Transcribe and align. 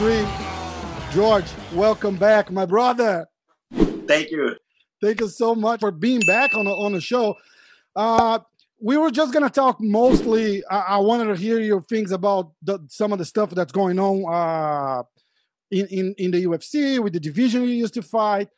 Three. 0.00 0.26
George, 1.12 1.44
welcome 1.74 2.16
back, 2.16 2.50
my 2.50 2.64
brother. 2.64 3.26
Thank 4.06 4.30
you. 4.30 4.56
Thank 5.02 5.20
you 5.20 5.28
so 5.28 5.54
much 5.54 5.80
for 5.80 5.90
being 5.90 6.20
back 6.20 6.54
on 6.54 6.64
the, 6.64 6.70
on 6.70 6.92
the 6.92 7.02
show. 7.02 7.34
Uh, 7.94 8.38
we 8.80 8.96
were 8.96 9.10
just 9.10 9.30
gonna 9.34 9.50
talk 9.50 9.78
mostly. 9.78 10.64
I, 10.70 10.78
I 10.78 10.96
wanted 11.00 11.26
to 11.26 11.36
hear 11.36 11.60
your 11.60 11.82
things 11.82 12.12
about 12.12 12.52
the, 12.62 12.78
some 12.88 13.12
of 13.12 13.18
the 13.18 13.26
stuff 13.26 13.50
that's 13.50 13.72
going 13.72 13.98
on 13.98 14.24
uh, 14.26 15.02
in, 15.70 15.86
in 15.88 16.14
in 16.16 16.30
the 16.30 16.44
UFC 16.44 16.98
with 16.98 17.12
the 17.12 17.20
division 17.20 17.64
you 17.64 17.68
used 17.84 17.92
to 17.92 18.02
fight. 18.02 18.48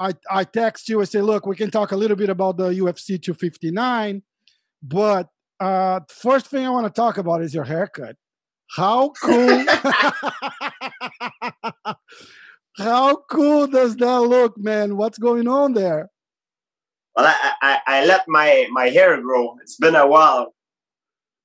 I 0.00 0.14
I 0.28 0.42
text 0.42 0.88
you 0.88 0.98
and 0.98 1.08
say, 1.08 1.22
look, 1.22 1.46
we 1.46 1.54
can 1.54 1.70
talk 1.70 1.92
a 1.92 1.96
little 1.96 2.16
bit 2.16 2.28
about 2.28 2.56
the 2.56 2.70
UFC 2.70 3.22
259, 3.22 4.24
but 4.82 5.28
uh, 5.60 6.00
first 6.08 6.48
thing 6.48 6.66
I 6.66 6.70
want 6.70 6.86
to 6.86 6.92
talk 6.92 7.18
about 7.18 7.40
is 7.42 7.54
your 7.54 7.64
haircut. 7.64 8.16
How 8.76 9.12
cool! 9.22 9.64
How 12.76 13.16
cool 13.28 13.66
does 13.66 13.96
that 13.96 14.20
look, 14.20 14.56
man? 14.56 14.96
What's 14.96 15.18
going 15.18 15.48
on 15.48 15.72
there? 15.72 16.10
Well, 17.16 17.26
I, 17.26 17.52
I, 17.60 17.78
I 17.86 18.06
let 18.06 18.28
my, 18.28 18.68
my 18.70 18.90
hair 18.90 19.20
grow. 19.20 19.56
It's 19.62 19.76
been 19.76 19.96
a 19.96 20.06
while. 20.06 20.54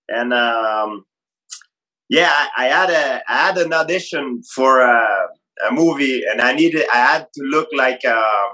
And 0.07 0.33
um, 0.33 1.05
yeah, 2.09 2.31
I, 2.31 2.49
I, 2.57 2.65
had 2.65 2.89
a 2.91 3.23
I 3.27 3.37
had 3.47 3.57
an 3.57 3.73
audition 3.73 4.43
for 4.43 4.81
a, 4.81 5.29
a, 5.67 5.71
movie, 5.71 6.23
and 6.29 6.41
I 6.41 6.53
needed 6.53 6.85
I 6.93 6.97
had 6.97 7.27
to 7.33 7.43
look 7.43 7.69
like 7.73 8.05
um, 8.05 8.51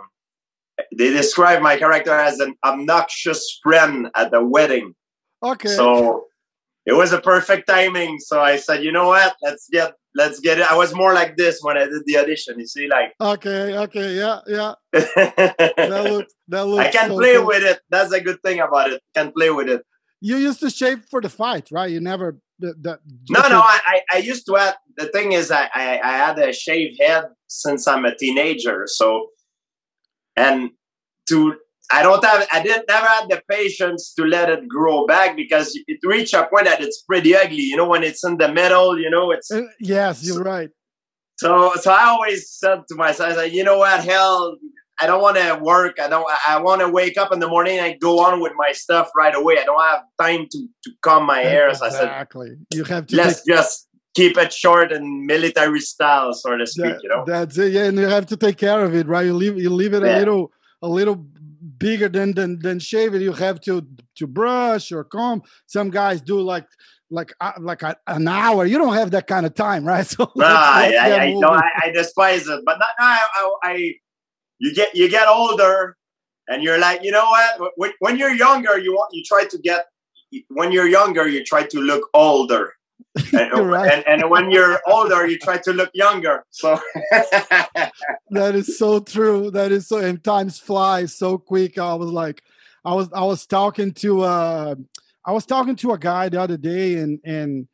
they 0.95 1.09
describe 1.09 1.61
my 1.61 1.75
character 1.75 2.13
as 2.13 2.39
an 2.39 2.55
obnoxious 2.63 3.59
friend 3.61 4.09
at 4.15 4.31
the 4.31 4.41
wedding. 4.41 4.95
Okay. 5.43 5.67
So 5.69 6.27
it 6.85 6.93
was 6.93 7.11
a 7.11 7.21
perfect 7.21 7.67
timing. 7.67 8.19
So 8.19 8.41
I 8.41 8.57
said, 8.57 8.83
you 8.83 8.91
know 8.91 9.07
what? 9.07 9.35
Let's 9.41 9.67
get 9.71 9.93
let's 10.15 10.39
get 10.39 10.59
it. 10.59 10.71
I 10.71 10.75
was 10.75 10.93
more 10.93 11.13
like 11.13 11.37
this 11.37 11.59
when 11.61 11.77
I 11.77 11.85
did 11.85 12.03
the 12.05 12.17
audition. 12.17 12.59
You 12.59 12.67
see, 12.67 12.87
like 12.87 13.13
okay, 13.19 13.77
okay, 13.77 14.15
yeah, 14.15 14.39
yeah. 14.47 14.73
that 14.93 16.05
looks 16.09 16.33
that 16.47 16.65
looks. 16.65 16.85
I 16.85 16.91
can 16.91 17.09
so 17.09 17.17
play 17.17 17.35
cool. 17.35 17.47
with 17.47 17.63
it. 17.63 17.79
That's 17.89 18.11
a 18.11 18.21
good 18.21 18.41
thing 18.43 18.59
about 18.59 18.91
it. 18.91 19.01
Can 19.15 19.31
play 19.31 19.49
with 19.49 19.69
it. 19.69 19.81
You 20.21 20.37
used 20.37 20.59
to 20.61 20.69
shave 20.69 21.03
for 21.09 21.21
the 21.21 21.29
fight, 21.29 21.69
right? 21.71 21.89
You 21.89 22.01
never. 22.01 22.39
The, 22.61 22.73
the, 22.77 22.99
no, 23.29 23.47
no. 23.47 23.61
I, 23.61 23.79
I, 23.85 24.01
I 24.15 24.17
used 24.17 24.45
to 24.47 24.55
have. 24.55 24.75
The 24.97 25.05
thing 25.05 25.31
is, 25.31 25.49
I, 25.49 25.69
I, 25.73 25.99
I 26.03 26.11
had 26.11 26.37
a 26.39 26.51
shaved 26.51 26.99
head 27.01 27.23
since 27.47 27.87
I'm 27.87 28.03
a 28.03 28.13
teenager. 28.13 28.83
So, 28.87 29.27
and 30.35 30.71
to 31.29 31.55
I 31.91 32.03
don't 32.03 32.23
have, 32.23 32.47
I 32.53 32.61
didn't 32.61 32.85
never 32.87 33.07
had 33.07 33.29
the 33.29 33.41
patience 33.49 34.13
to 34.13 34.23
let 34.23 34.49
it 34.49 34.67
grow 34.67 35.05
back 35.07 35.35
because 35.35 35.77
it 35.87 35.99
reached 36.03 36.33
a 36.33 36.47
point 36.47 36.65
that 36.65 36.81
it's 36.81 37.01
pretty 37.01 37.35
ugly. 37.35 37.63
You 37.63 37.77
know, 37.77 37.87
when 37.87 38.03
it's 38.03 38.23
in 38.23 38.37
the 38.37 38.51
middle, 38.51 38.99
you 38.99 39.09
know, 39.09 39.31
it's. 39.31 39.49
Uh, 39.51 39.63
yes, 39.79 40.23
you're 40.23 40.35
so, 40.35 40.43
right. 40.43 40.69
So, 41.37 41.73
so 41.75 41.91
I 41.91 42.05
always 42.05 42.51
said 42.51 42.81
to 42.89 42.95
myself, 42.95 43.51
you 43.51 43.63
know 43.63 43.79
what, 43.79 44.03
hell, 44.03 44.57
I 45.01 45.07
don't 45.07 45.21
want 45.21 45.37
to 45.37 45.57
work. 45.61 45.99
I 45.99 46.09
don't. 46.09 46.25
I 46.47 46.61
want 46.61 46.81
to 46.81 46.89
wake 46.89 47.17
up 47.17 47.31
in 47.31 47.39
the 47.39 47.47
morning 47.47 47.79
and 47.79 47.99
go 47.99 48.19
on 48.19 48.41
with 48.41 48.51
my 48.55 48.73
stuff 48.73 49.09
right 49.15 49.33
away. 49.33 49.57
I 49.59 49.63
don't 49.63 49.81
have 49.81 50.01
time 50.19 50.47
to 50.51 50.67
to 50.83 50.91
comb 51.01 51.25
my 51.25 51.39
hair. 51.39 51.73
So 51.73 51.85
exactly. 51.85 52.47
I 52.47 52.49
said, 52.49 52.65
you 52.73 52.83
have 52.83 53.07
to. 53.07 53.15
Let's 53.15 53.43
take, 53.43 53.55
just 53.55 53.87
keep 54.13 54.37
it 54.37 54.51
short 54.51 54.91
and 54.91 55.25
military 55.25 55.79
style, 55.79 56.33
so 56.33 56.57
to 56.57 56.67
speak. 56.67 56.85
that, 56.85 56.99
you 57.01 57.09
know. 57.09 57.23
That's 57.25 57.57
it. 57.57 57.71
Yeah, 57.71 57.85
and 57.85 57.97
you 57.97 58.07
have 58.07 58.25
to 58.27 58.37
take 58.37 58.57
care 58.57 58.83
of 58.83 58.93
it, 58.93 59.07
right? 59.07 59.25
You 59.25 59.33
leave 59.33 59.57
you 59.57 59.69
leave 59.69 59.93
it 59.93 60.03
Yeah. 60.03 60.17
a 60.17 60.19
little 60.19 60.51
a 60.81 60.89
little 60.89 61.25
bigger 61.79 62.09
than 62.09 62.33
than 62.33 62.59
than 62.59 62.79
shave 62.79 63.15
it. 63.15 63.21
You 63.21 63.33
have 63.33 63.59
to 63.61 63.87
to 64.17 64.27
brush 64.27 64.91
or 64.91 65.03
comb. 65.03 65.41
Some 65.65 65.89
guys 65.89 66.21
do 66.21 66.39
like 66.39 66.67
like 67.09 67.33
uh, 67.41 67.53
like 67.59 67.81
a, 67.81 67.95
an 68.07 68.27
hour. 68.27 68.65
You 68.65 68.77
don't 68.77 68.93
have 68.93 69.11
that 69.11 69.27
kind 69.27 69.45
of 69.45 69.55
time, 69.55 69.85
right? 69.85 70.05
So 70.19 70.31
Nah, 70.35 70.45
I, 70.45 70.95
I, 70.99 71.19
I, 71.19 71.33
no. 71.33 71.49
I, 71.49 71.69
I 71.83 71.91
despise 71.91 72.47
it. 72.47 72.61
But 72.65 72.79
not, 72.79 72.89
no, 72.99 73.05
I, 73.05 73.23
I, 73.35 73.51
I, 73.63 73.93
you 74.59 74.73
get 74.75 74.95
you 74.95 75.09
get 75.09 75.27
older, 75.27 75.95
and 76.47 76.63
you're 76.63 76.79
like, 76.79 77.03
you 77.03 77.11
know 77.11 77.25
what? 77.25 77.71
When, 77.75 77.91
when 77.99 78.17
you're 78.17 78.33
younger, 78.33 78.77
you 78.77 78.93
want 78.93 79.09
you 79.13 79.23
try 79.25 79.45
to 79.45 79.57
get. 79.57 79.85
When 80.49 80.71
you're 80.71 80.87
younger, 80.87 81.27
you 81.27 81.43
try 81.43 81.63
to 81.63 81.79
look 81.79 82.07
older, 82.13 82.73
and, 83.15 83.51
right. 83.69 83.91
and, 83.91 84.21
and 84.21 84.29
when 84.29 84.51
you're 84.51 84.79
older, 84.87 85.25
you 85.27 85.37
try 85.39 85.57
to 85.57 85.73
look 85.73 85.89
younger. 85.93 86.45
So 86.49 86.79
that 87.11 88.55
is 88.55 88.77
so 88.77 88.99
true. 88.99 89.51
That 89.51 89.71
is 89.71 89.87
so 89.87 89.97
and 89.97 90.23
times 90.23 90.59
fly 90.59 91.05
so 91.05 91.37
quick. 91.37 91.77
I 91.77 91.93
was 91.95 92.09
like, 92.09 92.43
I 92.85 92.93
was 92.93 93.09
I 93.13 93.23
was 93.23 93.45
talking 93.45 93.93
to 93.95 94.21
uh 94.21 94.75
I 95.25 95.31
was 95.31 95.45
talking 95.45 95.75
to 95.77 95.91
a 95.91 95.97
guy 95.97 96.29
the 96.29 96.41
other 96.41 96.57
day 96.57 96.95
and 96.95 97.19
and 97.25 97.67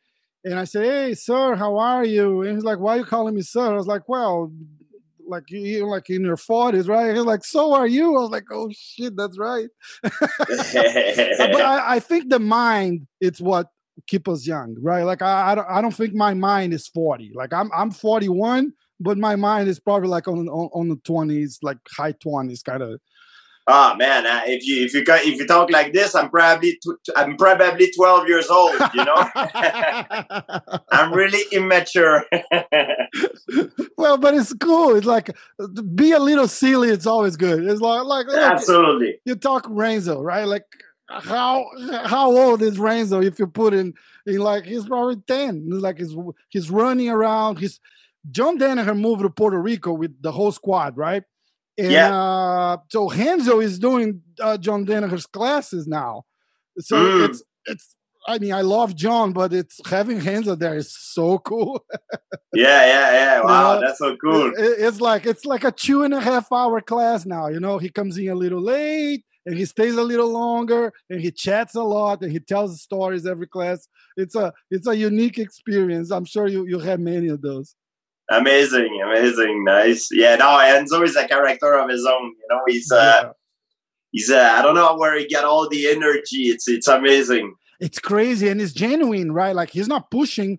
and 0.44 0.60
I 0.60 0.64
said, 0.64 0.86
Hey 0.86 1.14
sir, 1.14 1.56
how 1.56 1.78
are 1.78 2.06
you? 2.06 2.42
And 2.42 2.56
he's 2.56 2.64
like, 2.64 2.80
Why 2.80 2.96
are 2.96 3.00
you 3.00 3.06
calling 3.06 3.36
me 3.36 3.42
sir? 3.42 3.74
I 3.74 3.78
was 3.78 3.88
like, 3.88 4.08
Well, 4.08 4.52
like 5.28 5.50
you 5.50 5.88
like 5.88 6.10
in 6.10 6.24
your 6.24 6.38
40s, 6.38 6.88
right? 6.88 7.16
He's 7.16 7.24
like, 7.24 7.44
So 7.44 7.74
are 7.74 7.88
you? 7.88 8.16
I 8.18 8.22
was 8.22 8.32
like, 8.32 8.46
Oh 8.52 8.72
shit, 8.72 9.16
that's 9.16 9.38
right. 9.38 9.68
but 10.02 10.12
I, 11.62 11.96
I 11.96 12.00
think 12.00 12.30
the 12.30 12.40
mind 12.40 13.08
it's 13.20 13.42
what 13.42 13.70
keep 14.08 14.28
us 14.28 14.46
young, 14.46 14.76
right? 14.82 15.04
Like 15.04 15.22
I, 15.22 15.52
I 15.52 15.56
don't 15.56 15.68
I 15.70 15.82
don't 15.82 15.94
think 15.94 16.14
my 16.14 16.34
mind 16.34 16.74
is 16.74 16.88
40. 16.88 17.32
Like 17.36 17.54
I'm 17.54 17.70
I'm 17.76 17.92
41, 17.92 18.74
but 19.00 19.18
my 19.18 19.36
mind 19.36 19.68
is 19.68 19.80
probably 19.80 20.10
like 20.10 20.28
on 20.28 20.48
on, 20.48 20.70
on 20.74 20.90
the 20.90 20.98
20s, 20.98 21.58
like 21.62 21.78
high 21.98 22.14
20s, 22.14 22.64
kind 22.64 22.84
of. 22.84 23.00
Oh 23.68 23.96
man, 23.96 24.28
uh, 24.28 24.42
if 24.46 24.64
you 24.68 24.86
if 24.86 24.94
you 24.94 25.04
if 25.08 25.40
you 25.40 25.48
talk 25.48 25.72
like 25.72 25.92
this, 25.92 26.14
I'm 26.14 26.30
probably 26.30 26.80
I'm 27.16 27.36
probably 27.36 27.90
12 27.92 28.28
years 28.28 28.48
old. 28.48 28.74
You 28.94 29.06
know, 29.06 29.16
I'm 30.92 31.12
really 31.12 31.44
immature. 31.52 32.28
well, 33.98 34.20
but 34.20 34.36
it's 34.36 34.54
cool. 34.54 34.96
It's 34.96 35.08
like 35.08 35.36
be 35.96 36.12
a 36.12 36.20
little 36.20 36.48
silly. 36.48 36.90
It's 36.90 37.08
always 37.08 37.38
good. 37.38 37.66
It's 37.66 37.82
like 37.82 38.04
like 38.04 38.28
look, 38.28 38.38
Absolutely. 38.38 39.20
you 39.26 39.34
talk 39.34 39.66
Renzo, 39.68 40.22
right? 40.22 40.48
Like 40.48 40.66
how 41.08 41.66
how 42.06 42.36
old 42.36 42.62
is 42.62 42.80
Renzo 42.80 43.22
if 43.22 43.38
you 43.40 43.48
put 43.48 43.74
in 43.74 43.94
in 44.26 44.38
like 44.40 44.66
he's 44.66 44.86
probably 44.86 45.18
10. 45.28 45.68
It's 45.72 45.82
like 45.84 45.98
he's 46.00 46.16
he's 46.50 46.72
running 46.72 47.10
around. 47.10 47.60
He's 47.60 47.80
John 48.32 48.58
Danaher 48.58 49.00
moved 49.00 49.22
to 49.22 49.30
Puerto 49.30 49.62
Rico 49.62 49.94
with 49.94 50.20
the 50.22 50.32
whole 50.32 50.52
squad, 50.52 50.98
right? 50.98 51.24
And 51.78 51.92
Yeah. 51.92 52.16
uh 52.16 52.78
so 52.90 53.10
Renzo 53.10 53.60
is 53.60 53.78
doing 53.80 54.22
uh, 54.42 54.58
John 54.58 54.86
Danaher's 54.86 55.28
classes 55.28 55.88
now. 55.88 56.24
So 56.80 56.96
Mm. 56.98 57.26
it's 57.30 57.44
it's 57.66 57.96
I 58.28 58.40
mean 58.40 58.54
I 58.54 58.62
love 58.62 58.96
John, 58.96 59.32
but 59.32 59.54
it's 59.54 59.80
having 59.86 60.20
Renzo 60.20 60.56
there 60.56 60.76
is 60.78 60.96
so 60.98 61.38
cool. 61.40 61.84
Yeah, 62.54 62.86
yeah, 62.86 63.12
yeah. 63.12 63.42
Wow, 63.44 63.82
that's 63.82 64.00
so 64.00 64.16
cool. 64.16 64.48
It- 64.56 64.80
it's 64.88 65.02
like 65.02 65.26
it's 65.26 65.44
like 65.46 65.66
a 65.66 65.72
two 65.74 66.04
and 66.04 66.14
a 66.14 66.22
half 66.22 66.50
hour 66.54 66.80
class 66.80 67.26
now. 67.26 67.48
You 67.48 67.60
know, 67.60 67.78
he 67.80 67.90
comes 67.90 68.18
in 68.18 68.30
a 68.30 68.36
little 68.36 68.62
late 68.62 69.26
and 69.46 69.56
he 69.58 69.66
stays 69.66 69.96
a 69.96 70.04
little 70.04 70.32
longer 70.32 70.92
and 71.10 71.22
he 71.22 71.32
chats 71.32 71.76
a 71.76 71.84
lot 71.84 72.22
and 72.22 72.32
he 72.32 72.40
tells 72.40 72.82
stories 72.82 73.26
every 73.26 73.48
class. 73.48 73.88
It's 74.18 74.36
a 74.36 74.54
it's 74.72 74.88
a 74.88 74.96
unique 74.96 75.38
experience. 75.38 76.12
I'm 76.12 76.26
sure 76.26 76.48
you 76.48 76.66
you 76.66 76.80
have 76.80 77.00
many 77.00 77.28
of 77.28 77.42
those. 77.42 77.76
Amazing, 78.32 79.00
amazing, 79.06 79.64
nice. 79.66 80.08
Yeah, 80.12 80.36
no, 80.38 80.58
Renzo 80.58 81.04
is 81.04 81.16
a 81.16 81.28
character 81.28 81.74
of 81.78 81.90
his 81.90 82.06
own. 82.06 82.24
You 82.24 82.48
know, 82.50 82.60
he's 82.68 82.92
uh, 82.92 83.22
Yeah. 83.26 83.32
he's 84.12 84.30
uh, 84.32 84.56
I 84.58 84.62
don't 84.64 84.76
know 84.76 84.96
where 84.98 85.18
he 85.20 85.28
get 85.28 85.44
all 85.44 85.70
the 85.70 85.88
energy. 85.88 86.44
It's 86.50 86.68
it's 86.68 86.88
amazing. 86.88 87.54
It's 87.80 88.00
crazy 88.00 88.48
and 88.48 88.60
it's 88.62 88.74
genuine, 88.74 89.32
right? 89.32 89.56
Like 89.56 89.70
he's 89.70 89.88
not 89.88 90.10
pushing 90.10 90.58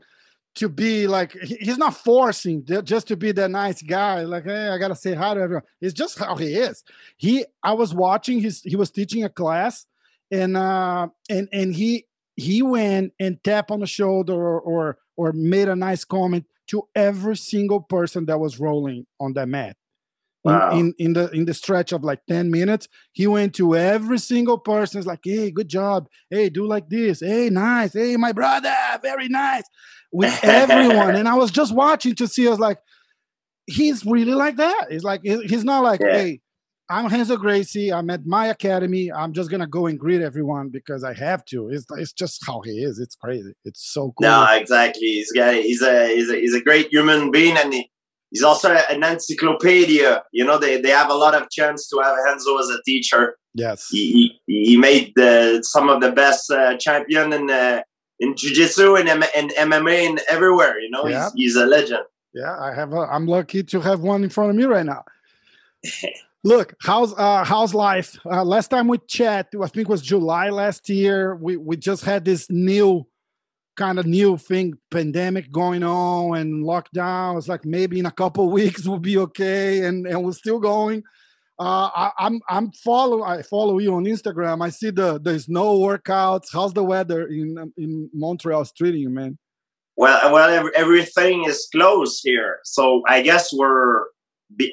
to 0.56 0.69
be 0.69 1.06
like 1.06 1.32
he's 1.32 1.79
not 1.79 1.97
forcing 1.97 2.64
just 2.85 3.08
to 3.08 3.17
be 3.17 3.32
the 3.32 3.49
nice 3.49 3.82
guy. 3.82 4.23
Like, 4.23 4.44
hey, 4.44 4.69
I 4.69 4.79
gotta 4.79 4.97
say 4.97 5.14
hi 5.14 5.35
to 5.35 5.41
everyone. 5.41 5.64
It's 5.81 5.94
just 5.94 6.19
how 6.19 6.37
he 6.37 6.55
is. 6.55 6.82
He 7.17 7.44
I 7.62 7.73
was 7.75 7.94
watching 7.94 8.41
his 8.41 8.62
he 8.62 8.76
was 8.76 8.91
teaching 8.91 9.23
a 9.23 9.29
class 9.29 9.87
and 10.31 10.56
uh 10.56 11.08
and 11.31 11.49
and 11.53 11.75
he 11.75 12.06
he 12.37 12.62
went 12.62 13.12
and 13.20 13.43
tapped 13.44 13.70
on 13.70 13.81
the 13.81 13.87
shoulder 13.87 14.35
or 14.35 14.61
or, 14.61 14.99
or 15.17 15.32
made 15.32 15.69
a 15.69 15.76
nice 15.76 16.05
comment 16.05 16.44
to 16.69 16.88
every 16.94 17.37
single 17.37 17.81
person 17.81 18.26
that 18.26 18.41
was 18.41 18.58
rolling 18.58 19.06
on 19.20 19.35
that 19.35 19.49
mat. 19.49 19.76
Wow. 20.46 20.70
in, 20.70 20.78
in, 20.78 20.94
in 20.98 21.12
the 21.12 21.31
in 21.31 21.44
the 21.44 21.54
stretch 21.54 21.93
of 21.93 22.04
like 22.04 22.20
10 22.28 22.50
minutes 22.50 22.88
he 23.12 23.26
went 23.26 23.54
to 23.54 23.76
every 23.76 24.19
single 24.19 24.58
person 24.58 24.98
it's 24.98 25.06
like 25.06 25.20
hey 25.25 25.50
good 25.50 25.69
job 25.69 26.08
hey 26.31 26.48
do 26.48 26.66
like 26.66 26.88
this 26.88 27.20
hey 27.20 27.50
nice 27.50 27.93
hey 27.93 28.16
my 28.16 28.32
brother 28.32 28.75
very 29.02 29.28
nice 29.28 29.64
with 30.12 30.38
everyone 30.44 31.14
and 31.16 31.28
i 31.28 31.34
was 31.34 31.50
just 31.50 31.75
watching 31.75 32.14
to 32.14 32.26
see 32.26 32.48
us 32.48 32.58
like 32.58 32.78
he's 33.66 34.04
really 34.06 34.34
like 34.34 34.56
that 34.56 34.87
he's 34.90 35.04
like 35.04 35.20
he's 35.22 35.64
not 35.64 35.82
like 35.82 36.00
yeah. 36.00 36.12
hey 36.12 36.40
I'm 36.88 37.08
Renzo 37.08 37.37
Gracie. 37.37 37.93
I'm 37.93 38.10
at 38.10 38.26
my 38.26 38.46
academy. 38.46 39.10
I'm 39.10 39.32
just 39.32 39.50
gonna 39.50 39.66
go 39.66 39.87
and 39.87 39.98
greet 39.98 40.22
everyone 40.22 40.69
because 40.69 41.02
I 41.02 41.14
have 41.14 41.44
to. 41.46 41.69
It's 41.69 41.84
it's 41.90 42.12
just 42.12 42.46
how 42.46 42.60
he 42.60 42.82
is. 42.82 43.00
It's 43.00 43.16
crazy. 43.16 43.54
It's 43.64 43.93
so 43.93 44.14
cool. 44.16 44.28
No, 44.28 44.46
exactly. 44.52 45.06
He's 45.08 45.32
got 45.32 45.54
he's 45.54 45.82
a 45.82 46.14
he's 46.14 46.31
a 46.31 46.37
he's 46.37 46.54
a 46.54 46.60
great 46.60 46.88
human 46.88 47.32
being, 47.32 47.56
and 47.56 47.75
he, 47.75 47.90
he's 48.31 48.43
also 48.43 48.70
an 48.90 49.02
encyclopedia. 49.02 50.23
You 50.32 50.44
know, 50.44 50.58
they, 50.58 50.81
they 50.81 50.90
have 50.90 51.11
a 51.11 51.14
lot 51.14 51.34
of 51.34 51.50
chance 51.50 51.88
to 51.88 52.00
have 52.02 52.17
Renzo 52.25 52.58
as 52.58 52.69
a 52.69 52.82
teacher. 52.84 53.37
Yes, 53.55 53.88
he 53.90 54.38
he, 54.46 54.64
he 54.64 54.76
made 54.76 55.12
the, 55.17 55.61
some 55.62 55.88
of 55.88 56.00
the 56.00 56.12
best 56.12 56.50
uh, 56.50 56.76
champion 56.76 57.32
in 57.32 57.50
uh, 57.50 57.82
in 58.19 58.37
jiu-jitsu 58.37 58.96
and, 58.96 59.08
and 59.08 59.50
MMA 59.50 60.08
and 60.08 60.20
everywhere. 60.28 60.78
You 60.81 60.90
know, 60.90 61.06
yeah. 61.06 61.25
he's, 61.25 61.55
he's 61.55 61.56
a 61.56 61.67
legend. 61.67 62.05
Yeah, 62.34 62.55
I 62.58 62.75
have. 62.75 62.93
A, 62.93 63.00
I'm 63.00 63.26
lucky 63.26 63.62
to 63.62 63.81
have 63.81 64.00
one 64.00 64.25
in 64.25 64.31
front 64.31 64.50
of 64.50 64.56
me 64.56 64.64
right 64.64 64.87
now. 64.87 65.05
Look, 66.44 66.75
how's 66.81 67.12
uh, 67.14 67.44
how's 67.44 67.75
life? 67.75 68.19
Uh, 68.25 68.44
last 68.44 68.69
time 68.69 68.88
we 68.88 68.99
chat, 68.99 69.49
I 69.61 69.67
think 69.67 69.88
it 69.88 69.90
was 69.90 70.02
July 70.02 70.50
last 70.50 70.88
year. 70.88 71.34
We 71.34 71.56
we 71.56 71.76
just 71.76 72.05
had 72.05 72.25
this 72.25 72.49
new 72.50 73.06
kind 73.76 73.99
of 73.99 74.06
new 74.06 74.37
thing, 74.37 74.78
pandemic 74.90 75.52
going 75.52 75.82
on 75.82 76.38
and 76.38 76.64
lockdown. 76.64 77.38
It's 77.38 77.49
like 77.49 77.64
maybe 77.64 77.99
in 77.99 78.06
a 78.06 78.11
couple 78.11 78.49
weeks 78.61 78.87
we'll 78.87 78.99
be 78.99 79.19
okay, 79.19 79.84
and 79.84 80.06
and 80.06 80.25
we're 80.25 80.32
still 80.32 80.58
going. 80.58 81.02
Uh, 81.58 81.88
I, 81.94 82.11
I'm 82.19 82.40
I'm 82.49 82.70
follow 82.73 83.23
I 83.23 83.43
follow 83.43 83.78
you 83.78 83.94
on 83.94 84.05
Instagram. 84.05 84.62
I 84.62 84.70
see 84.70 84.90
the 84.90 85.19
the 85.19 85.38
snow 85.38 85.78
workouts. 85.78 86.49
How's 86.52 86.75
the 86.75 86.84
weather 86.84 87.26
in 87.26 87.73
in 87.76 88.11
Montreal 88.12 88.64
treating 88.76 89.00
you, 89.00 89.11
man? 89.11 89.38
Well, 89.96 90.31
well, 90.31 90.70
everything 90.75 91.44
is 91.44 91.67
closed 91.72 92.20
here, 92.22 92.58
so 92.64 93.02
I 93.08 93.22
guess 93.22 93.50
we're 93.55 94.05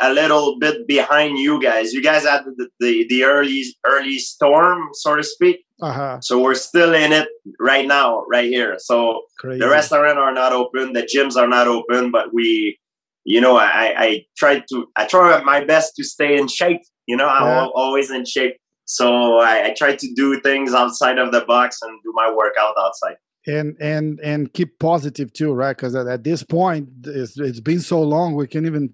a 0.02 0.14
little 0.14 0.60
bit 0.60 0.86
behind 0.86 1.38
you 1.38 1.62
guys. 1.62 1.94
You 1.94 2.04
guys 2.04 2.24
had 2.24 2.44
the 2.46 2.68
the, 2.82 3.06
the 3.08 3.24
early 3.24 3.64
early 3.86 4.20
storm, 4.20 4.90
so 4.94 5.16
to 5.16 5.24
speak. 5.24 5.66
Uh-huh. 5.84 6.22
So 6.22 6.42
we're 6.42 6.56
still 6.56 6.94
in 6.94 7.12
it 7.12 7.28
right 7.60 7.86
now, 7.86 8.24
right 8.30 8.46
here. 8.46 8.78
So 8.80 9.24
Crazy. 9.38 9.60
the 9.60 9.70
restaurants 9.70 10.18
are 10.18 10.34
not 10.34 10.54
open, 10.54 10.94
the 10.94 11.04
gyms 11.04 11.36
are 11.36 11.48
not 11.48 11.68
open, 11.68 12.10
but 12.10 12.34
we, 12.34 12.80
you 13.26 13.42
know, 13.42 13.58
I 13.58 13.94
I 13.98 14.26
try 14.38 14.64
to 14.72 14.88
I 14.96 15.06
try 15.06 15.44
my 15.44 15.64
best 15.66 15.96
to 15.98 16.04
stay 16.06 16.38
in 16.38 16.48
shape. 16.48 16.82
You 17.06 17.18
know, 17.18 17.28
I'm 17.28 17.44
yeah. 17.44 17.68
always 17.76 18.10
in 18.12 18.24
shape. 18.26 18.56
So 18.86 19.40
I, 19.40 19.66
I 19.66 19.76
try 19.78 19.96
to 19.96 20.14
do 20.16 20.40
things 20.40 20.74
outside 20.74 21.18
of 21.18 21.34
the 21.34 21.42
box 21.42 21.82
and 21.82 22.00
do 22.04 22.14
my 22.16 22.34
workout 22.34 22.76
outside 22.80 23.18
and 23.46 23.76
and 23.82 24.22
and 24.22 24.54
keep 24.54 24.80
positive 24.80 25.34
too 25.34 25.52
right 25.52 25.76
because 25.76 25.96
at, 25.96 26.08
at, 26.08 26.24
this 26.24 26.44
point 26.44 26.88
it's, 27.04 27.38
it's 27.38 27.60
been 27.60 27.82
so 27.82 28.02
long 28.02 28.36
we 28.36 28.48
can 28.48 28.66
even 28.66 28.94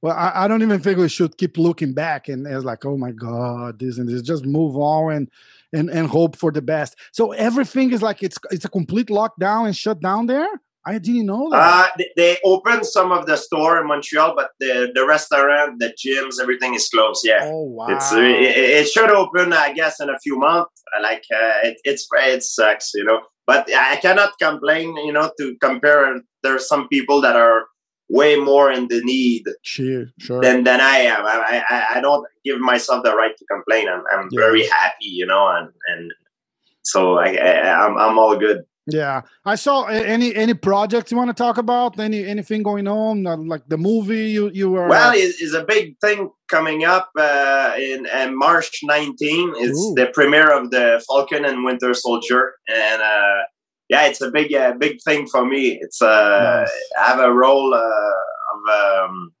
well, 0.00 0.14
I, 0.16 0.44
I, 0.44 0.48
don't 0.48 0.62
even 0.62 0.80
think 0.80 0.98
we 0.98 1.08
should 1.08 1.36
keep 1.38 1.58
looking 1.58 1.92
back 1.92 2.28
and 2.28 2.46
it's 2.46 2.64
like, 2.64 2.84
oh 2.84 2.96
my 2.96 3.10
God, 3.10 3.80
this 3.80 3.98
and 3.98 4.08
this. 4.08 4.22
Just 4.22 4.44
move 4.44 4.76
on 4.76 5.12
and 5.12 5.30
and 5.72 5.90
and 5.90 6.08
hope 6.08 6.36
for 6.36 6.50
the 6.50 6.62
best. 6.62 6.96
So 7.12 7.32
everything 7.32 7.92
is 7.92 8.02
like 8.02 8.22
it's 8.22 8.38
it's 8.50 8.64
a 8.64 8.68
complete 8.70 9.08
lockdown 9.08 9.66
and 9.66 9.76
shut 9.76 10.00
down 10.00 10.26
there. 10.26 10.48
I 10.86 10.98
didn't 10.98 11.26
know 11.26 11.50
that. 11.50 11.90
Uh, 11.98 12.04
they 12.16 12.38
opened 12.44 12.86
some 12.86 13.12
of 13.12 13.26
the 13.26 13.36
store 13.36 13.78
in 13.78 13.86
Montreal, 13.86 14.34
but 14.34 14.50
the 14.58 14.90
the 14.94 15.06
restaurant, 15.06 15.78
the 15.80 15.92
gyms, 16.02 16.40
everything 16.40 16.74
is 16.74 16.88
closed. 16.88 17.26
Yeah. 17.26 17.40
Oh 17.42 17.64
wow. 17.64 17.88
It's 17.90 18.10
it, 18.12 18.56
it 18.80 18.88
should 18.88 19.10
open, 19.10 19.52
I 19.52 19.74
guess, 19.74 20.00
in 20.00 20.08
a 20.08 20.18
few 20.20 20.38
months. 20.38 20.82
Like 21.02 21.24
uh, 21.34 21.68
it, 21.68 21.76
it's 21.84 22.08
it 22.12 22.42
sucks, 22.42 22.92
you 22.94 23.04
know. 23.04 23.20
But 23.46 23.68
I 23.74 23.96
cannot 23.96 24.38
complain, 24.40 24.96
you 24.96 25.12
know, 25.12 25.30
to 25.38 25.56
compare. 25.60 26.20
There's 26.42 26.68
some 26.68 26.88
people 26.88 27.20
that 27.20 27.36
are 27.36 27.66
way 28.08 28.36
more 28.36 28.70
in 28.70 28.88
the 28.88 29.00
need 29.04 29.44
sure, 29.62 30.06
sure. 30.18 30.40
than 30.40 30.64
than 30.64 30.80
I 30.80 30.98
am. 30.98 31.24
I, 31.24 31.64
I, 31.68 31.86
I 31.96 32.00
don't 32.00 32.26
give 32.44 32.58
myself 32.58 33.04
the 33.04 33.14
right 33.14 33.36
to 33.36 33.44
complain. 33.46 33.88
I'm 33.88 34.02
I'm 34.12 34.28
yeah. 34.30 34.40
very 34.40 34.66
happy, 34.66 35.06
you 35.06 35.26
know, 35.26 35.48
and 35.48 35.68
and 35.88 36.12
so 36.82 37.18
I, 37.18 37.34
I 37.34 37.86
I'm 37.86 37.98
I'm 37.98 38.18
all 38.18 38.36
good. 38.36 38.64
Yeah, 38.90 39.22
I 39.44 39.56
saw 39.56 39.84
any 39.84 40.34
any 40.34 40.54
projects 40.54 41.10
you 41.10 41.18
want 41.18 41.28
to 41.28 41.34
talk 41.34 41.58
about? 41.58 41.98
Any 42.00 42.24
anything 42.24 42.62
going 42.62 42.88
on? 42.88 43.24
Like 43.24 43.68
the 43.68 43.76
movie 43.76 44.30
you 44.30 44.50
you 44.54 44.70
were. 44.70 44.88
Well, 44.88 45.12
it's 45.14 45.52
a 45.52 45.64
big 45.64 45.98
thing 46.00 46.30
coming 46.48 46.84
up 46.84 47.10
uh, 47.18 47.74
in, 47.78 48.06
in 48.06 48.36
March 48.36 48.80
19. 48.82 49.52
It's 49.56 49.78
Ooh. 49.78 49.94
the 49.94 50.06
premiere 50.06 50.50
of 50.50 50.70
the 50.70 51.04
Falcon 51.06 51.44
and 51.44 51.64
Winter 51.64 51.92
Soldier, 51.92 52.54
and 52.66 53.02
uh, 53.02 53.42
yeah, 53.88 54.06
it's 54.06 54.20
a 54.20 54.30
big, 54.30 54.52
uh, 54.52 54.74
big 54.74 55.00
thing 55.02 55.26
for 55.26 55.46
me. 55.46 55.78
It's 55.80 56.02
uh, 56.02 56.06
nice. 56.66 56.70
I 57.00 57.08
have 57.08 57.20
a 57.20 57.32
role 57.32 57.74
uh, 57.74 57.78
of 57.78 59.04
um, 59.08 59.32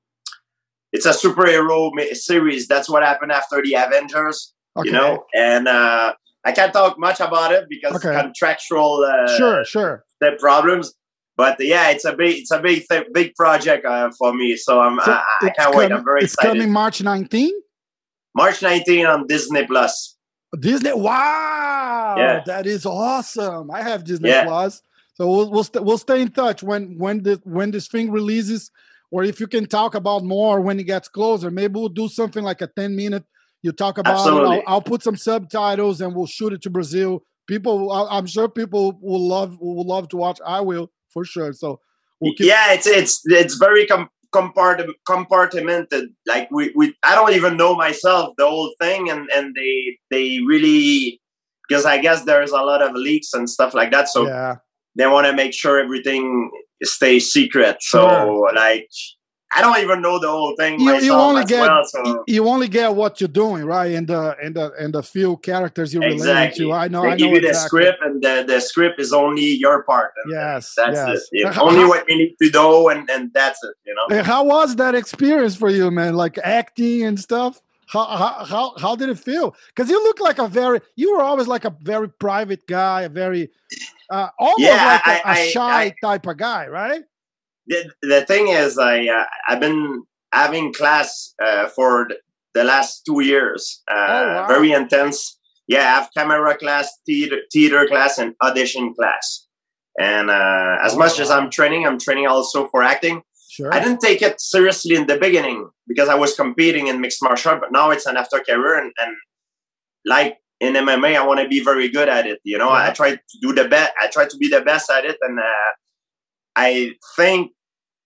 it's 0.92 1.06
a 1.06 1.10
superhero 1.10 1.90
series. 2.14 2.66
That's 2.66 2.88
what 2.88 3.02
happened 3.02 3.32
after 3.32 3.62
the 3.62 3.74
Avengers, 3.74 4.54
okay. 4.76 4.88
you 4.88 4.92
know, 4.92 5.24
and 5.34 5.68
uh, 5.68 6.14
I 6.44 6.52
can't 6.52 6.72
talk 6.72 6.98
much 6.98 7.20
about 7.20 7.52
it 7.52 7.66
because 7.68 7.96
okay. 7.96 8.18
contractual 8.18 9.04
uh, 9.04 9.36
sure, 9.36 9.64
sure, 9.64 10.04
the 10.20 10.32
problems. 10.38 10.94
But 11.36 11.56
yeah, 11.60 11.90
it's 11.90 12.04
a 12.04 12.16
big, 12.16 12.38
it's 12.38 12.50
a 12.50 12.58
big, 12.58 12.84
th- 12.90 13.06
big 13.12 13.34
project 13.36 13.86
uh, 13.86 14.10
for 14.18 14.34
me. 14.34 14.56
So 14.56 14.80
I'm, 14.80 14.98
so 14.98 15.12
I, 15.12 15.24
I 15.42 15.50
can't 15.50 15.74
wait. 15.74 15.92
I'm 15.92 16.04
very 16.04 16.22
it's 16.22 16.34
excited. 16.34 16.56
It's 16.56 16.60
coming 16.60 16.72
March 16.72 17.00
19. 17.00 17.52
March 18.34 18.60
19 18.60 19.06
on 19.06 19.26
Disney 19.28 19.64
Plus. 19.64 20.17
Disney. 20.58 20.92
Wow, 20.92 22.14
yeah. 22.18 22.42
that 22.46 22.66
is 22.66 22.86
awesome. 22.86 23.70
I 23.70 23.82
have 23.82 24.04
Disney 24.04 24.30
yeah. 24.30 24.44
Plus, 24.44 24.82
so 25.14 25.26
we'll 25.30 25.50
we'll, 25.50 25.64
st- 25.64 25.84
we'll 25.84 25.98
stay 25.98 26.22
in 26.22 26.28
touch 26.30 26.62
when 26.62 26.96
when 26.98 27.22
this 27.22 27.38
when 27.44 27.70
this 27.70 27.88
thing 27.88 28.10
releases, 28.10 28.70
or 29.10 29.24
if 29.24 29.40
you 29.40 29.46
can 29.46 29.66
talk 29.66 29.94
about 29.94 30.24
more 30.24 30.60
when 30.60 30.80
it 30.80 30.84
gets 30.84 31.08
closer. 31.08 31.50
Maybe 31.50 31.74
we'll 31.78 31.88
do 31.88 32.08
something 32.08 32.42
like 32.42 32.60
a 32.62 32.66
ten 32.66 32.96
minute. 32.96 33.24
You 33.62 33.72
talk 33.72 33.98
about. 33.98 34.16
I'll, 34.52 34.62
I'll 34.66 34.82
put 34.82 35.02
some 35.02 35.16
subtitles 35.16 36.00
and 36.00 36.14
we'll 36.14 36.26
shoot 36.26 36.52
it 36.52 36.62
to 36.62 36.70
Brazil. 36.70 37.24
People, 37.46 37.90
I'm 37.90 38.26
sure 38.26 38.48
people 38.48 38.98
will 39.02 39.26
love 39.26 39.58
will 39.60 39.86
love 39.86 40.08
to 40.10 40.16
watch. 40.16 40.38
I 40.46 40.60
will 40.60 40.90
for 41.10 41.24
sure. 41.24 41.52
So 41.52 41.80
we'll 42.20 42.34
keep- 42.34 42.46
yeah, 42.46 42.72
it's 42.72 42.86
it's 42.86 43.20
it's 43.24 43.54
very 43.56 43.86
com- 43.86 44.10
compartment 44.32 44.96
compartmented 45.08 46.08
like 46.26 46.50
we, 46.50 46.70
we 46.74 46.94
i 47.02 47.14
don't 47.14 47.34
even 47.34 47.56
know 47.56 47.74
myself 47.74 48.34
the 48.36 48.46
whole 48.46 48.72
thing 48.80 49.08
and 49.08 49.28
and 49.34 49.54
they 49.54 49.98
they 50.10 50.40
really 50.46 51.20
because 51.66 51.86
i 51.86 51.98
guess 51.98 52.24
there's 52.24 52.50
a 52.50 52.56
lot 52.60 52.82
of 52.82 52.94
leaks 52.94 53.32
and 53.32 53.48
stuff 53.48 53.72
like 53.72 53.90
that 53.90 54.08
so 54.08 54.26
yeah. 54.26 54.56
they 54.96 55.06
want 55.06 55.26
to 55.26 55.32
make 55.32 55.54
sure 55.54 55.80
everything 55.80 56.50
stays 56.82 57.32
secret 57.32 57.80
sure. 57.80 58.08
so 58.08 58.46
like 58.54 58.88
I 59.50 59.62
don't 59.62 59.78
even 59.78 60.02
know 60.02 60.18
the 60.18 60.28
whole 60.28 60.54
thing 60.56 60.78
you, 60.78 60.94
you 61.00 61.12
only 61.14 61.44
get 61.44 61.62
well, 61.62 61.82
so. 61.84 62.24
you 62.26 62.46
only 62.46 62.68
get 62.68 62.94
what 62.94 63.20
you're 63.20 63.28
doing, 63.28 63.64
right? 63.64 63.94
And 63.94 64.06
the 64.06 64.36
and 64.42 64.54
the 64.54 64.72
and 64.78 64.92
the 64.92 65.02
few 65.02 65.38
characters 65.38 65.94
you 65.94 66.02
exactly. 66.02 66.66
relate 66.66 66.72
to. 66.72 66.72
I 66.72 66.88
know. 66.88 67.02
They 67.02 67.08
I 67.08 67.16
give 67.16 67.30
know 67.30 67.38
you 67.38 67.48
exactly. 67.48 67.52
the 67.52 67.66
script, 67.66 67.98
and 68.02 68.22
the, 68.22 68.44
the 68.46 68.60
script 68.60 69.00
is 69.00 69.12
only 69.12 69.44
your 69.44 69.84
part. 69.84 70.12
Yes, 70.28 70.74
that's 70.76 70.96
yes. 70.96 71.28
it. 71.32 71.58
Only 71.58 71.84
what 71.86 72.04
you 72.08 72.18
need 72.18 72.36
to 72.42 72.50
know, 72.50 72.90
and 72.90 73.08
and 73.08 73.32
that's 73.32 73.62
it. 73.64 73.74
You 73.86 73.94
know. 73.94 74.16
And 74.16 74.26
how 74.26 74.44
was 74.44 74.76
that 74.76 74.94
experience 74.94 75.56
for 75.56 75.70
you, 75.70 75.90
man? 75.90 76.14
Like 76.14 76.38
acting 76.44 77.04
and 77.04 77.18
stuff. 77.18 77.62
How 77.86 78.04
how 78.04 78.44
how, 78.44 78.74
how 78.78 78.96
did 78.96 79.08
it 79.08 79.18
feel? 79.18 79.56
Because 79.68 79.88
you 79.88 80.02
look 80.04 80.20
like 80.20 80.38
a 80.38 80.46
very 80.46 80.82
you 80.94 81.16
were 81.16 81.22
always 81.22 81.48
like 81.48 81.64
a 81.64 81.74
very 81.80 82.10
private 82.10 82.66
guy, 82.66 83.02
a 83.02 83.08
very 83.08 83.48
uh, 84.10 84.28
almost 84.38 84.60
yeah, 84.60 85.00
like 85.06 85.24
a, 85.24 85.30
a 85.30 85.50
shy 85.50 85.82
I, 85.84 85.94
type 86.02 86.26
of 86.26 86.36
guy, 86.36 86.66
right? 86.66 87.02
The, 87.68 87.90
the 88.02 88.24
thing 88.24 88.48
is, 88.48 88.78
I 88.78 89.06
uh, 89.06 89.24
I've 89.48 89.60
been 89.60 90.04
having 90.32 90.72
class 90.72 91.34
uh, 91.42 91.68
for 91.68 92.08
the 92.54 92.64
last 92.64 93.02
two 93.06 93.20
years. 93.22 93.82
Uh, 93.90 94.06
oh, 94.08 94.26
wow. 94.26 94.48
Very 94.48 94.72
intense. 94.72 95.38
Yeah, 95.66 95.80
I 95.80 96.00
have 96.00 96.08
camera 96.16 96.56
class, 96.56 96.90
theater, 97.04 97.38
theater 97.52 97.86
class, 97.86 98.18
and 98.18 98.34
audition 98.42 98.94
class. 98.94 99.46
And 100.00 100.30
uh, 100.30 100.76
as 100.82 100.94
oh, 100.94 100.98
much 100.98 101.18
wow. 101.18 101.24
as 101.24 101.30
I'm 101.30 101.50
training, 101.50 101.86
I'm 101.86 101.98
training 101.98 102.26
also 102.26 102.68
for 102.68 102.82
acting. 102.82 103.22
Sure. 103.50 103.72
I 103.74 103.80
didn't 103.80 104.00
take 104.00 104.22
it 104.22 104.40
seriously 104.40 104.94
in 104.94 105.06
the 105.06 105.18
beginning 105.18 105.68
because 105.86 106.08
I 106.08 106.14
was 106.14 106.34
competing 106.34 106.86
in 106.86 107.00
mixed 107.00 107.22
martial 107.22 107.50
art, 107.50 107.60
but 107.60 107.72
now 107.72 107.90
it's 107.90 108.06
an 108.06 108.16
after 108.16 108.38
career. 108.38 108.78
And, 108.78 108.92
and 108.98 109.16
like 110.04 110.38
in 110.60 110.74
MMA, 110.74 111.16
I 111.16 111.26
want 111.26 111.40
to 111.40 111.48
be 111.48 111.62
very 111.62 111.88
good 111.88 112.08
at 112.08 112.26
it. 112.26 112.40
You 112.44 112.58
know, 112.58 112.68
yeah. 112.68 112.88
I 112.88 112.90
try 112.90 113.16
to 113.16 113.20
do 113.42 113.52
the 113.52 113.68
best. 113.68 113.92
I 114.00 114.08
try 114.08 114.26
to 114.26 114.36
be 114.36 114.48
the 114.48 114.60
best 114.60 114.90
at 114.90 115.04
it, 115.04 115.16
and 115.22 115.38
uh, 115.38 115.70
I 116.56 116.92
think 117.16 117.52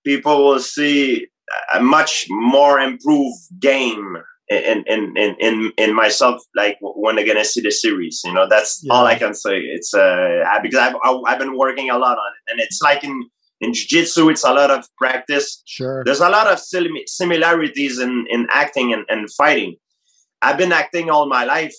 people 0.04 0.44
will 0.44 0.61
see 0.61 1.26
a 1.75 1.80
much 1.82 2.26
more 2.28 2.80
improved 2.80 3.40
game 3.59 4.16
in 4.49 4.85
in 4.87 5.16
in 5.16 5.37
in, 5.38 5.73
in 5.78 5.94
myself 5.94 6.42
like 6.54 6.76
when 6.80 7.16
they're 7.16 7.26
gonna 7.26 7.44
see 7.44 7.61
the 7.61 7.71
series 7.71 8.21
you 8.25 8.32
know 8.32 8.47
that's 8.49 8.80
yeah. 8.82 8.92
all 8.92 9.06
i 9.06 9.14
can 9.14 9.35
say 9.35 9.59
it's 9.59 9.94
uh 9.94 10.42
because 10.62 10.78
I've, 10.78 10.97
i've 11.26 11.38
been 11.38 11.56
working 11.56 11.88
a 11.90 11.99
lot 11.99 12.18
on 12.18 12.32
it 12.38 12.50
and 12.50 12.61
it's 12.61 12.80
like 12.82 13.04
in 13.04 13.30
In 13.62 13.73
jiu-jitsu, 13.73 14.28
it's 14.32 14.42
a 14.42 14.52
lot 14.61 14.71
of 14.76 14.82
practice. 14.99 15.62
Sure. 15.76 16.02
There's 16.04 16.25
a 16.28 16.28
lot 16.28 16.47
of 16.52 16.59
similarities 17.06 18.00
in, 18.00 18.26
in 18.35 18.49
acting 18.50 18.92
and, 18.92 19.04
and 19.09 19.30
fighting. 19.40 19.76
I've 20.44 20.59
been 20.59 20.73
acting 20.73 21.11
all 21.11 21.26
my 21.28 21.44
life. 21.44 21.75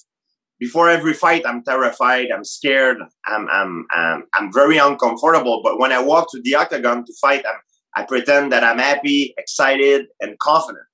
Before 0.59 0.87
every 0.89 1.13
fight, 1.13 1.43
I'm 1.45 1.61
terrified. 1.71 2.27
I'm 2.33 2.45
scared. 2.45 2.99
I'm, 3.25 3.43
I'm, 3.57 3.85
I'm, 3.91 4.23
I'm 4.35 4.47
very 4.53 4.77
uncomfortable. 4.77 5.59
But 5.61 5.77
when 5.77 5.91
I 5.91 5.99
walk 6.11 6.31
to 6.31 6.39
the 6.41 6.55
octagon 6.55 7.03
to 7.03 7.13
fight, 7.19 7.43
I'm, 7.49 7.59
I 7.95 8.03
pretend 8.03 8.51
that 8.51 8.63
I'm 8.63 8.79
happy, 8.79 9.33
excited, 9.38 10.07
and 10.19 10.38
confident. 10.39 10.85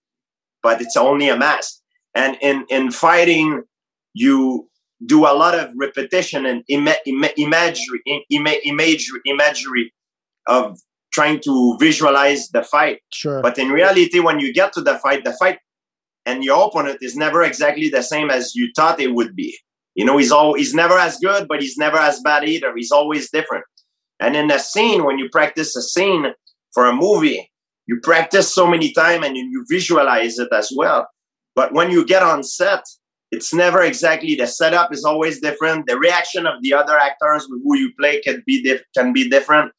But 0.61 0.81
it's 0.81 0.97
only 0.97 1.29
a 1.29 1.37
mask. 1.37 1.79
And 2.13 2.37
in, 2.41 2.65
in 2.69 2.91
fighting, 2.91 3.63
you 4.13 4.69
do 5.05 5.25
a 5.25 5.33
lot 5.33 5.57
of 5.57 5.69
repetition 5.77 6.45
and 6.45 6.63
ima- 6.67 6.97
ima- 7.05 7.31
imagery, 7.37 8.01
ima- 8.29 8.59
imagery, 8.65 9.21
imagery 9.25 9.93
of 10.47 10.79
trying 11.13 11.39
to 11.41 11.77
visualize 11.79 12.49
the 12.49 12.63
fight. 12.63 12.99
Sure. 13.11 13.41
But 13.41 13.57
in 13.57 13.69
reality, 13.69 14.19
when 14.19 14.39
you 14.39 14.53
get 14.53 14.73
to 14.73 14.81
the 14.81 14.97
fight, 14.97 15.23
the 15.23 15.33
fight 15.33 15.59
and 16.25 16.43
your 16.43 16.67
opponent 16.67 16.99
is 17.01 17.15
never 17.15 17.41
exactly 17.43 17.89
the 17.89 18.03
same 18.03 18.29
as 18.29 18.55
you 18.55 18.69
thought 18.75 18.99
it 18.99 19.15
would 19.15 19.35
be. 19.35 19.57
You 19.95 20.05
know, 20.05 20.17
he's 20.17 20.31
all 20.31 20.53
he's 20.53 20.73
never 20.73 20.97
as 20.97 21.17
good, 21.17 21.47
but 21.47 21.61
he's 21.61 21.77
never 21.77 21.97
as 21.97 22.19
bad 22.21 22.47
either. 22.47 22.73
He's 22.75 22.91
always 22.91 23.31
different. 23.31 23.65
And 24.19 24.35
in 24.35 24.51
a 24.51 24.59
scene, 24.59 25.05
when 25.05 25.17
you 25.17 25.29
practice 25.29 25.75
a 25.75 25.81
scene 25.81 26.33
for 26.73 26.85
a 26.85 26.93
movie, 26.93 27.51
you 27.87 27.99
practice 28.03 28.53
so 28.53 28.67
many 28.67 28.91
times 28.93 29.25
and 29.25 29.35
you 29.37 29.65
visualize 29.69 30.37
it 30.39 30.49
as 30.53 30.71
well. 30.75 31.07
But 31.55 31.73
when 31.73 31.89
you 31.91 32.05
get 32.05 32.21
on 32.23 32.43
set, 32.43 32.83
it's 33.31 33.53
never 33.53 33.81
exactly 33.81 34.35
the 34.35 34.47
setup 34.47 34.93
is 34.93 35.03
always 35.03 35.39
different. 35.39 35.85
The 35.87 35.97
reaction 35.97 36.45
of 36.47 36.55
the 36.61 36.73
other 36.73 36.97
actors 36.97 37.47
with 37.49 37.61
who 37.63 37.77
you 37.77 37.91
play 37.99 38.21
can 38.21 38.43
be 38.45 38.61
dif- 38.63 38.83
can 38.95 39.13
be 39.13 39.29
different. 39.29 39.71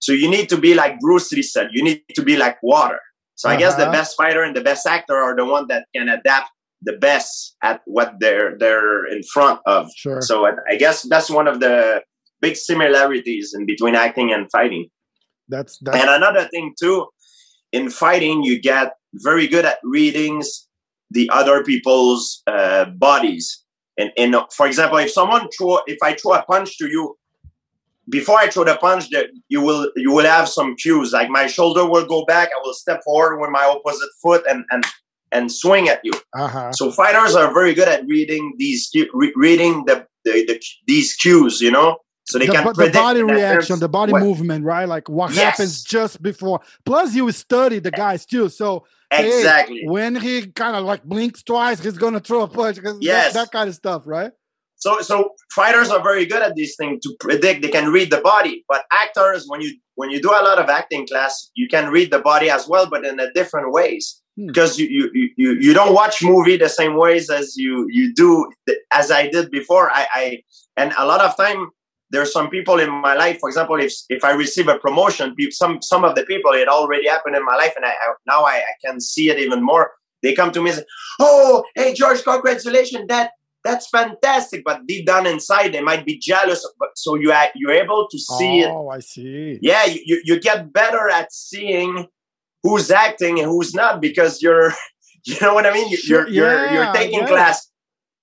So 0.00 0.12
you 0.12 0.30
need 0.30 0.48
to 0.48 0.56
be 0.58 0.74
like 0.74 0.98
Bruce 1.00 1.30
Lee 1.32 1.42
said. 1.42 1.68
You 1.72 1.82
need 1.82 2.02
to 2.14 2.22
be 2.22 2.36
like 2.36 2.58
water. 2.62 3.00
So 3.36 3.48
I 3.48 3.56
guess 3.56 3.76
the 3.76 3.82
Uh-huh. 3.84 3.92
best 3.92 4.16
fighter 4.16 4.42
and 4.42 4.54
the 4.54 4.60
best 4.62 4.86
actor 4.86 5.16
are 5.16 5.34
the 5.36 5.44
one 5.46 5.66
that 5.68 5.86
can 5.94 6.08
adapt 6.08 6.50
the 6.82 6.94
best 6.94 7.56
at 7.62 7.80
what 7.86 8.14
they're 8.20 8.56
they're 8.58 9.06
in 9.06 9.22
front 9.22 9.60
of. 9.66 9.88
Sure. 9.96 10.20
So 10.20 10.46
I, 10.46 10.52
I 10.70 10.76
guess 10.76 11.02
that's 11.08 11.30
one 11.30 11.46
of 11.48 11.60
the 11.60 12.02
big 12.40 12.56
similarities 12.56 13.54
in 13.56 13.66
between 13.66 13.94
acting 13.94 14.32
and 14.32 14.50
fighting. 14.50 14.88
That's 15.50 15.78
that's 15.78 15.98
And 15.98 16.08
another 16.08 16.48
thing 16.48 16.74
too, 16.80 17.08
in 17.72 17.90
fighting, 17.90 18.42
you 18.42 18.60
get 18.60 18.94
very 19.14 19.46
good 19.46 19.64
at 19.64 19.78
readings 19.82 20.68
the 21.10 21.28
other 21.32 21.64
people's 21.64 22.42
uh, 22.46 22.84
bodies. 22.86 23.64
And, 23.98 24.12
and 24.16 24.36
for 24.54 24.66
example, 24.66 24.98
if 24.98 25.10
someone 25.10 25.48
throw, 25.56 25.80
if 25.86 25.98
I 26.02 26.14
throw 26.14 26.34
a 26.34 26.42
punch 26.42 26.78
to 26.78 26.86
you, 26.86 27.16
before 28.08 28.38
I 28.38 28.48
throw 28.48 28.64
the 28.64 28.76
punch, 28.76 29.10
that 29.10 29.26
you 29.48 29.60
will 29.60 29.90
you 29.94 30.10
will 30.10 30.24
have 30.24 30.48
some 30.48 30.74
cues. 30.76 31.12
Like 31.12 31.28
my 31.28 31.46
shoulder 31.46 31.86
will 31.88 32.06
go 32.06 32.24
back, 32.24 32.48
I 32.48 32.60
will 32.64 32.74
step 32.74 33.02
forward 33.04 33.38
with 33.40 33.50
my 33.50 33.64
opposite 33.64 34.08
foot 34.22 34.42
and 34.48 34.64
and 34.70 34.84
and 35.32 35.52
swing 35.52 35.88
at 35.88 36.00
you. 36.02 36.12
uh-huh. 36.34 36.72
So 36.72 36.90
fighters 36.90 37.36
are 37.36 37.52
very 37.52 37.74
good 37.74 37.88
at 37.88 38.04
reading 38.06 38.54
these 38.58 38.90
re- 39.12 39.32
reading 39.36 39.84
the, 39.86 40.06
the, 40.24 40.44
the 40.46 40.62
these 40.86 41.14
cues, 41.14 41.60
you 41.60 41.70
know. 41.70 41.98
So 42.30 42.38
they 42.38 42.46
the, 42.46 42.52
can 42.52 42.64
the 42.72 42.90
body 42.92 43.22
reaction, 43.22 43.78
the 43.78 43.88
body 43.88 44.12
what- 44.12 44.22
movement, 44.22 44.64
right? 44.64 44.86
Like 44.86 45.08
what 45.08 45.30
Yes. 45.32 45.44
happens 45.44 45.82
just 45.82 46.22
before. 46.22 46.60
Plus, 46.84 47.14
you 47.14 47.30
study 47.32 47.78
the 47.78 47.90
guys 47.90 48.24
too. 48.26 48.48
So 48.48 48.86
hey, 49.12 49.26
Exactly. 49.38 49.82
when 49.86 50.14
he 50.16 50.46
kind 50.46 50.76
of 50.76 50.84
like 50.84 51.02
blinks 51.04 51.42
twice, 51.42 51.80
he's 51.82 51.98
gonna 51.98 52.20
throw 52.20 52.42
a 52.42 52.48
punch. 52.48 52.76
that- 52.78 52.98
Yes. 53.00 53.34
that, 53.34 53.50
kind 53.50 53.68
of 53.68 53.74
stuff, 53.74 54.02
right? 54.06 54.32
So 54.76 55.00
so 55.02 55.30
fighters 55.52 55.90
are 55.90 56.02
very 56.02 56.24
good 56.24 56.42
at 56.42 56.54
these 56.54 56.74
things 56.76 57.00
to 57.04 57.14
predict. 57.20 57.60
They 57.62 57.68
can 57.68 57.90
read 57.92 58.10
the 58.10 58.20
body, 58.20 58.64
but 58.68 58.84
actors, 58.90 59.44
when 59.46 59.60
you 59.60 59.70
when 59.96 60.08
you 60.10 60.22
do 60.22 60.30
a 60.30 60.40
lot 60.48 60.58
of 60.58 60.70
acting 60.70 61.06
class, 61.06 61.50
you 61.54 61.68
can 61.68 61.90
read 61.90 62.10
the 62.10 62.20
body 62.20 62.48
as 62.48 62.66
well, 62.66 62.86
but 62.88 63.04
in 63.04 63.20
a 63.20 63.30
different 63.32 63.72
ways. 63.72 64.22
Hmm. 64.38 64.46
Because 64.46 64.78
you, 64.78 64.86
you 64.96 65.10
you 65.12 65.28
you 65.36 65.50
you 65.66 65.72
don't 65.74 65.92
watch 65.92 66.22
movie 66.22 66.56
the 66.56 66.70
same 66.70 66.94
ways 66.96 67.28
as 67.28 67.56
you 67.56 67.86
you 67.90 68.14
do 68.14 68.30
as 68.90 69.10
I 69.10 69.28
did 69.28 69.50
before. 69.50 69.90
I, 69.90 70.06
I 70.14 70.24
and 70.78 70.94
a 70.96 71.04
lot 71.04 71.20
of 71.20 71.36
time 71.36 71.68
there's 72.10 72.32
some 72.32 72.50
people 72.50 72.78
in 72.80 72.90
my 72.90 73.14
life. 73.14 73.38
For 73.40 73.48
example, 73.48 73.80
if 73.80 73.92
if 74.08 74.24
I 74.24 74.32
receive 74.32 74.68
a 74.68 74.78
promotion, 74.78 75.34
some 75.50 75.80
some 75.82 76.04
of 76.04 76.14
the 76.14 76.24
people 76.24 76.52
it 76.52 76.68
already 76.68 77.08
happened 77.08 77.36
in 77.36 77.44
my 77.44 77.56
life, 77.56 77.72
and 77.76 77.84
I, 77.84 77.90
I 77.90 78.12
now 78.26 78.42
I, 78.44 78.56
I 78.56 78.74
can 78.84 79.00
see 79.00 79.30
it 79.30 79.38
even 79.38 79.62
more. 79.62 79.92
They 80.22 80.34
come 80.34 80.50
to 80.52 80.60
me 80.62 80.70
and 80.70 80.78
say, 80.80 80.84
"Oh, 81.20 81.64
hey 81.74 81.94
George, 81.94 82.22
congratulations! 82.24 83.06
That 83.08 83.30
that's 83.64 83.88
fantastic." 83.88 84.62
But 84.64 84.86
deep 84.86 85.06
down 85.06 85.26
inside, 85.26 85.72
they 85.72 85.80
might 85.82 86.04
be 86.04 86.18
jealous. 86.18 86.66
But 86.78 86.90
so 86.96 87.14
you 87.14 87.32
are 87.32 87.48
you're 87.54 87.72
able 87.72 88.06
to 88.10 88.18
see 88.18 88.60
it. 88.60 88.68
oh, 88.70 88.88
I 88.88 88.98
see. 89.00 89.58
Yeah, 89.62 89.84
you, 89.86 90.20
you 90.24 90.38
get 90.40 90.72
better 90.72 91.08
at 91.08 91.32
seeing 91.32 92.06
who's 92.62 92.90
acting 92.90 93.38
and 93.40 93.48
who's 93.48 93.74
not 93.74 94.02
because 94.02 94.42
you're, 94.42 94.74
you 95.24 95.36
know 95.40 95.54
what 95.54 95.64
I 95.66 95.72
mean. 95.72 95.88
You- 95.88 95.96
Sure, 95.96 96.28
You're 96.28 96.66
you're 96.66 96.72
you're 96.74 96.92
taking 96.92 97.20
yeah. 97.20 97.26
class, 97.28 97.69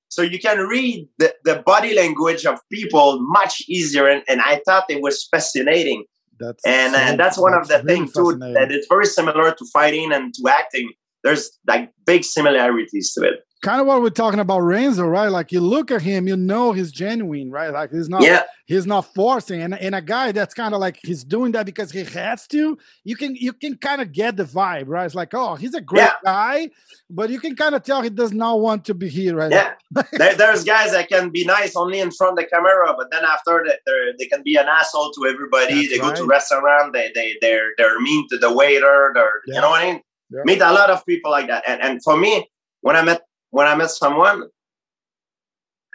so 0.10 0.22
you 0.22 0.40
can 0.40 0.60
read 0.60 1.08
the, 1.20 1.34
the 1.44 1.64
body 1.66 1.94
language 1.96 2.46
of 2.46 2.60
people 2.72 3.20
much 3.22 3.62
easier. 3.68 4.08
And, 4.08 4.24
and 4.28 4.42
I 4.42 4.62
thought 4.66 4.86
it 4.90 5.02
was 5.02 5.28
fascinating. 5.30 6.06
That's 6.40 6.64
and 6.66 6.94
so- 6.94 7.00
uh, 7.00 7.16
that's 7.16 7.38
one 7.38 7.54
of 7.54 7.68
the 7.68 7.82
really 7.84 7.88
things 7.96 8.14
too 8.14 8.34
that 8.54 8.72
it's 8.72 8.88
very 8.88 9.06
similar 9.06 9.52
to 9.52 9.66
fighting 9.74 10.12
and 10.14 10.34
to 10.36 10.50
acting. 10.50 10.92
There's 11.24 11.50
like 11.68 11.92
big 12.06 12.24
similarities 12.24 13.14
to 13.14 13.24
it. 13.28 13.40
Kind 13.64 13.82
of 13.82 13.88
what 13.88 14.04
we're 14.04 14.12
talking 14.12 14.40
about 14.40 14.60
Renzo, 14.60 15.04
right? 15.08 15.30
Like 15.30 15.52
you 15.52 15.62
look 15.62 15.90
at 15.90 16.04
him, 16.04 16.28
you 16.28 16.38
know 16.38 16.74
he's 16.74 16.92
genuine, 16.92 17.50
right? 17.50 17.74
Like 17.74 17.92
he's 17.92 18.08
not 18.08 18.22
yeah. 18.22 18.44
he's 18.68 18.86
not 18.86 19.12
forcing. 19.16 19.62
And, 19.64 19.74
and 19.74 19.96
a 19.96 20.02
guy 20.02 20.32
that's 20.32 20.54
kind 20.54 20.76
of 20.76 20.80
like 20.80 21.00
he's 21.02 21.24
doing 21.24 21.54
that 21.54 21.66
because 21.66 21.92
he 21.92 22.04
has 22.04 22.46
to 22.48 22.78
you 23.04 23.16
can 23.16 23.36
you 23.36 23.54
can 23.54 23.76
kind 23.76 24.00
of 24.00 24.12
get 24.12 24.38
the 24.38 24.44
vibe 24.44 24.84
right? 24.88 25.06
It's 25.06 25.16
like 25.16 25.34
oh 25.34 25.56
he's 25.56 25.74
a 25.74 25.82
great 25.82 26.02
Yeah. 26.02 26.14
guy 26.24 26.70
but 27.10 27.32
you 27.32 27.40
can 27.40 27.56
kind 27.56 27.74
of 27.74 27.82
tell 27.82 28.04
he 28.04 28.12
does 28.12 28.32
not 28.32 28.60
want 28.60 28.86
to 28.86 28.94
be 28.94 29.10
here 29.10 29.36
right 29.36 29.52
yeah 29.52 29.74
there, 29.92 30.36
there's 30.36 30.64
guys 30.64 30.92
that 30.92 31.08
can 31.08 31.30
be 31.30 31.46
nice 31.46 31.76
only 31.76 32.00
in 32.00 32.12
front 32.12 32.38
of 32.38 32.44
the 32.44 32.50
camera 32.50 32.94
but 32.98 33.10
then 33.12 33.24
after 33.24 33.64
that 33.66 33.80
they 34.20 34.26
can 34.26 34.44
be 34.44 34.56
an 34.56 34.66
asshole 34.68 35.12
to 35.14 35.26
everybody 35.26 35.76
That's 35.76 35.90
they 35.90 35.98
go 35.98 36.14
to 36.14 36.26
restaurant 36.26 36.94
they, 36.94 37.12
they 37.16 37.36
they're 37.42 37.70
they're 37.78 38.00
mean 38.02 38.28
to 38.30 38.38
the 38.38 38.54
waiter 38.54 39.12
they're 39.16 39.42
Yeah. 39.48 39.56
you 39.56 39.62
know 39.62 39.70
what 39.70 39.82
i 39.84 39.92
mean 39.92 40.02
Yeah. 40.30 40.42
meet 40.44 40.62
a 40.62 40.72
lot 40.74 40.90
of 40.90 41.06
people 41.06 41.32
like 41.32 41.48
that 41.48 41.64
and 41.68 41.82
and 41.82 42.04
for 42.04 42.18
me 42.18 42.50
when 42.82 42.96
i 42.96 43.02
met 43.02 43.22
when 43.52 43.66
i 43.68 43.76
met 43.76 43.92
someone 43.92 44.44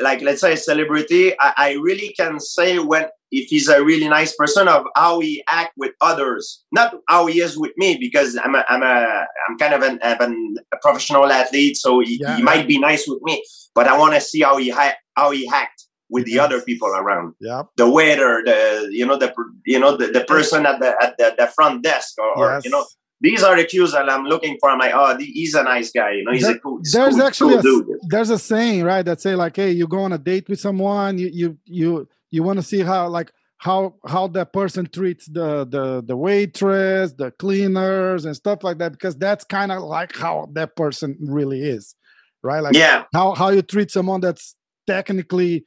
like 0.01 0.23
let's 0.23 0.41
say 0.41 0.55
a 0.55 0.57
celebrity 0.57 1.33
I, 1.39 1.53
I 1.57 1.73
really 1.75 2.15
can 2.17 2.41
say 2.41 2.79
when 2.79 3.07
if 3.35 3.49
he's 3.49 3.67
a 3.69 3.83
really 3.83 4.09
nice 4.09 4.35
person 4.37 4.69
of 4.69 4.85
how 4.95 5.19
he 5.21 5.43
act 5.49 5.73
with 5.77 5.93
others 6.01 6.63
not 6.71 6.95
how 7.09 7.27
he 7.27 7.41
is 7.41 7.59
with 7.59 7.73
me 7.77 7.97
because 7.99 8.37
i'm 8.45 8.55
a 8.55 8.65
i'm 8.69 8.83
a 8.83 9.25
i'm 9.49 9.57
kind 9.59 9.75
of 9.75 9.83
an, 9.83 9.99
an 10.03 10.55
a 10.73 10.77
professional 10.83 11.25
athlete 11.27 11.77
so 11.77 12.01
he, 12.01 12.19
Yeah. 12.21 12.37
he 12.37 12.43
might 12.43 12.69
be 12.69 12.79
nice 12.79 13.05
with 13.09 13.21
me 13.23 13.43
but 13.75 13.89
i 13.89 13.99
want 13.99 14.15
to 14.15 14.21
see 14.21 14.43
how 14.43 14.57
he 14.59 14.69
ha- 14.71 14.97
how 15.17 15.31
he 15.31 15.49
act 15.53 15.79
with 16.11 16.27
the 16.27 16.33
Yes. 16.33 16.45
other 16.45 16.61
people 16.61 16.89
around 16.89 17.35
Yep. 17.41 17.67
the 17.77 17.89
waiter 17.89 18.43
the 18.45 18.89
you 18.93 19.07
know 19.07 19.17
the 19.17 19.33
you 19.65 19.79
know 19.81 19.97
the, 19.97 20.09
the 20.09 20.25
person 20.25 20.67
at 20.67 20.79
the 20.81 20.91
at 21.05 21.17
the, 21.19 21.35
the 21.39 21.47
front 21.57 21.83
desk 21.83 22.19
or, 22.19 22.31
or 22.39 22.53
Yes. 22.55 22.65
you 22.67 22.71
know 22.71 22.85
these 23.23 23.43
are 23.45 23.57
the 23.57 23.65
cues 23.65 23.93
that 23.93 24.11
i'm 24.11 24.25
looking 24.25 24.55
for 24.61 24.69
i'm 24.69 24.79
like 24.79 24.93
oh 24.95 25.17
he's 25.19 25.55
a 25.55 25.63
nice 25.63 25.91
guy 25.91 26.11
you 26.17 26.25
know 26.25 26.33
he's 26.33 26.43
There- 26.43 26.57
a 26.57 26.59
cool 26.59 26.79
he's 26.83 26.93
there's 26.93 27.15
cool, 27.15 27.23
actually 27.29 27.51
cool 27.53 27.61
a, 27.61 27.63
dude 27.63 27.87
there's 28.13 28.31
a 28.31 28.39
saying 28.39 28.83
right 28.85 29.05
that 29.09 29.21
say 29.23 29.35
like 29.37 29.57
hey 29.57 29.71
you 29.71 29.87
go 29.87 30.01
on 30.01 30.13
a 30.13 30.19
date 30.19 30.49
with 30.51 30.61
someone 30.61 31.17
you 31.19 31.29
you 31.41 31.59
you 31.65 32.09
you 32.33 32.43
want 32.43 32.59
to 32.59 32.63
see 32.65 32.81
how 32.81 33.09
like 33.09 33.31
how 33.59 33.95
how 34.07 34.27
that 34.27 34.53
person 34.53 34.87
treats 34.87 35.27
the 35.27 35.65
the 35.65 36.03
the 36.05 36.17
waitress 36.17 37.13
the 37.13 37.31
cleaners 37.31 38.25
and 38.25 38.35
stuff 38.35 38.65
like 38.65 38.79
that 38.79 38.91
because 38.91 39.17
that's 39.17 39.45
kind 39.45 39.71
of 39.71 39.83
like 39.83 40.17
how 40.17 40.49
that 40.55 40.75
person 40.75 41.17
really 41.21 41.61
is 41.61 41.95
right? 42.43 42.61
Like 42.61 42.75
yeah. 42.75 43.05
how 43.15 43.35
how 43.35 43.49
you 43.51 43.63
treat 43.63 43.91
someone 43.91 44.21
that's 44.21 44.57
technically 44.87 45.65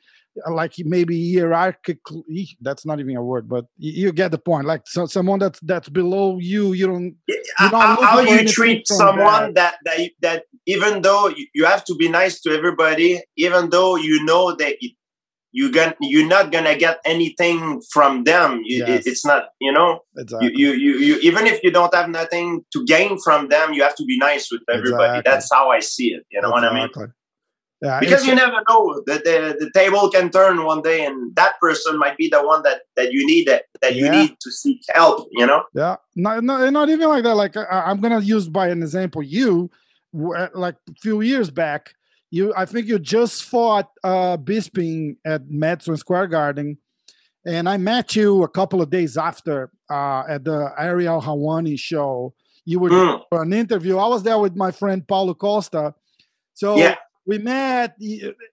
like 0.51 0.73
maybe 0.79 1.33
hierarchically 1.33 2.49
that's 2.59 2.85
not 2.85 2.99
even 2.99 3.15
a 3.15 3.23
word 3.23 3.47
but 3.47 3.65
you 3.77 4.11
get 4.11 4.31
the 4.31 4.37
point. 4.37 4.67
Like 4.67 4.81
so, 4.85 5.05
someone 5.05 5.39
that's 5.39 5.59
that's 5.61 5.87
below 5.89 6.37
you 6.39 6.73
you 6.73 6.87
don't 6.87 7.15
how, 7.55 7.69
not 7.69 8.03
how- 8.03 8.19
you 8.19 8.45
treat 8.45 8.87
someone 8.87 9.53
that. 9.53 9.75
that 9.85 9.99
you- 9.99 10.09
that 10.21 10.43
even 10.65 11.01
though 11.03 11.29
you, 11.29 11.47
you 11.53 11.65
have 11.65 11.85
to 11.85 11.95
be 11.95 12.09
nice 12.09 12.41
to 12.41 12.49
everybody 12.51 13.21
even 13.37 13.69
though 13.69 13.95
you 13.95 14.23
know 14.25 14.53
that 14.55 14.75
you, 15.57 15.71
gonna 15.71 15.95
you're 16.13 16.27
not 16.37 16.45
gonna 16.51 16.75
get 16.85 16.97
anything 17.05 17.81
from 17.93 18.11
them 18.29 18.49
you, 18.69 18.77
Yes. 18.85 19.07
it's 19.11 19.25
not 19.31 19.43
you 19.65 19.71
know 19.77 19.91
exactly 20.17 20.51
you, 20.61 20.69
you, 20.73 20.73
you, 20.83 20.93
you, 21.07 21.15
even 21.29 21.43
if 21.53 21.57
you 21.63 21.71
don't 21.77 21.93
have 21.99 22.09
nothing 22.09 22.47
to 22.73 22.79
gain 22.85 23.11
from 23.25 23.47
them, 23.53 23.73
you 23.75 23.81
have 23.87 23.95
to 24.01 24.05
be 24.11 24.17
nice 24.29 24.45
with 24.51 24.61
everybody. 24.69 25.19
Exactly. 25.19 25.31
That's 25.31 25.49
how 25.55 25.65
I 25.77 25.79
see 25.93 26.09
it. 26.15 26.23
You 26.31 26.41
know 26.41 26.51
what 26.55 26.63
I 26.63 26.73
mean? 26.73 26.89
Yeah 27.81 27.99
Because 27.99 28.25
you 28.27 28.35
never 28.35 28.59
know 28.69 28.83
that 29.07 29.23
the, 29.27 29.37
the 29.61 29.69
table 29.79 30.09
can 30.09 30.29
turn 30.37 30.63
one 30.63 30.81
day, 30.81 31.05
and 31.05 31.35
that 31.35 31.53
person 31.65 31.97
might 32.03 32.17
be 32.17 32.27
the 32.35 32.41
one 32.51 32.61
that, 32.63 32.81
that 32.97 33.11
you 33.11 33.25
need 33.25 33.47
that, 33.47 33.63
that 33.81 33.95
you 33.95 34.05
Yeah. 34.05 34.17
need 34.17 34.31
to 34.43 34.49
seek 34.51 34.79
help. 34.93 35.27
You 35.31 35.45
know? 35.45 35.61
Yeah, 35.73 35.97
not, 36.15 36.43
not 36.43 36.71
not 36.73 36.89
even 36.89 37.07
like 37.07 37.23
that. 37.23 37.35
Like 37.35 37.55
I, 37.57 37.83
I'm 37.89 37.99
gonna 38.03 38.19
use 38.35 38.47
by 38.59 38.67
an 38.69 38.81
example. 38.81 39.21
You, 39.21 39.69
like 40.13 40.75
a 40.89 40.93
few 41.01 41.21
years 41.21 41.49
back, 41.51 41.93
you 42.35 42.53
I 42.55 42.65
think 42.65 42.87
you 42.87 42.99
just 42.99 43.45
fought 43.45 43.89
uh 44.03 44.35
Bisping 44.37 45.15
at 45.25 45.49
Madison 45.49 45.95
Square 45.95 46.27
Garden, 46.27 46.77
and 47.45 47.69
I 47.69 47.77
met 47.77 48.15
you 48.15 48.43
a 48.43 48.49
couple 48.49 48.81
of 48.81 48.89
days 48.89 49.15
after, 49.15 49.71
uh, 49.89 50.23
at 50.27 50.43
the 50.43 50.73
Ariel 50.77 51.21
Helwani 51.21 51.79
show. 51.79 52.33
You 52.65 52.79
were 52.79 52.89
mm. 52.89 53.21
for 53.29 53.43
an 53.43 53.53
interview. 53.53 53.97
I 53.97 54.07
was 54.07 54.23
there 54.23 54.37
with 54.37 54.55
my 54.55 54.71
friend 54.71 55.07
Paulo 55.07 55.33
Costa. 55.33 55.93
So 56.55 56.75
yeah. 56.75 56.95
we 57.25 57.37
met, 57.37 57.95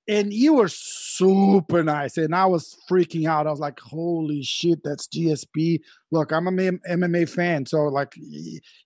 and 0.06 0.32
you 0.32 0.54
were 0.54 0.68
super 0.68 1.82
nice, 1.82 2.18
and 2.18 2.34
I 2.36 2.46
was 2.46 2.76
freaking 2.88 3.26
out. 3.26 3.48
I 3.48 3.50
was 3.50 3.60
like, 3.60 3.80
"Holy 3.80 4.44
shit, 4.44 4.80
that's 4.84 5.08
GSP!" 5.08 5.80
Look, 6.12 6.30
I'm 6.30 6.46
a 6.46 6.52
MMA 6.52 7.28
fan, 7.28 7.66
so 7.66 7.84
like, 7.84 8.14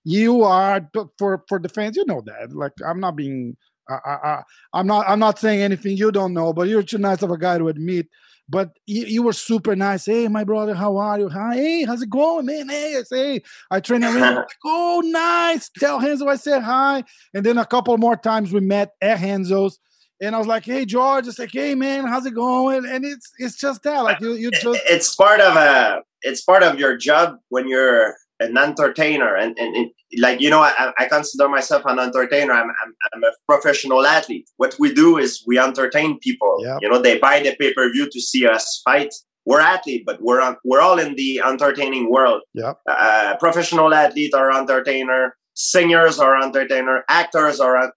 you 0.03 0.43
are 0.43 0.89
for 1.19 1.43
for 1.47 1.59
the 1.59 1.69
fans. 1.69 1.97
You 1.97 2.05
know 2.05 2.23
that. 2.25 2.51
Like, 2.53 2.73
I'm 2.83 2.99
not 2.99 3.15
being. 3.15 3.57
I, 3.89 3.93
I, 4.11 4.43
I'm 4.73 4.87
not. 4.87 5.07
I'm 5.07 5.19
not 5.19 5.39
saying 5.39 5.61
anything 5.61 5.97
you 5.97 6.11
don't 6.11 6.33
know, 6.33 6.53
but 6.53 6.67
you're 6.67 6.83
too 6.83 6.97
nice 6.97 7.21
of 7.21 7.31
a 7.31 7.37
guy 7.37 7.57
to 7.57 7.67
admit 7.67 8.07
but 8.49 8.77
you, 8.85 9.05
you, 9.05 9.23
were 9.23 9.33
super 9.33 9.75
nice. 9.75 10.05
Hey, 10.05 10.27
my 10.27 10.43
brother, 10.43 10.73
how 10.73 10.97
are 10.97 11.19
you? 11.19 11.29
Hi, 11.29 11.55
hey, 11.55 11.83
how's 11.83 12.01
it 12.01 12.09
going, 12.09 12.45
man? 12.45 12.69
Hey, 12.69 12.95
I 12.97 13.03
say, 13.03 13.41
I 13.69 13.79
train 13.79 14.01
like, 14.01 14.45
oh, 14.65 15.01
nice. 15.03 15.69
Tell 15.77 15.99
Renzo 15.99 16.27
I 16.27 16.37
said 16.37 16.61
hi. 16.61 17.03
And 17.33 17.45
then 17.45 17.57
a 17.57 17.65
couple 17.65 17.97
more 17.97 18.15
times 18.15 18.53
we 18.53 18.61
met 18.61 18.93
at 19.01 19.21
Renzo's. 19.21 19.79
And 20.19 20.33
I 20.35 20.39
was 20.39 20.47
like, 20.47 20.65
"Hey, 20.65 20.83
George." 20.83 21.27
It's 21.27 21.37
like, 21.37 21.51
"Hey, 21.51 21.75
man, 21.75 22.07
how's 22.07 22.25
it 22.25 22.33
going?" 22.33 22.87
And 22.87 23.05
it's 23.05 23.31
it's 23.37 23.55
just 23.55 23.83
that, 23.83 23.99
like 23.99 24.19
you 24.19 24.33
you 24.33 24.49
just. 24.49 24.79
It's 24.89 25.13
part 25.13 25.39
of 25.39 25.55
a. 25.55 26.01
It's 26.23 26.41
part 26.41 26.63
of 26.63 26.79
your 26.79 26.97
job 26.97 27.37
when 27.49 27.67
you're 27.67 28.15
an 28.39 28.57
entertainer. 28.57 29.35
And, 29.35 29.57
and, 29.57 29.75
and 29.75 29.89
like 30.19 30.39
you 30.39 30.49
know 30.49 30.61
I, 30.61 30.91
I, 30.97 31.05
consider 31.07 31.49
myself 31.49 31.83
an 31.85 31.99
entertainer. 31.99 32.53
I'm, 32.53 32.69
I'm, 32.69 32.95
I'm, 33.13 33.23
a 33.23 33.31
professional 33.47 34.05
athlete. 34.05 34.49
What 34.57 34.75
we 34.79 34.93
do 34.93 35.17
is 35.17 35.43
we 35.45 35.59
entertain 35.59 36.19
people. 36.19 36.57
Yep. 36.61 36.77
you 36.81 36.89
know 36.89 37.01
they 37.01 37.17
buy 37.17 37.39
the 37.39 37.55
pay-per-view 37.59 38.09
to 38.11 38.21
see 38.21 38.47
us 38.47 38.81
fight. 38.83 39.13
We're 39.45 39.61
athlete 39.61 40.03
but 40.05 40.21
we're 40.21 40.41
on, 40.41 40.57
we're 40.65 40.81
all 40.81 40.99
in 40.99 41.15
the 41.15 41.41
entertaining 41.45 42.11
world. 42.11 42.41
Yep. 42.53 42.79
uh, 42.87 43.35
professional 43.39 43.93
athlete 43.93 44.33
or 44.33 44.51
entertainer 44.51 45.35
singers 45.53 46.19
or 46.19 46.41
entertainer 46.41 47.03
actors 47.09 47.59
or 47.59 47.91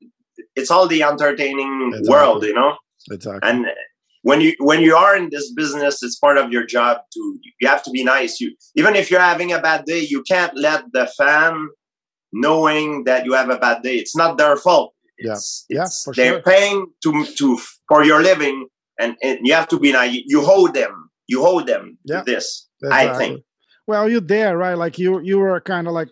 it's 0.56 0.70
all 0.70 0.87
the 0.87 1.02
entertaining 1.02 1.88
exactly. 1.88 2.09
world 2.09 2.44
you 2.44 2.54
know? 2.54 2.76
Exactly. 3.11 3.49
And 3.49 3.66
when 4.23 4.41
you 4.41 4.55
when 4.59 4.81
you 4.81 4.95
are 4.95 5.17
in 5.17 5.31
this 5.31 5.53
business 5.53 6.03
it's 6.03 6.19
part 6.19 6.37
of 6.37 6.50
your 6.53 6.67
job 6.67 6.99
to 7.12 7.39
you 7.61 7.69
have 7.69 7.83
to 7.83 7.91
be 7.91 8.05
nice. 8.05 8.41
You 8.41 8.55
even 8.77 8.95
if 8.97 9.11
you're 9.11 9.21
having 9.21 9.53
a 9.53 9.61
bad 9.61 9.85
day 9.85 10.00
you 10.00 10.23
can't 10.23 10.57
let 10.57 10.85
the 10.93 11.07
fan 11.07 11.69
knowing 12.33 13.05
that 13.05 13.25
you 13.25 13.33
have 13.33 13.50
a 13.50 13.59
bad 13.59 13.83
day. 13.83 13.97
It's 13.97 14.17
not 14.17 14.39
their 14.39 14.57
fault. 14.57 14.95
It's, 15.19 15.67
yeah, 15.69 15.83
it's, 15.83 16.07
yeah 16.07 16.12
they're 16.15 16.35
sure. 16.35 16.43
paying 16.43 16.87
to 17.03 17.27
to 17.39 17.59
for 17.89 18.05
your 18.05 18.23
living 18.23 18.69
and, 18.99 19.17
and 19.23 19.39
you 19.43 19.55
have 19.55 19.69
to 19.69 19.79
be 19.79 19.93
nice. 19.93 20.21
You 20.27 20.43
hold 20.43 20.75
them. 20.75 21.11
You 21.27 21.43
hold 21.43 21.67
them 21.67 21.99
yeah, 22.05 22.23
this 22.27 22.69
exactly. 22.83 23.09
i 23.09 23.17
think. 23.17 23.45
well 23.87 24.09
you're 24.09 24.21
there 24.21 24.59
right? 24.59 24.75
Like 24.75 24.99
you 24.99 25.21
you 25.21 25.39
were 25.39 25.61
kind 25.61 25.87
of 25.87 25.93
like 25.93 26.09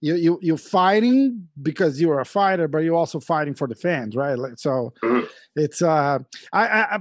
you 0.00 0.14
you 0.14 0.38
you're 0.42 0.56
fighting 0.58 1.48
because 1.60 2.00
you're 2.00 2.20
a 2.20 2.24
fighter, 2.24 2.68
but 2.68 2.78
you're 2.78 2.96
also 2.96 3.18
fighting 3.18 3.54
for 3.54 3.66
the 3.66 3.74
fans, 3.74 4.14
right? 4.14 4.38
Like, 4.38 4.58
so 4.58 4.92
mm-hmm. 5.02 5.26
it's 5.54 5.80
uh, 5.80 6.18
I, 6.52 6.66
I 6.66 6.98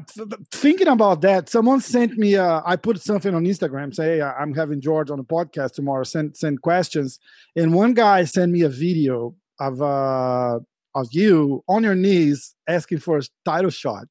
thinking 0.51 0.87
about 0.87 1.21
that. 1.21 1.49
Someone 1.49 1.81
sent 1.81 2.17
me 2.17 2.35
uh, 2.35 2.61
I 2.65 2.77
put 2.77 3.01
something 3.01 3.35
on 3.35 3.43
Instagram, 3.43 3.93
say 3.93 4.17
hey, 4.17 4.21
I'm 4.21 4.53
having 4.53 4.81
George 4.81 5.11
on 5.11 5.17
the 5.17 5.23
podcast 5.23 5.73
tomorrow. 5.73 6.03
Send 6.03 6.37
send 6.37 6.61
questions, 6.61 7.19
and 7.55 7.73
one 7.73 7.93
guy 7.93 8.23
sent 8.23 8.51
me 8.51 8.61
a 8.61 8.69
video 8.69 9.35
of 9.59 9.81
uh 9.81 10.59
of 10.95 11.07
you 11.11 11.63
on 11.67 11.83
your 11.83 11.95
knees 11.95 12.55
asking 12.67 12.99
for 12.99 13.17
a 13.17 13.23
title 13.43 13.69
shot. 13.69 14.07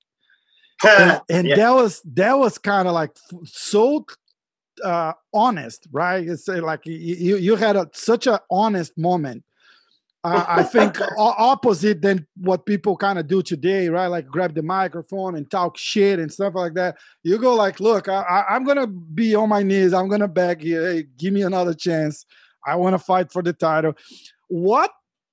and, 0.86 1.20
and 1.30 1.46
yeah. 1.46 1.56
that 1.56 1.70
was 1.70 2.02
that 2.04 2.38
was 2.38 2.58
kind 2.58 2.86
of 2.86 2.94
like 2.94 3.12
so 3.44 4.04
uh, 4.82 5.12
honest, 5.32 5.86
right? 5.92 6.26
It's 6.26 6.48
uh, 6.48 6.62
like 6.62 6.86
you 6.86 7.36
you 7.36 7.56
had 7.56 7.76
a, 7.76 7.88
such 7.92 8.26
an 8.26 8.38
honest 8.50 8.96
moment. 8.96 9.44
Uh, 10.22 10.42
I 10.48 10.62
think 10.62 10.98
opposite 11.18 12.00
than 12.00 12.26
what 12.38 12.64
people 12.64 12.96
kind 12.96 13.18
of 13.18 13.26
do 13.26 13.42
today, 13.42 13.90
right? 13.90 14.06
Like 14.06 14.26
grab 14.26 14.54
the 14.54 14.62
microphone 14.62 15.34
and 15.34 15.50
talk 15.50 15.76
shit 15.76 16.18
and 16.18 16.32
stuff 16.32 16.54
like 16.54 16.72
that. 16.74 16.96
You 17.22 17.36
go 17.38 17.54
like, 17.54 17.78
look, 17.78 18.08
I, 18.08 18.44
am 18.48 18.64
gonna 18.64 18.86
be 18.86 19.34
on 19.34 19.50
my 19.50 19.62
knees. 19.62 19.92
I'm 19.92 20.08
gonna 20.08 20.28
beg 20.28 20.64
you. 20.64 20.82
Hey, 20.82 21.04
give 21.18 21.34
me 21.34 21.42
another 21.42 21.74
chance. 21.74 22.24
I 22.66 22.76
want 22.76 22.94
to 22.94 22.98
fight 22.98 23.30
for 23.30 23.42
the 23.42 23.52
title. 23.52 23.92
What 24.48 24.90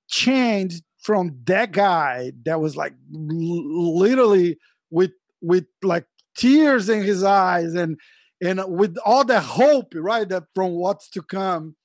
changed 0.08 0.84
from 0.98 1.38
that 1.46 1.72
guy 1.72 2.32
that 2.44 2.60
was 2.60 2.76
like 2.76 2.92
literally 3.10 4.58
with 4.90 5.12
with 5.40 5.64
like 5.82 6.04
tears 6.36 6.88
in 6.88 7.02
his 7.02 7.24
eyes 7.24 7.74
and 7.74 7.98
and 8.42 8.60
with 8.66 8.96
all 9.04 9.24
the 9.24 9.40
hope, 9.40 9.94
right, 9.94 10.28
that 10.28 10.44
from 10.52 10.72
what's 10.72 11.08
to 11.10 11.22
come, 11.22 11.76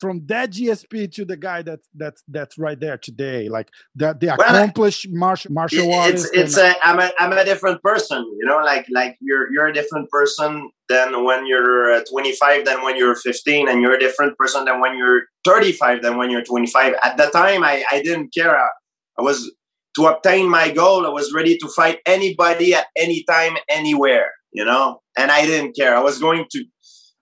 from 0.00 0.24
that 0.26 0.50
GSP 0.50 1.12
to 1.12 1.26
the 1.26 1.36
guy 1.36 1.60
that's 1.60 1.86
that's 1.94 2.24
that's 2.26 2.58
right 2.58 2.80
there 2.80 2.96
today, 2.96 3.50
like 3.50 3.68
that 3.96 4.18
the 4.18 4.34
well, 4.38 4.40
accomplished 4.40 5.08
martial 5.10 5.52
martial 5.52 5.92
artist. 5.92 6.30
It's, 6.32 6.54
it's 6.54 6.58
and, 6.58 6.74
a 6.74 6.86
I'm 6.86 7.00
a 7.00 7.10
I'm 7.18 7.32
a 7.32 7.44
different 7.44 7.82
person, 7.82 8.24
you 8.38 8.46
know, 8.46 8.60
like 8.64 8.86
like 8.90 9.18
you're 9.20 9.52
you're 9.52 9.66
a 9.66 9.74
different 9.74 10.08
person 10.08 10.70
than 10.88 11.22
when 11.22 11.46
you're 11.46 11.92
uh, 11.92 12.04
25 12.10 12.64
than 12.64 12.82
when 12.82 12.96
you're 12.96 13.14
15, 13.14 13.68
and 13.68 13.82
you're 13.82 13.92
a 13.92 14.00
different 14.00 14.38
person 14.38 14.64
than 14.64 14.80
when 14.80 14.96
you're 14.96 15.24
35 15.44 16.02
than 16.02 16.16
when 16.16 16.30
you're 16.30 16.44
25. 16.44 16.94
At 17.02 17.18
the 17.18 17.26
time, 17.26 17.62
I 17.62 17.84
I 17.92 18.00
didn't 18.00 18.32
care. 18.32 18.56
I, 18.56 18.68
I 19.18 19.22
was 19.22 19.54
to 19.96 20.06
obtain 20.06 20.48
my 20.48 20.70
goal. 20.70 21.04
I 21.04 21.10
was 21.10 21.34
ready 21.34 21.58
to 21.58 21.68
fight 21.68 21.98
anybody 22.06 22.74
at 22.74 22.86
any 22.96 23.22
time, 23.24 23.58
anywhere 23.68 24.32
you 24.52 24.64
know? 24.64 25.00
And 25.18 25.30
i 25.30 25.46
didn't 25.46 25.76
care. 25.76 25.96
I 25.96 26.00
was 26.00 26.18
going 26.18 26.46
to 26.52 26.64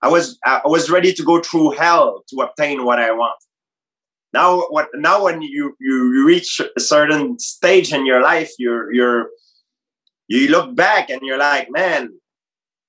i 0.02 0.08
was 0.08 0.38
i 0.44 0.60
was 0.64 0.90
ready 0.90 1.12
to 1.12 1.22
go 1.22 1.40
through 1.40 1.72
hell 1.72 2.22
to 2.28 2.36
obtain 2.40 2.84
what 2.84 2.98
i 2.98 3.10
want. 3.12 3.38
Now 4.32 4.60
what 4.68 4.88
now 4.94 5.24
when 5.24 5.42
you 5.42 5.74
you 5.80 6.24
reach 6.26 6.60
a 6.76 6.80
certain 6.80 7.38
stage 7.38 7.92
in 7.92 8.06
your 8.06 8.22
life 8.22 8.50
you're 8.58 8.92
you're 8.92 9.30
you 10.28 10.48
look 10.48 10.76
back 10.76 11.08
and 11.10 11.22
you're 11.22 11.38
like 11.38 11.68
man 11.70 12.12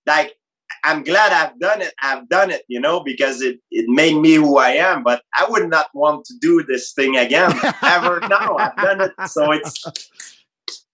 like 0.06 0.36
i'm 0.84 1.04
glad 1.04 1.32
i've 1.32 1.58
done 1.60 1.82
it 1.82 1.94
i've 2.02 2.28
done 2.30 2.52
it 2.52 2.64
you 2.68 2.80
know 2.80 3.02
because 3.02 3.42
it 3.42 3.60
it 3.72 3.86
made 3.88 4.18
me 4.18 4.34
who 4.34 4.58
i 4.58 4.72
am. 4.72 5.04
But 5.04 5.24
i 5.34 5.48
would 5.50 5.70
not 5.70 5.88
want 5.94 6.26
to 6.26 6.34
do 6.40 6.64
this 6.64 6.94
thing 6.94 7.18
again 7.18 7.54
ever. 7.84 8.20
Now 8.28 8.58
i've 8.58 8.76
done 8.76 9.02
it. 9.02 9.14
So 9.28 9.52
it's 9.52 9.86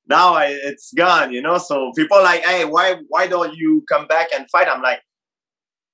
now 0.08 0.34
I, 0.36 0.48
it's 0.48 0.94
gone, 0.94 1.32
you 1.34 1.42
know. 1.42 1.58
So 1.58 1.92
people 1.96 2.22
like, 2.22 2.44
hey, 2.44 2.66
why 2.66 2.98
why 3.10 3.28
don't 3.28 3.56
you 3.56 3.84
come 3.90 4.08
back 4.08 4.28
and 4.36 4.50
fight? 4.50 4.68
I'm 4.68 4.82
like, 4.82 5.02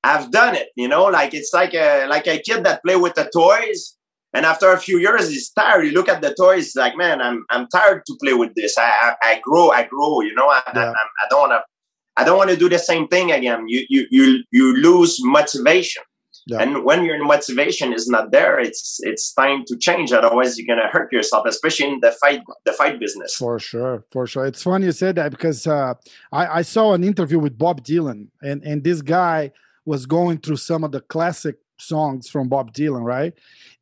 I've 0.04 0.32
done 0.32 0.56
it, 0.56 0.70
you 0.76 0.88
know. 0.88 1.06
Like 1.06 1.34
it's 1.34 1.52
like 1.54 1.74
a 1.74 2.08
like 2.08 2.28
a 2.28 2.40
kid 2.40 2.64
that 2.66 2.84
play 2.84 2.96
with 2.96 3.16
the 3.16 3.30
toys, 3.34 3.98
and 4.34 4.46
after 4.46 4.72
a 4.72 4.80
few 4.80 4.98
years, 4.98 5.30
he's 5.30 5.50
tired. 5.52 5.86
You 5.86 5.92
look 5.92 6.10
at 6.10 6.22
the 6.22 6.34
toys, 6.34 6.76
like, 6.76 6.98
man, 6.98 7.22
I'm 7.22 7.46
I'm 7.50 7.68
tired 7.68 8.04
to 8.08 8.18
play 8.22 8.34
with 8.34 8.54
this. 8.56 8.78
I 8.78 8.84
I, 8.84 9.16
I 9.24 9.40
grow, 9.40 9.70
I 9.70 9.84
grow, 9.84 10.22
you 10.22 10.34
know. 10.36 10.48
I, 10.48 10.62
yeah. 10.74 10.92
I, 10.92 10.94
I, 10.94 11.28
don't 11.30 11.50
want 11.50 11.52
to. 11.52 11.64
I 12.18 12.24
don't 12.26 12.38
want 12.38 12.50
to 12.50 12.58
do 12.58 12.70
the 12.70 12.80
same 12.80 13.08
thing 13.08 13.32
again. 13.32 13.66
You 13.68 13.86
you 13.90 14.08
you 14.10 14.44
you 14.52 14.76
lose 14.78 15.20
motivation. 15.22 16.04
Yeah. 16.52 16.62
And 16.62 16.84
when 16.84 17.06
your 17.06 17.24
motivation 17.24 17.94
is 17.94 18.10
not 18.10 18.32
there, 18.32 18.60
it's 18.60 19.00
it's 19.04 19.34
time 19.34 19.64
to 19.68 19.78
change. 19.78 20.12
Otherwise, 20.12 20.58
you're 20.58 20.68
gonna 20.68 20.90
hurt 20.90 21.12
yourself, 21.14 21.46
especially 21.48 21.88
in 21.88 22.00
the 22.02 22.12
fight 22.12 22.42
the 22.66 22.74
fight 22.74 23.00
business. 23.00 23.36
For 23.36 23.58
sure, 23.58 24.04
for 24.12 24.28
sure. 24.28 24.46
It's 24.46 24.62
funny 24.62 24.86
you 24.86 24.92
said 24.92 25.16
that 25.16 25.32
because 25.32 25.66
uh, 25.66 25.94
I, 26.34 26.60
I 26.60 26.62
saw 26.64 26.94
an 26.94 27.06
interview 27.06 27.40
with 27.40 27.58
Bob 27.58 27.86
Dylan, 27.86 28.28
and 28.42 28.62
and 28.64 28.84
this 28.84 29.02
guy 29.02 29.52
was 29.86 30.06
going 30.06 30.40
through 30.40 30.58
some 30.58 30.84
of 30.84 30.92
the 30.92 31.00
classic 31.00 31.56
songs 31.80 32.30
from 32.30 32.50
Bob 32.50 32.74
Dylan, 32.74 33.04
right? 33.04 33.34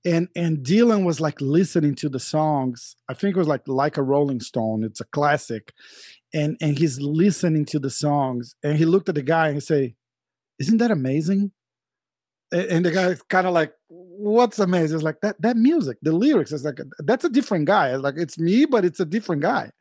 And 0.06 0.28
and 0.36 0.60
Dylan 0.60 1.06
was 1.06 1.20
like 1.20 1.42
listening 1.42 1.96
to 1.96 2.10
the 2.10 2.20
songs. 2.20 2.96
I 3.10 3.16
think 3.16 3.36
it 3.36 3.40
was 3.40 3.48
like 3.48 3.68
like 3.68 3.98
a 3.98 4.04
Rolling 4.04 4.42
Stone. 4.42 4.84
It's 4.84 5.02
a 5.02 5.06
classic, 5.06 5.74
and 6.36 6.56
and 6.62 6.78
he's 6.78 7.02
listening 7.02 7.66
to 7.66 7.80
the 7.80 7.90
songs, 7.90 8.54
and 8.64 8.78
he 8.78 8.86
looked 8.86 9.10
at 9.10 9.16
the 9.16 9.24
guy 9.24 9.48
and 9.48 9.56
he 9.56 9.62
say, 9.62 9.96
"Isn't 10.60 10.78
that 10.78 10.92
amazing?" 10.92 11.52
And 12.52 12.86
the 12.86 12.92
guy's 12.92 13.22
kind 13.24 13.48
of 13.48 13.54
like 13.54 13.74
what's 13.88 14.60
amazing? 14.60 14.98
Is 14.98 15.04
like 15.04 15.22
that 15.22 15.42
that 15.42 15.58
music 15.58 15.98
the 16.02 16.12
lyrics 16.12 16.52
is 16.52 16.64
like 16.64 16.80
that's 17.00 17.26
a 17.26 17.30
different 17.30 17.66
guy. 17.66 17.96
Like 17.96 18.16
it's 18.18 18.38
me 18.38 18.66
but 18.66 18.86
it's 18.86 19.00
a 19.00 19.06
different 19.06 19.42
guy. 19.42 19.72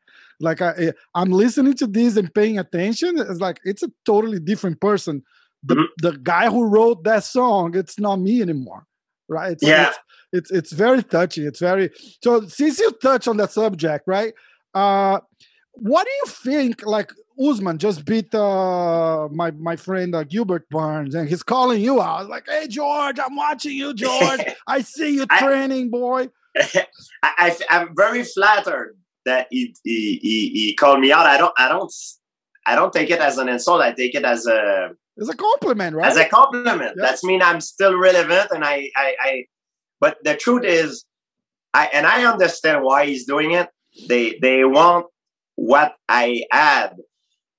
Like 0.40 0.62
I, 0.62 0.72
eh, 0.78 0.92
i'm 1.16 1.30
listening 1.30 1.74
to 1.74 1.86
this 1.88 2.16
and 2.16 2.32
paying 2.32 2.60
attention 2.60 3.18
it's 3.18 3.40
like 3.40 3.58
it's 3.64 3.82
a 3.82 3.90
totally 4.04 4.38
different 4.38 4.80
person. 4.80 5.22
The, 5.64 5.74
mm-hmm. 5.74 6.06
the 6.06 6.18
guy 6.18 6.48
who 6.48 6.66
wrote 6.66 7.02
that 7.04 7.24
song 7.24 7.76
it's 7.76 7.98
not 7.98 8.16
me 8.16 8.40
anymore 8.42 8.86
right? 9.28 9.52
It's, 9.52 9.62
yeah. 9.62 9.88
it's, 9.88 9.98
it's 10.32 10.50
it's 10.50 10.72
very 10.72 11.02
touching 11.02 11.46
it's 11.46 11.60
very 11.60 11.90
so 12.22 12.46
since 12.46 12.78
you 12.78 12.92
touch 13.02 13.28
on 13.28 13.36
that 13.38 13.52
subject 13.52 14.04
right 14.06 14.32
uh 14.74 15.20
what 15.72 16.04
do 16.04 16.10
you 16.10 16.26
think 16.26 16.84
like 16.86 17.12
Usman 17.40 17.78
just 17.78 18.04
beat 18.04 18.34
uh, 18.34 19.28
my 19.30 19.50
my 19.52 19.76
friend 19.76 20.14
uh, 20.14 20.24
Gilbert 20.24 20.68
Burns, 20.70 21.14
and 21.14 21.28
he's 21.28 21.42
calling 21.42 21.80
you 21.80 22.00
out. 22.02 22.28
Like, 22.28 22.46
hey 22.48 22.66
George, 22.68 23.18
I'm 23.18 23.36
watching 23.36 23.76
you, 23.76 23.94
George. 23.94 24.40
I 24.66 24.80
see 24.82 25.14
you 25.14 25.26
training, 25.26 25.90
boy. 25.90 26.28
I, 27.22 27.56
am 27.70 27.94
very 27.96 28.24
flattered 28.24 28.96
that 29.24 29.46
he, 29.50 29.74
he, 29.84 30.18
he 30.22 30.48
he 30.48 30.74
called 30.74 31.00
me 31.00 31.12
out. 31.12 31.26
I 31.26 31.36
don't 31.38 31.52
I 31.56 31.68
don't 31.68 31.92
I 32.66 32.74
don't 32.74 32.92
take 32.92 33.10
it 33.10 33.20
as 33.20 33.38
an 33.38 33.48
insult. 33.48 33.80
I 33.80 33.92
take 33.92 34.14
it 34.14 34.24
as 34.24 34.46
a 34.46 34.90
It's 35.16 35.28
a 35.28 35.36
compliment, 35.36 35.96
right? 35.96 36.10
As 36.10 36.16
a 36.16 36.28
compliment. 36.28 36.94
Yeah. 36.96 37.02
That's 37.04 37.24
mean 37.24 37.42
I'm 37.42 37.60
still 37.60 37.96
relevant, 37.96 38.50
and 38.50 38.64
I, 38.64 38.90
I, 38.96 39.14
I. 39.20 39.44
But 40.00 40.18
the 40.22 40.36
truth 40.36 40.64
is, 40.64 41.04
I 41.72 41.88
and 41.92 42.06
I 42.06 42.24
understand 42.30 42.82
why 42.82 43.06
he's 43.06 43.24
doing 43.24 43.52
it. 43.52 43.68
They 44.08 44.38
they 44.42 44.64
want 44.64 45.06
what 45.54 45.96
I 46.08 46.44
had, 46.52 46.96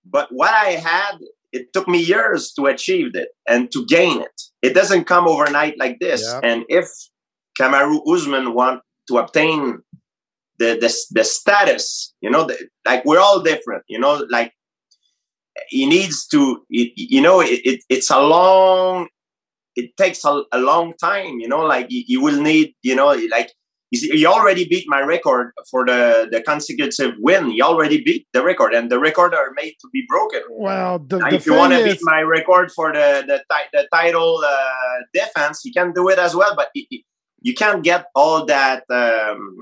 but 0.09 0.27
what 0.31 0.53
I 0.53 0.71
had, 0.71 1.17
it 1.51 1.73
took 1.73 1.87
me 1.87 1.99
years 1.99 2.51
to 2.53 2.65
achieve 2.65 3.15
it 3.15 3.29
and 3.47 3.71
to 3.71 3.85
gain 3.85 4.21
it. 4.21 4.41
It 4.61 4.73
doesn't 4.73 5.05
come 5.05 5.27
overnight 5.27 5.77
like 5.77 5.99
this. 5.99 6.21
Yeah. 6.23 6.41
And 6.43 6.65
if 6.69 6.87
Kamaru 7.59 8.01
Usman 8.07 8.53
want 8.53 8.81
to 9.07 9.17
obtain 9.17 9.79
the 10.59 10.77
the, 10.79 10.93
the 11.11 11.23
status, 11.23 12.13
you 12.21 12.29
know, 12.29 12.45
the, 12.45 12.69
like 12.85 13.05
we're 13.05 13.19
all 13.19 13.41
different, 13.41 13.83
you 13.87 13.99
know, 13.99 14.25
like 14.29 14.53
he 15.69 15.85
needs 15.85 16.27
to, 16.27 16.63
you 16.69 17.21
know, 17.21 17.41
it, 17.41 17.61
it, 17.65 17.83
it's 17.89 18.09
a 18.09 18.21
long, 18.21 19.07
it 19.75 19.95
takes 19.97 20.23
a, 20.23 20.43
a 20.51 20.59
long 20.59 20.93
time, 21.01 21.39
you 21.39 21.47
know, 21.47 21.61
like 21.61 21.87
you, 21.89 22.03
you 22.07 22.21
will 22.21 22.41
need, 22.41 22.73
you 22.81 22.95
know, 22.95 23.11
like 23.29 23.51
he 23.91 24.25
already 24.25 24.67
beat 24.67 24.85
my 24.87 25.01
record 25.01 25.51
for 25.69 25.85
the, 25.85 26.27
the 26.31 26.41
consecutive 26.41 27.15
win. 27.19 27.49
He 27.49 27.61
already 27.61 28.03
beat 28.03 28.27
the 28.33 28.43
record, 28.43 28.73
and 28.73 28.91
the 28.91 28.99
record 28.99 29.33
are 29.33 29.51
made 29.55 29.75
to 29.81 29.89
be 29.91 30.05
broken. 30.07 30.41
Well, 30.51 30.99
the, 30.99 31.17
the 31.17 31.33
if 31.33 31.45
you 31.45 31.55
want 31.55 31.73
to 31.73 31.83
beat 31.83 31.99
my 32.03 32.21
record 32.21 32.71
for 32.71 32.93
the 32.93 33.23
the, 33.25 33.43
the 33.73 33.87
title 33.91 34.41
uh, 34.45 35.03
defense, 35.13 35.61
you 35.65 35.71
can 35.73 35.91
do 35.93 36.07
it 36.09 36.19
as 36.19 36.35
well. 36.35 36.55
But 36.55 36.69
you 37.41 37.53
can't 37.55 37.83
get 37.83 38.05
all 38.13 38.45
that 38.45 38.83
um, 38.91 39.55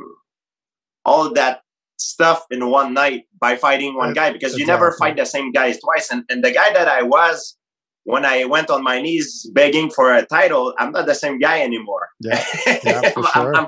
all 1.06 1.34
that 1.34 1.62
stuff 1.98 2.46
in 2.52 2.70
one 2.70 2.94
night 2.94 3.24
by 3.40 3.56
fighting 3.56 3.96
one 3.96 4.14
guy 4.14 4.32
because 4.32 4.58
you 4.58 4.66
never 4.66 4.96
fight 5.00 5.18
the 5.18 5.26
same 5.26 5.52
guys 5.52 5.80
twice. 5.80 6.12
And, 6.12 6.24
and 6.30 6.44
the 6.44 6.52
guy 6.52 6.72
that 6.74 6.88
I 6.88 7.02
was 7.02 7.58
when 8.04 8.24
I 8.24 8.46
went 8.46 8.70
on 8.70 8.84
my 8.84 9.02
knees 9.02 9.50
begging 9.54 9.90
for 9.90 10.14
a 10.14 10.26
title, 10.26 10.74
I'm 10.78 10.92
not 10.92 11.08
the 11.08 11.16
same 11.16 11.40
guy 11.40 11.62
anymore. 11.62 12.08
Yeah, 12.22 12.44
yeah 12.84 13.10
for 13.10 13.24
sure. 13.24 13.56
I'm, 13.56 13.68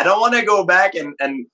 I 0.00 0.02
do 0.02 0.08
not 0.08 0.20
want 0.20 0.34
to 0.34 0.42
go 0.42 0.64
back 0.64 0.94
and, 0.94 1.14
and 1.20 1.46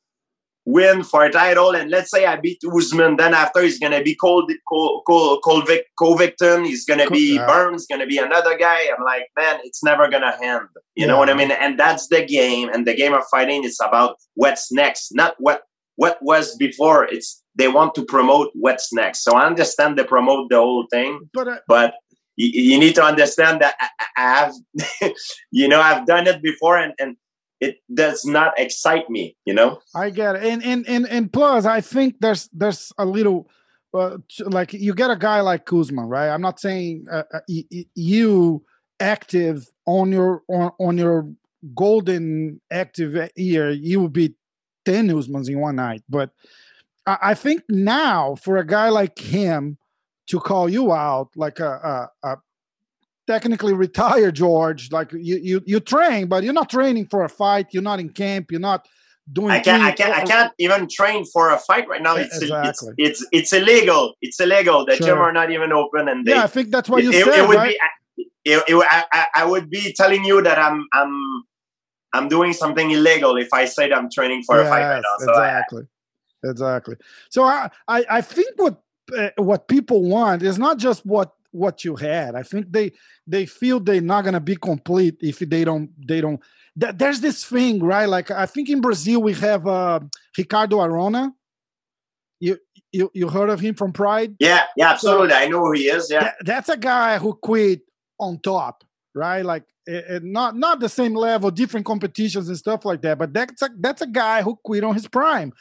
win 0.64 1.02
for 1.02 1.24
a 1.24 1.32
title. 1.32 1.74
And 1.74 1.90
let's 1.90 2.12
say 2.12 2.26
I 2.26 2.37
beat 2.37 2.61
Usman, 2.64 3.16
then 3.16 3.35
after 3.35 3.61
he's 3.61 3.80
gonna 3.80 4.02
be 4.02 4.14
Col 4.14 4.46
Col 4.68 5.02
Col 5.04 5.40
Colby 5.40 5.82
Covington, 5.98 6.64
he's 6.64 6.85
gonna 6.85 7.11
be 7.11 7.35
yeah. 7.35 7.46
Burns, 7.46 7.87
gonna 7.88 8.06
be 8.06 8.18
another 8.18 8.56
guy. 8.56 8.82
I'm 8.96 9.04
like, 9.04 9.24
man, 9.37 9.59
it's 9.64 9.82
never 9.82 10.09
gonna 10.09 10.37
end. 10.40 10.68
You 10.94 11.02
yeah. 11.02 11.06
know 11.06 11.18
what 11.18 11.28
I 11.28 11.35
mean? 11.35 11.50
And 11.50 11.76
that's 11.76 12.06
the 12.06 12.24
game. 12.24 12.68
And 12.68 12.87
the 12.87 12.94
game 12.94 13.14
of 13.14 13.24
fighting 13.30 13.64
is 13.64 13.80
about 13.85 14.16
what's 14.35 14.70
next, 14.70 15.12
not 15.12 15.35
what 15.38 15.62
what 15.96 16.18
was 16.22 16.54
before. 16.56 17.04
It's 17.04 17.42
they 17.56 17.66
want 17.66 17.96
to 17.96 18.04
promote 18.04 18.50
what's 18.54 18.92
next. 18.92 19.24
So 19.24 19.35
I 19.35 19.46
understand 19.46 19.98
they 19.98 20.04
promote 20.04 20.50
the 20.50 20.59
whole 20.59 20.87
thing, 20.88 21.28
but 21.35 21.48
uh, 21.48 21.59
but 21.66 21.94
you, 22.37 22.74
you, 22.74 22.78
need 22.78 22.94
to 22.96 23.02
understand 23.02 23.62
that 23.62 23.74
I, 23.80 23.88
I 24.16 24.50
have, 25.00 25.12
you 25.50 25.66
know, 25.66 25.80
I've 25.80 26.06
done 26.06 26.26
it 26.26 26.42
before, 26.42 26.76
and 26.76 26.92
and 26.98 27.16
it 27.60 27.78
does 27.92 28.24
not 28.24 28.58
excite 28.58 29.08
me 29.08 29.36
you 29.44 29.54
know? 29.54 29.80
I 29.94 30.10
get 30.10 30.36
it. 30.36 30.44
And 30.44 30.62
and 30.62 30.88
and, 30.88 31.08
and 31.08 31.32
plus 31.32 31.64
i 31.64 31.80
think 31.80 32.16
there's 32.20 32.48
there's 32.52 32.92
a 32.98 33.04
little 33.04 33.48
uh, 33.94 34.18
like 34.40 34.72
you 34.72 34.94
get 34.94 35.10
a 35.10 35.16
guy 35.16 35.40
like 35.40 35.72
Usman 35.72 36.06
right? 36.06 36.28
I'm 36.28 36.42
not 36.42 36.60
saying 36.60 37.06
uh, 37.10 37.22
uh 37.32 37.40
you 37.94 38.62
active 39.00 39.66
on 39.86 40.12
your 40.12 40.42
on, 40.48 40.72
on 40.78 40.98
your 40.98 41.30
golden 41.74 42.60
active 42.70 43.30
year 43.36 43.70
you 43.70 44.00
will 44.00 44.08
be 44.08 44.34
10 44.86 45.08
Usmans 45.08 45.48
in 45.48 45.60
one 45.60 45.76
night. 45.76 46.02
But 46.08 46.30
I, 47.06 47.18
I 47.22 47.34
think 47.34 47.62
now 47.68 48.36
for 48.36 48.56
a 48.56 48.66
guy 48.66 48.88
like 48.88 49.18
him 49.18 49.76
to 50.28 50.40
call 50.40 50.68
you 50.68 50.92
out 50.92 51.30
like 51.36 51.60
a, 51.60 52.10
a, 52.22 52.28
a 52.28 52.36
technically 53.26 53.72
retired, 53.72 54.34
George. 54.34 54.90
Like 54.92 55.12
you, 55.12 55.36
you, 55.36 55.62
you 55.66 55.80
train, 55.80 56.26
but 56.26 56.44
you're 56.44 56.52
not 56.52 56.70
training 56.70 57.06
for 57.06 57.24
a 57.24 57.28
fight. 57.28 57.68
You're 57.72 57.82
not 57.82 58.00
in 58.00 58.10
camp. 58.10 58.50
You're 58.50 58.60
not 58.60 58.86
doing. 59.30 59.50
I 59.50 59.60
can't. 59.60 59.82
I 59.82 59.92
can't. 59.92 60.14
I 60.14 60.24
can't 60.24 60.52
even 60.58 60.88
train 60.88 61.24
for 61.24 61.50
a 61.50 61.58
fight 61.58 61.88
right 61.88 62.02
now. 62.02 62.16
It's 62.16 62.40
exactly. 62.40 62.94
it's, 62.98 63.20
it's 63.20 63.26
it's 63.32 63.52
illegal. 63.52 64.14
It's 64.20 64.40
illegal. 64.40 64.86
The 64.86 64.96
sure. 64.96 65.06
gym 65.06 65.18
are 65.18 65.32
not 65.32 65.50
even 65.50 65.72
open, 65.72 66.08
and 66.08 66.26
they, 66.26 66.32
yeah, 66.32 66.44
I 66.44 66.46
think 66.46 66.70
that's 66.70 66.88
what 66.88 67.02
you 67.02 67.10
it, 67.10 67.24
said. 67.24 67.44
It 67.44 67.48
would 67.48 67.56
right? 67.56 67.76
be. 68.16 68.30
It, 68.44 68.62
it, 68.68 68.86
I, 69.12 69.26
I 69.34 69.44
would 69.44 69.68
be 69.68 69.92
telling 69.92 70.24
you 70.24 70.40
that 70.42 70.58
I'm 70.58 70.86
I'm 70.92 71.12
I'm 72.12 72.28
doing 72.28 72.52
something 72.52 72.90
illegal 72.90 73.36
if 73.36 73.52
I 73.52 73.64
said 73.64 73.92
I'm 73.92 74.08
training 74.08 74.44
for 74.46 74.56
yes, 74.56 74.66
a 74.66 74.70
fight 74.70 74.82
right 74.82 75.02
now. 75.02 75.16
So 75.18 75.30
exactly, 75.30 75.82
I, 76.44 76.48
exactly. 76.50 76.96
So 77.30 77.42
I, 77.42 77.70
I 77.88 78.04
I 78.08 78.20
think 78.20 78.50
what 78.56 78.80
uh, 79.16 79.30
what 79.36 79.66
people 79.66 80.02
want 80.02 80.42
is 80.42 80.58
not 80.58 80.78
just 80.78 81.04
what 81.04 81.32
what 81.56 81.84
you 81.84 81.96
had. 81.96 82.34
I 82.34 82.42
think 82.42 82.70
they 82.70 82.92
they 83.26 83.46
feel 83.46 83.80
they're 83.80 84.00
not 84.00 84.24
gonna 84.24 84.40
be 84.40 84.56
complete 84.56 85.16
if 85.20 85.38
they 85.38 85.64
don't 85.64 85.90
they 86.06 86.20
don't. 86.20 86.40
Th- 86.78 86.94
there's 86.96 87.20
this 87.20 87.44
thing, 87.44 87.82
right? 87.82 88.08
Like 88.08 88.30
I 88.30 88.46
think 88.46 88.68
in 88.68 88.80
Brazil 88.80 89.22
we 89.22 89.34
have 89.34 89.66
uh, 89.66 90.00
Ricardo 90.36 90.80
Arona. 90.80 91.32
You 92.38 92.58
you 92.92 93.10
you 93.14 93.28
heard 93.28 93.50
of 93.50 93.60
him 93.60 93.74
from 93.74 93.92
Pride? 93.92 94.36
Yeah, 94.38 94.64
yeah, 94.76 94.90
absolutely. 94.90 95.30
So, 95.30 95.36
I 95.36 95.48
know 95.48 95.60
who 95.60 95.72
he 95.72 95.88
is. 95.88 96.10
Yeah, 96.10 96.32
that's 96.40 96.68
a 96.68 96.76
guy 96.76 97.18
who 97.18 97.34
quit 97.34 97.80
on 98.18 98.38
top, 98.40 98.84
right? 99.14 99.44
Like 99.44 99.64
it, 99.86 100.04
it, 100.08 100.24
not 100.24 100.56
not 100.56 100.80
the 100.80 100.88
same 100.88 101.14
level, 101.14 101.50
different 101.50 101.86
competitions 101.86 102.48
and 102.48 102.58
stuff 102.58 102.84
like 102.84 103.00
that. 103.02 103.18
But 103.18 103.32
that's 103.32 103.62
a 103.62 103.70
that's 103.80 104.02
a 104.02 104.06
guy 104.06 104.42
who 104.42 104.56
quit 104.56 104.84
on 104.84 104.94
his 104.94 105.08
prime 105.08 105.52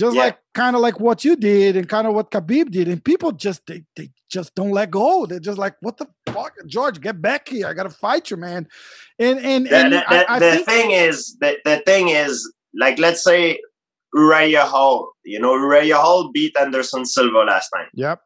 just 0.00 0.16
yeah. 0.16 0.22
like 0.22 0.38
kind 0.54 0.74
of 0.74 0.80
like 0.80 0.98
what 0.98 1.24
you 1.26 1.36
did 1.36 1.76
and 1.76 1.86
kind 1.86 2.06
of 2.06 2.14
what 2.14 2.30
Khabib 2.30 2.70
did. 2.70 2.88
And 2.88 3.04
people 3.04 3.32
just 3.32 3.66
they, 3.66 3.84
they 3.96 4.10
just 4.30 4.54
don't 4.54 4.70
let 4.70 4.90
go. 4.90 5.26
They're 5.26 5.38
just 5.38 5.58
like, 5.58 5.76
what 5.80 5.98
the 5.98 6.06
fuck, 6.26 6.54
George, 6.66 7.00
get 7.00 7.20
back 7.20 7.48
here. 7.48 7.66
I 7.66 7.74
gotta 7.74 7.90
fight 7.90 8.30
you, 8.30 8.38
man. 8.38 8.66
And 9.18 9.38
and, 9.38 9.66
the, 9.66 9.76
and 9.76 9.92
the, 9.92 10.10
I, 10.10 10.36
I 10.36 10.38
the 10.38 10.50
think- 10.52 10.66
thing 10.66 10.90
is 10.92 11.36
that 11.40 11.58
the 11.66 11.82
thing 11.84 12.08
is 12.08 12.50
like 12.74 12.98
let's 12.98 13.22
say 13.22 13.60
Uriah 14.14 14.64
Hall. 14.64 15.12
You 15.22 15.38
know, 15.38 15.54
Uriah 15.54 15.98
Hall 15.98 16.30
beat 16.32 16.56
Anderson 16.56 17.04
Silva 17.04 17.40
last 17.40 17.68
time. 17.68 17.88
Yep. 17.92 18.20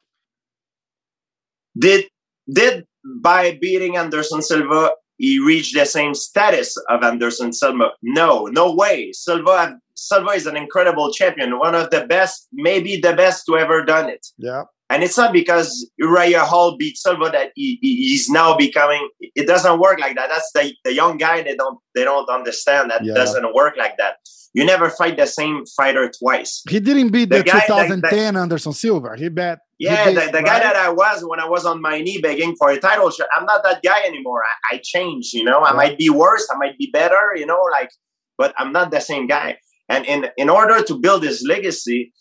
Did 1.77 2.05
did 2.53 2.87
by 3.21 3.59
beating 3.61 3.97
Anderson 3.97 4.43
Silva, 4.43 4.93
he 5.17 5.41
reached 5.45 5.75
the 5.75 5.87
same 5.87 6.15
status 6.15 6.77
of 6.89 7.03
Anderson 7.03 7.53
Silva? 7.53 7.91
No, 8.01 8.47
no 8.47 8.73
way. 8.73 9.11
Silva 9.13 9.77
Silva 10.09 10.31
is 10.31 10.47
an 10.47 10.57
incredible 10.57 11.13
champion, 11.13 11.59
one 11.59 11.75
of 11.75 11.91
the 11.91 12.07
best, 12.07 12.49
maybe 12.53 13.01
the 13.01 13.15
best 13.15 13.47
to 13.47 13.57
ever 13.57 13.85
done 13.85 14.09
it. 14.09 14.27
Yeah. 14.37 14.65
And 14.91 15.03
it's 15.03 15.17
not 15.17 15.33
because 15.33 15.91
Uriah 15.97 16.45
Hall 16.45 16.77
beat 16.77 16.99
Silva 16.99 17.31
that 17.33 17.53
he, 17.55 17.79
he's 17.81 18.29
now 18.29 18.55
becoming. 18.57 19.09
It 19.21 19.47
doesn't 19.47 19.81
work 19.81 19.99
like 19.99 20.15
that. 20.17 20.29
That's 20.29 20.51
the, 20.55 20.75
the 20.85 20.93
young 20.93 21.17
guy. 21.17 21.43
They 21.43 21.57
don't 21.57 21.79
they 21.95 22.05
don't 22.05 22.29
understand 22.29 22.91
that 22.91 23.03
yeah. 23.03 23.15
doesn't 23.15 23.55
work 23.55 23.77
like 23.79 23.97
that. 23.97 24.17
You 24.53 24.65
never 24.65 24.89
fight 24.91 25.17
the 25.17 25.27
same 25.27 25.65
fighter 25.67 26.13
twice. 26.17 26.63
He 26.69 26.79
didn't 26.79 27.11
beat 27.11 27.31
the, 27.31 27.39
the 27.39 27.45
guy, 27.45 27.67
2010 27.67 28.37
Anderson 28.37 28.73
Silva. 28.73 29.17
He 29.17 29.29
bet. 29.29 29.59
Yeah, 29.79 30.05
he 30.05 30.15
beat, 30.15 30.27
the, 30.27 30.27
the 30.27 30.39
right? 30.39 30.47
guy 30.47 30.59
that 30.61 30.77
I 30.77 30.91
was 30.91 31.25
when 31.27 31.41
I 31.41 31.49
was 31.49 31.65
on 31.65 31.83
my 31.83 32.01
knee 32.01 32.21
begging 32.21 32.55
for 32.55 32.71
a 32.71 32.79
title 32.79 33.11
shot. 33.11 33.27
I'm 33.37 33.47
not 33.47 33.65
that 33.65 33.83
guy 33.83 34.03
anymore. 34.07 34.43
I, 34.45 34.77
I 34.77 34.81
changed. 34.85 35.33
You 35.33 35.45
know, 35.45 35.61
I 35.61 35.71
yeah. 35.71 35.77
might 35.77 35.99
be 35.99 36.09
worse. 36.11 36.47
I 36.55 36.57
might 36.57 36.79
be 36.79 36.91
better. 36.93 37.35
You 37.35 37.47
know, 37.47 37.61
like, 37.73 37.91
but 38.39 38.55
I'm 38.59 38.71
not 38.71 38.93
the 38.93 39.01
same 39.01 39.27
guy. 39.27 39.57
And 39.89 40.07
in 40.07 40.27
in 40.37 40.49
order 40.49 40.83
to 40.83 40.99
build 40.99 41.23
his 41.23 41.45
legacy, 41.47 42.13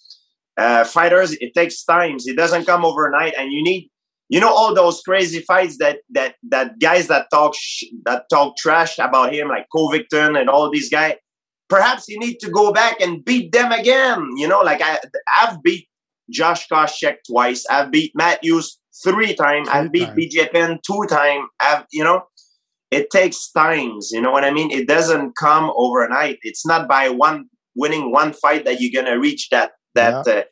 uh, 0.58 0.84
fighters 0.84 1.34
it 1.34 1.54
takes 1.54 1.84
time. 1.84 2.18
It 2.26 2.38
doesn't 2.38 2.66
come 2.66 2.86
overnight, 2.86 3.34
and 3.38 3.52
you 3.52 3.64
need 3.64 3.90
you 4.30 4.40
know 4.40 4.54
all 4.54 4.74
those 4.74 5.02
crazy 5.02 5.40
fights 5.42 5.78
that 5.78 6.00
that 6.12 6.36
that 6.50 6.80
guys 6.80 7.08
that 7.08 7.28
talk 7.32 7.54
sh- 7.56 7.86
that 8.06 8.26
talk 8.30 8.58
trash 8.58 9.00
about 9.00 9.34
him 9.34 9.48
like 9.48 9.68
Covington 9.76 10.36
and 10.36 10.50
all 10.50 10.70
these 10.70 10.90
guys. 10.90 11.16
Perhaps 11.70 12.08
you 12.08 12.20
need 12.20 12.38
to 12.40 12.52
go 12.52 12.72
back 12.72 13.00
and 13.00 13.24
beat 13.24 13.52
them 13.52 13.72
again. 13.72 14.30
You 14.36 14.48
know, 14.48 14.60
like 14.60 14.82
I 14.82 15.00
I've 15.36 15.64
beat 15.64 15.88
Josh 16.30 16.68
Koscheck 16.68 17.18
twice. 17.30 17.66
I've 17.70 17.92
beat 17.92 18.12
Matt 18.16 18.44
Hughes 18.44 18.80
three 19.04 19.34
times. 19.34 19.70
I've 19.70 19.92
beat 19.92 20.10
BJ 20.10 20.52
Penn 20.52 20.80
two 20.86 21.06
times. 21.10 21.48
I've 21.60 21.86
you 21.92 22.04
know 22.04 22.24
it 22.92 23.10
takes 23.10 23.50
times. 23.52 24.12
You 24.12 24.22
know 24.22 24.32
what 24.32 24.44
I 24.44 24.52
mean? 24.52 24.70
It 24.70 24.88
doesn't 24.88 25.36
come 25.36 25.72
overnight. 25.76 26.38
It's 26.44 26.66
not 26.66 26.88
by 26.88 27.10
one 27.10 27.46
winning 27.76 28.12
one 28.12 28.34
fight 28.34 28.66
that 28.66 28.80
you're 28.80 29.04
gonna 29.04 29.20
reach 29.20 29.50
that 29.50 29.72
that 29.96 30.26
yeah. 30.26 30.34
uh, 30.34 30.44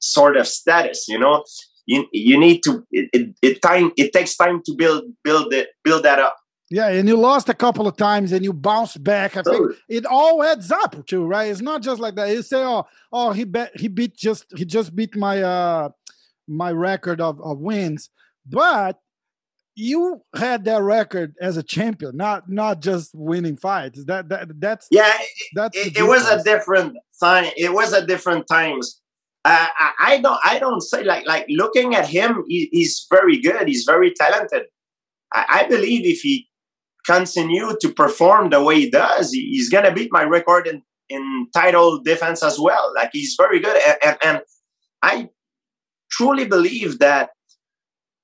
sort 0.00 0.36
of 0.36 0.46
status. 0.46 1.06
You 1.08 1.18
know, 1.18 1.44
you 1.86 2.06
you 2.12 2.38
need 2.38 2.62
to 2.62 2.84
it, 2.90 3.08
it, 3.12 3.34
it 3.42 3.62
time 3.62 3.92
it 3.96 4.12
takes 4.12 4.36
time 4.36 4.62
to 4.66 4.74
build 4.76 5.04
build 5.24 5.52
it 5.52 5.68
build 5.84 6.04
that 6.04 6.18
up. 6.18 6.36
Yeah, 6.70 6.88
and 6.88 7.06
you 7.06 7.18
lost 7.18 7.50
a 7.50 7.54
couple 7.54 7.86
of 7.86 7.98
times 7.98 8.32
and 8.32 8.42
you 8.42 8.54
bounce 8.54 8.96
back. 8.96 9.36
I 9.36 9.42
think 9.42 9.76
it 9.90 10.06
all 10.06 10.42
adds 10.42 10.72
up 10.72 11.06
too, 11.06 11.26
right? 11.26 11.50
It's 11.50 11.60
not 11.60 11.82
just 11.82 12.00
like 12.00 12.14
that. 12.14 12.30
You 12.30 12.40
say, 12.40 12.64
oh, 12.64 12.86
oh, 13.12 13.32
he 13.32 13.44
bet 13.44 13.78
he 13.78 13.88
beat 13.88 14.16
just 14.16 14.46
he 14.56 14.64
just 14.64 14.96
beat 14.96 15.14
my 15.14 15.42
uh 15.42 15.90
my 16.48 16.72
record 16.72 17.20
of, 17.20 17.42
of 17.42 17.58
wins, 17.58 18.08
but 18.46 18.98
you 19.74 20.22
had 20.34 20.64
that 20.66 20.82
record 20.82 21.34
as 21.40 21.56
a 21.56 21.62
champion, 21.62 22.16
not 22.16 22.48
not 22.48 22.80
just 22.80 23.10
winning 23.14 23.56
fights. 23.56 24.04
That 24.04 24.28
that 24.28 24.60
that's 24.60 24.86
yeah. 24.90 25.12
That's 25.54 25.76
it, 25.76 25.96
it 25.96 26.02
was 26.02 26.28
a 26.28 26.42
different 26.42 26.96
time. 27.20 27.50
It 27.56 27.72
was 27.72 27.92
a 27.92 28.06
different 28.06 28.46
times. 28.48 29.00
Uh, 29.44 29.66
I, 29.78 29.92
I 30.00 30.18
don't. 30.18 30.38
I 30.44 30.58
don't 30.58 30.82
say 30.82 31.04
like 31.04 31.26
like 31.26 31.46
looking 31.48 31.94
at 31.94 32.08
him. 32.08 32.44
He, 32.48 32.68
he's 32.70 33.06
very 33.10 33.40
good. 33.40 33.66
He's 33.66 33.84
very 33.84 34.12
talented. 34.12 34.64
I, 35.32 35.46
I, 35.48 35.66
believe 35.66 36.04
if 36.04 36.20
he 36.20 36.48
continue 37.06 37.74
to 37.80 37.88
perform 37.88 38.50
the 38.50 38.62
way 38.62 38.80
he 38.80 38.90
does, 38.90 39.32
he, 39.32 39.40
he's 39.52 39.70
gonna 39.70 39.92
beat 39.92 40.12
my 40.12 40.22
record 40.22 40.66
in 40.66 40.82
in 41.08 41.48
title 41.54 42.00
defense 42.02 42.42
as 42.42 42.58
well. 42.58 42.92
Like 42.94 43.10
he's 43.12 43.34
very 43.38 43.58
good, 43.58 43.80
and, 43.86 43.96
and, 44.04 44.18
and 44.22 44.40
I 45.02 45.28
truly 46.10 46.44
believe 46.44 46.98
that 46.98 47.30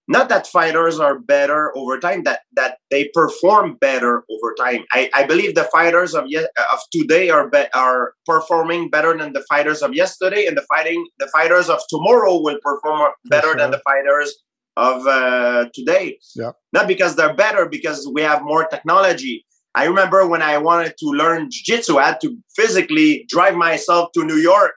not 0.08 0.30
that 0.30 0.46
fighters 0.46 0.98
are 0.98 1.18
better 1.18 1.76
over 1.76 2.00
time 2.00 2.22
that 2.24 2.40
that 2.56 2.78
they 2.90 3.10
perform 3.12 3.74
better 3.74 4.24
over 4.30 4.54
time. 4.58 4.84
I, 4.90 5.10
I 5.14 5.24
believe 5.24 5.54
the 5.54 5.64
fighters 5.64 6.14
of 6.14 6.24
ye- 6.26 6.48
of 6.72 6.78
today 6.90 7.28
are 7.28 7.48
be- 7.48 7.72
are 7.74 8.14
performing 8.26 8.88
better 8.88 9.16
than 9.16 9.34
the 9.34 9.44
fighters 9.48 9.82
of 9.82 9.94
yesterday 9.94 10.46
and 10.46 10.56
the 10.56 10.66
fighting 10.74 11.06
the 11.18 11.28
fighters 11.28 11.68
of 11.68 11.80
tomorrow 11.90 12.40
will 12.40 12.58
perform 12.62 13.12
better 13.26 13.48
sure. 13.48 13.56
than 13.56 13.70
the 13.70 13.82
fighters 13.86 14.34
of 14.78 15.06
uh, 15.06 15.66
today. 15.74 16.18
Yeah. 16.34 16.52
Not 16.72 16.88
because 16.88 17.14
they're 17.16 17.34
better 17.34 17.68
because 17.68 18.08
we 18.12 18.22
have 18.22 18.42
more 18.42 18.66
technology. 18.66 19.44
I 19.74 19.84
remember 19.84 20.26
when 20.26 20.42
i 20.42 20.56
wanted 20.58 20.94
to 20.98 21.06
learn 21.06 21.50
jiu-jitsu 21.50 21.98
i 21.98 22.06
had 22.08 22.20
to 22.22 22.36
physically 22.56 23.26
drive 23.28 23.54
myself 23.54 24.08
to 24.14 24.24
new 24.24 24.40
york 24.52 24.74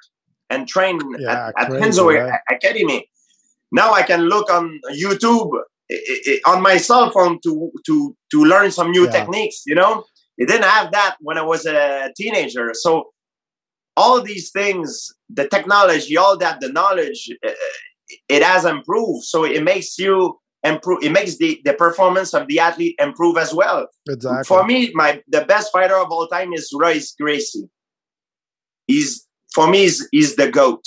and 0.51 0.67
train 0.67 0.99
yeah, 1.17 1.47
at, 1.47 1.53
at 1.57 1.71
Renzo 1.71 2.07
right? 2.07 2.39
Academy 2.51 3.07
now 3.71 3.93
I 3.93 4.03
can 4.03 4.21
look 4.21 4.51
on 4.51 4.79
YouTube 4.93 5.51
on 6.45 6.61
my 6.61 6.77
cell 6.77 7.11
phone 7.11 7.39
to 7.43 7.71
to 7.85 8.15
to 8.31 8.45
learn 8.45 8.71
some 8.71 8.91
new 8.91 9.05
yeah. 9.05 9.11
techniques. 9.11 9.63
You 9.65 9.75
know, 9.75 10.05
it 10.37 10.47
didn't 10.47 10.69
have 10.69 10.91
that 10.91 11.17
when 11.19 11.37
I 11.37 11.43
was 11.43 11.65
a 11.65 12.11
teenager. 12.15 12.71
So 12.73 13.11
all 13.97 14.21
these 14.21 14.51
things, 14.51 15.13
the 15.29 15.47
technology, 15.47 16.15
all 16.17 16.37
that, 16.37 16.61
the 16.61 16.69
knowledge, 16.69 17.29
uh, 17.45 17.51
it 18.29 18.43
has 18.43 18.65
improved. 18.65 19.25
So 19.25 19.43
it 19.43 19.63
makes 19.63 19.97
you 19.99 20.39
improve. 20.63 21.03
It 21.03 21.11
makes 21.11 21.37
the 21.37 21.61
the 21.65 21.73
performance 21.73 22.33
of 22.33 22.47
the 22.47 22.59
athlete 22.59 22.95
improve 22.99 23.37
as 23.37 23.53
well. 23.53 23.87
Exactly. 24.09 24.43
For 24.45 24.65
me, 24.65 24.91
my 24.93 25.21
the 25.27 25.45
best 25.45 25.71
fighter 25.71 25.97
of 25.97 26.11
all 26.11 26.27
time 26.27 26.53
is 26.53 26.71
Royce 26.73 27.15
Gracie. 27.19 27.69
He's 28.87 29.27
for 29.53 29.69
me, 29.69 29.79
he's, 29.79 30.07
he's 30.11 30.35
the 30.35 30.49
goat. 30.49 30.83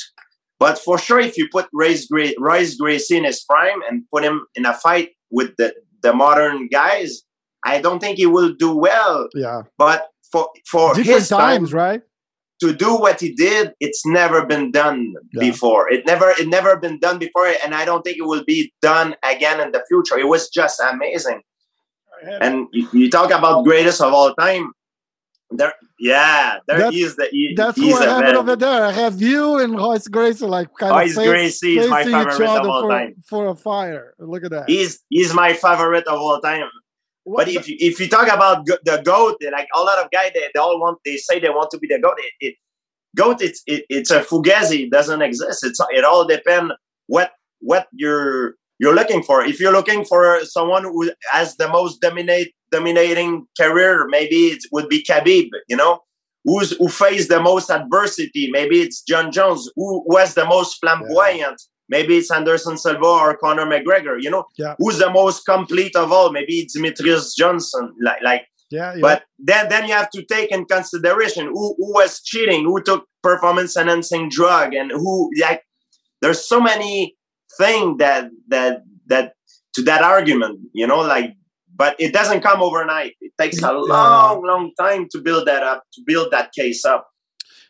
But 0.59 0.79
for 0.79 0.99
sure, 0.99 1.21
if 1.21 1.37
you 1.37 1.49
put 1.51 1.69
Royce, 1.73 2.07
Gra- 2.07 2.39
Royce 2.39 2.77
Gracie 2.77 3.17
in 3.17 3.25
his 3.25 3.45
prime 3.45 3.81
and 3.89 4.05
put 4.13 4.25
him 4.25 4.47
in 4.55 4.65
a 4.67 4.75
fight 4.75 5.11
with 5.31 5.57
the, 5.59 5.75
the 6.03 6.13
modern 6.13 6.69
guys, 6.69 7.23
I 7.65 7.81
don't 7.81 7.99
think 7.99 8.19
he 8.19 8.27
will 8.27 8.53
do 8.55 8.75
well. 8.75 9.29
Yeah. 9.35 9.63
But 9.79 10.09
for 10.31 10.49
for 10.71 10.95
different 10.95 11.21
his 11.21 11.29
times, 11.29 11.71
time, 11.71 11.79
right? 11.79 12.03
To 12.61 12.73
do 12.73 12.97
what 12.97 13.21
he 13.21 13.35
did, 13.35 13.73
it's 13.81 14.07
never 14.07 14.47
been 14.47 14.71
done 14.71 15.15
yeah. 15.33 15.41
before. 15.41 15.91
It 15.93 16.07
never 16.07 16.31
it 16.39 16.49
never 16.49 16.77
been 16.77 16.99
done 16.99 17.19
before, 17.19 17.47
and 17.65 17.75
I 17.75 17.85
don't 17.85 18.03
think 18.03 18.19
it 18.19 18.27
will 18.27 18.45
be 18.45 18.73
done 18.81 19.17
again 19.23 19.61
in 19.61 19.73
the 19.73 19.83
future. 19.89 20.19
It 20.19 20.29
was 20.29 20.49
just 20.49 20.81
amazing. 20.81 21.43
And 22.41 22.69
you, 22.73 22.89
you 22.93 23.11
talk 23.11 23.31
about 23.31 23.65
greatest 23.65 24.01
of 24.01 24.15
all 24.15 24.35
time. 24.35 24.73
There, 25.57 25.73
yeah, 26.01 26.59
there 26.67 26.79
that's, 26.79 26.97
is 26.97 27.17
the. 27.17 27.29
He, 27.31 27.55
that's 27.57 27.79
what 27.79 28.09
I 28.09 28.27
have 28.27 28.37
over 28.37 28.57
there. 28.57 28.85
I 28.85 28.93
have 28.93 29.23
you 29.23 29.59
and 29.59 29.77
Royce 29.77 30.09
Gracie 30.09 30.47
like 30.47 30.69
kind 30.79 30.93
Royce 30.93 31.17
of 31.17 31.23
face, 31.23 31.29
Gracie 31.29 31.79
is 31.79 31.89
my 31.89 32.05
favorite 32.05 32.41
of 32.41 32.67
all 32.67 32.83
for, 32.83 32.91
time. 32.91 33.15
For 33.25 33.47
a 33.49 33.55
fire, 33.55 34.15
look 34.19 34.45
at 34.45 34.51
that. 34.51 34.69
He's 34.69 35.01
he's 35.09 35.33
my 35.33 35.53
favorite 35.53 36.07
of 36.09 36.19
all 36.19 36.41
time. 36.41 36.69
What 37.23 37.39
but 37.39 37.47
the, 37.47 37.57
if 37.57 37.69
you, 37.69 37.77
if 37.79 38.01
you 38.01 38.09
talk 38.09 38.27
about 38.27 38.67
go- 38.67 38.79
the 38.85 39.01
goat, 39.03 39.37
like 39.53 39.69
a 39.75 39.81
lot 39.81 39.99
of 40.05 40.11
guys, 40.11 40.33
they, 40.35 40.49
they 40.53 40.61
all 40.61 40.81
want 40.81 40.99
they 41.05 41.17
say 41.17 41.39
they 41.39 41.49
want 41.49 41.71
to 41.71 41.79
be 41.79 41.87
the 41.89 42.01
goat. 42.01 42.17
It, 42.19 42.33
it, 42.41 42.55
goat, 43.17 43.41
it's 43.41 43.63
it, 43.67 43.85
it's 43.89 44.11
a 44.11 44.21
fugazi. 44.21 44.87
It 44.87 44.91
doesn't 44.91 45.23
exist. 45.23 45.65
It's 45.65 45.81
it 45.91 46.05
all 46.05 46.27
depend 46.27 46.73
what 47.07 47.33
what 47.61 47.87
you're 47.93 48.55
you're 48.79 48.95
looking 48.95 49.23
for. 49.23 49.45
If 49.45 49.61
you're 49.61 49.73
looking 49.73 50.05
for 50.05 50.41
someone 50.45 50.83
who 50.83 51.13
has 51.31 51.57
the 51.57 51.69
most 51.69 52.01
dominate 52.01 52.53
dominating 52.75 53.47
career, 53.59 54.07
maybe 54.09 54.41
it 54.55 54.63
would 54.73 54.89
be 54.89 55.03
Khabib. 55.09 55.49
You 55.69 55.77
know, 55.77 56.01
who's 56.45 56.71
who 56.79 56.89
faced 56.89 57.29
the 57.29 57.41
most 57.41 57.71
adversity? 57.71 58.49
Maybe 58.51 58.81
it's 58.81 59.03
Jon 59.03 59.33
Jones. 59.33 59.71
Who 59.77 60.05
was 60.07 60.35
the 60.35 60.45
most 60.45 60.79
flamboyant? 60.81 61.59
Yeah. 61.63 61.71
Maybe 61.89 62.17
it's 62.17 62.31
Anderson 62.31 62.79
Silva 62.79 63.07
or 63.25 63.37
Conor 63.37 63.67
McGregor. 63.67 64.17
You 64.19 64.31
know, 64.31 64.45
yeah. 64.57 64.75
who's 64.79 64.99
the 64.99 65.11
most 65.11 65.45
complete 65.45 65.95
of 65.97 66.13
all? 66.13 66.33
Maybe 66.33 66.55
it's 66.55 66.77
Demetrious 66.77 67.37
Johnson. 67.37 67.93
Like, 68.03 68.23
like 68.23 68.43
yeah, 68.71 68.95
yeah, 68.95 69.01
But 69.01 69.25
then, 69.39 69.69
then 69.69 69.87
you 69.87 69.95
have 69.95 70.11
to 70.11 70.25
take 70.25 70.51
in 70.51 70.65
consideration 70.65 71.47
who, 71.47 71.75
who 71.79 71.93
was 71.93 72.23
cheating, 72.23 72.65
who 72.65 72.83
took 72.83 73.07
performance 73.23 73.77
enhancing 73.77 74.29
drug, 74.29 74.75
and 74.75 74.91
who 74.91 75.31
like. 75.41 75.63
There's 76.23 76.49
so 76.49 76.59
many 76.59 77.17
things 77.59 77.99
that 77.99 78.31
that 78.49 78.83
that 79.09 79.35
to 79.75 79.83
that 79.83 80.03
argument. 80.03 80.61
You 80.73 80.87
know, 80.87 81.01
like 81.01 81.35
but 81.77 81.97
it 81.99 82.13
doesn't 82.13 82.41
come 82.41 82.63
overnight. 82.63 83.15
It 83.21 83.33
takes 83.39 83.61
a 83.63 83.73
long, 83.73 84.45
long 84.45 84.73
time 84.79 85.09
to 85.13 85.21
build 85.21 85.47
that 85.47 85.63
up, 85.63 85.85
to 85.95 86.03
build 86.07 86.31
that 86.31 86.53
case 86.53 86.85
up. 86.85 87.09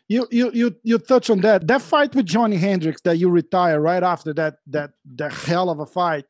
You 0.07 0.27
you 0.29 0.51
you 0.53 0.75
you 0.83 0.99
touch 0.99 1.29
on 1.29 1.41
that. 1.41 1.67
That 1.67 1.81
fight 1.81 2.13
with 2.13 2.27
Johnny 2.27 2.57
Hendricks 2.57 3.01
that 3.01 3.17
you 3.17 3.29
retire 3.29 3.81
right 3.81 4.03
after 4.03 4.33
that 4.35 4.57
that 4.67 4.91
that 5.15 5.33
hell 5.33 5.69
of 5.69 5.79
a 5.79 5.85
fight. 5.85 6.25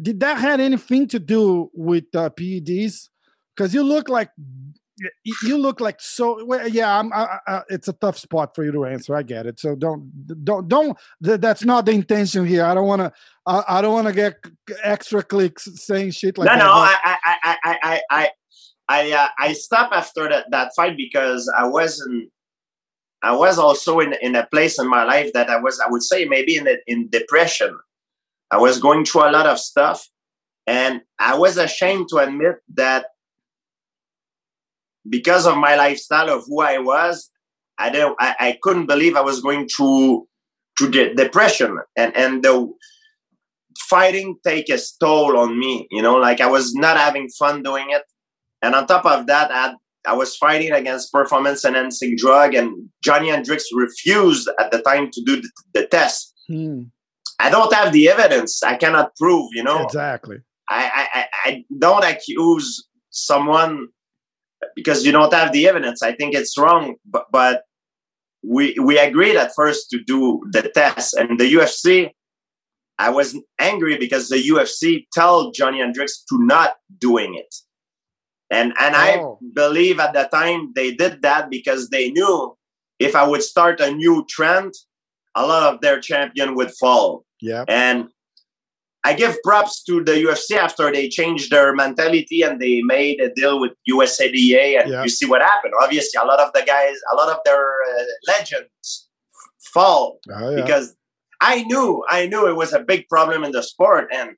Did 0.00 0.20
that 0.20 0.38
had 0.38 0.60
anything 0.60 1.08
to 1.08 1.18
do 1.18 1.70
with 1.74 2.04
uh, 2.14 2.30
PEDs? 2.30 3.08
Because 3.54 3.74
you 3.74 3.82
look 3.82 4.08
like 4.08 4.30
you 5.42 5.58
look 5.58 5.80
like 5.80 6.00
so 6.00 6.44
well, 6.44 6.66
yeah 6.68 6.98
I'm, 6.98 7.12
I, 7.12 7.38
I, 7.46 7.62
it's 7.68 7.88
a 7.88 7.92
tough 7.92 8.18
spot 8.18 8.54
for 8.54 8.64
you 8.64 8.72
to 8.72 8.84
answer 8.84 9.16
i 9.16 9.22
get 9.22 9.46
it. 9.46 9.58
So 9.58 9.74
don't 9.74 10.10
don't 10.44 10.68
don't 10.68 10.98
that's 11.20 11.64
not 11.64 11.86
the 11.86 11.92
intention 11.92 12.46
here. 12.46 12.64
I 12.64 12.74
don't 12.74 12.86
want 12.86 13.00
to 13.00 13.12
I, 13.46 13.64
I, 13.68 13.82
don't 13.82 13.92
want 13.92 14.08
to 14.08 14.12
get 14.12 14.36
extra 14.82 15.22
clicks 15.22 15.68
saying 15.76 16.12
shit 16.12 16.38
like 16.38 16.46
no 16.46 16.52
that, 16.52 16.58
no 16.58 16.70
I, 16.70 16.96
I 17.04 17.16
i 17.42 17.78
i 17.82 18.00
i 18.10 18.30
i 18.88 19.12
uh, 19.12 19.28
i 19.38 19.52
stopped 19.52 19.94
after 19.94 20.28
that 20.28 20.46
that 20.50 20.72
fight 20.76 20.96
because 20.96 21.52
i 21.56 21.66
wasn't 21.66 22.30
i 23.22 23.32
was 23.32 23.58
also 23.58 23.98
in 23.98 24.14
in 24.20 24.36
a 24.36 24.46
place 24.46 24.78
in 24.78 24.88
my 24.88 25.04
life 25.04 25.32
that 25.32 25.50
i 25.50 25.58
was 25.58 25.80
i 25.80 25.90
would 25.90 26.02
say 26.02 26.24
maybe 26.24 26.56
in 26.56 26.68
a, 26.68 26.76
in 26.86 27.08
depression. 27.08 27.76
I 28.50 28.58
was 28.58 28.78
going 28.78 29.06
through 29.06 29.30
a 29.30 29.32
lot 29.32 29.46
of 29.46 29.58
stuff 29.58 30.06
and 30.66 31.00
i 31.18 31.34
was 31.34 31.56
ashamed 31.56 32.08
to 32.10 32.18
admit 32.18 32.56
that 32.74 33.06
because 35.08 35.46
of 35.46 35.56
my 35.56 35.76
lifestyle 35.76 36.30
of 36.30 36.44
who 36.46 36.60
I 36.60 36.78
was, 36.78 37.30
I 37.78 37.90
don't, 37.90 38.16
I, 38.20 38.34
I 38.38 38.58
couldn't 38.62 38.86
believe 38.86 39.16
I 39.16 39.22
was 39.22 39.40
going 39.40 39.68
through 39.68 40.26
to 40.78 40.88
the 40.88 41.14
depression 41.14 41.78
and 41.96 42.16
and 42.16 42.42
the 42.42 42.72
fighting 43.88 44.36
take 44.44 44.68
a 44.70 44.78
toll 45.00 45.36
on 45.36 45.58
me. 45.58 45.86
You 45.90 46.02
know, 46.02 46.16
like 46.16 46.40
I 46.40 46.46
was 46.46 46.74
not 46.74 46.96
having 46.96 47.28
fun 47.38 47.62
doing 47.62 47.90
it, 47.90 48.02
and 48.62 48.74
on 48.74 48.86
top 48.86 49.04
of 49.04 49.26
that, 49.26 49.50
I 49.52 49.74
I 50.06 50.14
was 50.14 50.36
fighting 50.36 50.72
against 50.72 51.12
performance 51.12 51.64
enhancing 51.64 52.16
drug, 52.16 52.54
and 52.54 52.88
Johnny 53.02 53.28
Hendricks 53.28 53.66
refused 53.74 54.48
at 54.58 54.70
the 54.70 54.80
time 54.82 55.10
to 55.10 55.22
do 55.24 55.40
the, 55.40 55.50
the 55.74 55.86
test. 55.86 56.34
Hmm. 56.48 56.84
I 57.38 57.50
don't 57.50 57.72
have 57.74 57.92
the 57.92 58.08
evidence. 58.08 58.62
I 58.62 58.76
cannot 58.76 59.16
prove. 59.16 59.50
You 59.52 59.64
know 59.64 59.82
exactly. 59.82 60.38
I 60.68 61.08
I, 61.14 61.26
I 61.44 61.64
don't 61.78 62.04
accuse 62.04 62.88
someone 63.10 63.88
because 64.74 65.04
you 65.04 65.12
don't 65.12 65.32
have 65.32 65.52
the 65.52 65.68
evidence. 65.68 66.02
I 66.02 66.12
think 66.12 66.34
it's 66.34 66.56
wrong, 66.58 66.96
but, 67.04 67.26
but 67.30 67.62
we 68.42 68.76
we 68.82 68.98
agreed 68.98 69.36
at 69.36 69.54
first 69.54 69.90
to 69.90 70.02
do 70.02 70.42
the 70.50 70.62
test, 70.62 71.14
and 71.14 71.38
the 71.38 71.52
UFC. 71.52 72.10
I 72.98 73.10
was 73.10 73.36
angry 73.58 73.96
because 73.98 74.28
the 74.28 74.36
UFC 74.36 75.06
told 75.14 75.54
Johnny 75.54 75.80
Hendricks 75.80 76.24
to 76.28 76.38
not 76.44 76.74
doing 76.98 77.34
it, 77.34 77.54
and 78.50 78.72
and 78.78 78.94
oh. 78.94 78.98
I 78.98 79.46
believe 79.54 79.98
at 79.98 80.12
the 80.12 80.24
time 80.24 80.72
they 80.74 80.92
did 80.92 81.22
that 81.22 81.50
because 81.50 81.88
they 81.88 82.10
knew 82.10 82.56
if 82.98 83.14
I 83.16 83.26
would 83.26 83.42
start 83.42 83.80
a 83.80 83.90
new 83.90 84.24
trend, 84.28 84.74
a 85.34 85.46
lot 85.46 85.72
of 85.72 85.80
their 85.80 86.00
champion 86.00 86.54
would 86.56 86.72
fall. 86.72 87.24
Yeah, 87.40 87.64
and 87.68 88.08
I 89.04 89.14
give 89.14 89.36
props 89.42 89.82
to 89.84 90.02
the 90.04 90.12
UFC 90.12 90.56
after 90.56 90.92
they 90.92 91.08
changed 91.08 91.50
their 91.50 91.74
mentality 91.74 92.42
and 92.42 92.60
they 92.60 92.82
made 92.82 93.20
a 93.20 93.32
deal 93.34 93.60
with 93.60 93.72
USADA, 93.90 94.80
and 94.82 94.92
yeah. 94.92 95.02
you 95.02 95.08
see 95.08 95.26
what 95.26 95.42
happened. 95.42 95.74
Obviously, 95.82 96.20
a 96.22 96.24
lot 96.24 96.38
of 96.38 96.52
the 96.52 96.62
guys, 96.64 96.94
a 97.12 97.16
lot 97.16 97.28
of 97.28 97.38
their 97.44 97.72
uh, 97.82 98.04
legends 98.28 99.08
fall 99.74 100.20
oh, 100.32 100.50
yeah. 100.50 100.62
because 100.62 100.94
I 101.40 101.64
knew, 101.64 102.04
I 102.08 102.26
knew 102.26 102.48
it 102.48 102.54
was 102.54 102.72
a 102.72 102.78
big 102.78 103.08
problem 103.08 103.42
in 103.42 103.50
the 103.50 103.62
sport, 103.62 104.08
and 104.12 104.36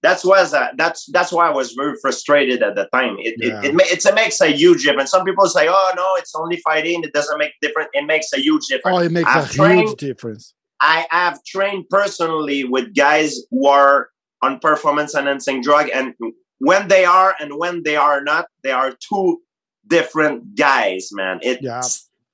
that's 0.00 0.24
was 0.24 0.54
uh, 0.54 0.68
that's 0.76 1.06
that's 1.10 1.32
why 1.32 1.48
I 1.48 1.50
was 1.50 1.72
very 1.72 1.96
frustrated 2.00 2.62
at 2.62 2.76
the 2.76 2.88
time. 2.92 3.16
It 3.18 3.34
yeah. 3.38 3.62
it, 3.62 3.74
it, 3.74 3.80
it, 3.80 4.06
it, 4.06 4.14
makes 4.14 4.40
a 4.40 4.48
huge 4.48 4.84
difference. 4.84 5.10
Some 5.10 5.24
people 5.24 5.48
say, 5.48 5.66
"Oh 5.68 5.92
no, 5.96 6.14
it's 6.16 6.34
only 6.36 6.58
fighting; 6.58 7.02
it 7.02 7.12
doesn't 7.12 7.38
make 7.38 7.52
difference." 7.60 7.88
It 7.94 8.06
makes 8.06 8.32
a 8.32 8.38
huge 8.38 8.66
difference. 8.68 8.96
Oh, 8.96 9.00
it 9.00 9.10
makes 9.10 9.28
I've 9.28 9.50
a 9.50 9.52
trained, 9.52 9.88
huge 9.88 9.98
difference 9.98 10.54
I 10.84 11.06
have 11.10 11.42
trained 11.44 11.86
personally 11.88 12.64
with 12.64 12.94
guys 12.94 13.38
who 13.50 13.66
are 13.66 14.08
on 14.42 14.58
performance 14.58 15.14
enhancing 15.14 15.62
drug, 15.62 15.88
and 15.94 16.14
when 16.58 16.88
they 16.88 17.04
are 17.04 17.34
and 17.40 17.56
when 17.58 17.82
they 17.84 17.96
are 17.96 18.22
not, 18.22 18.46
they 18.62 18.70
are 18.70 18.92
two 19.08 19.40
different 19.88 20.54
guys, 20.56 21.08
man. 21.12 21.38
It's 21.42 21.62
yeah. 21.62 21.82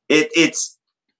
it 0.08 0.28
it's 0.36 0.76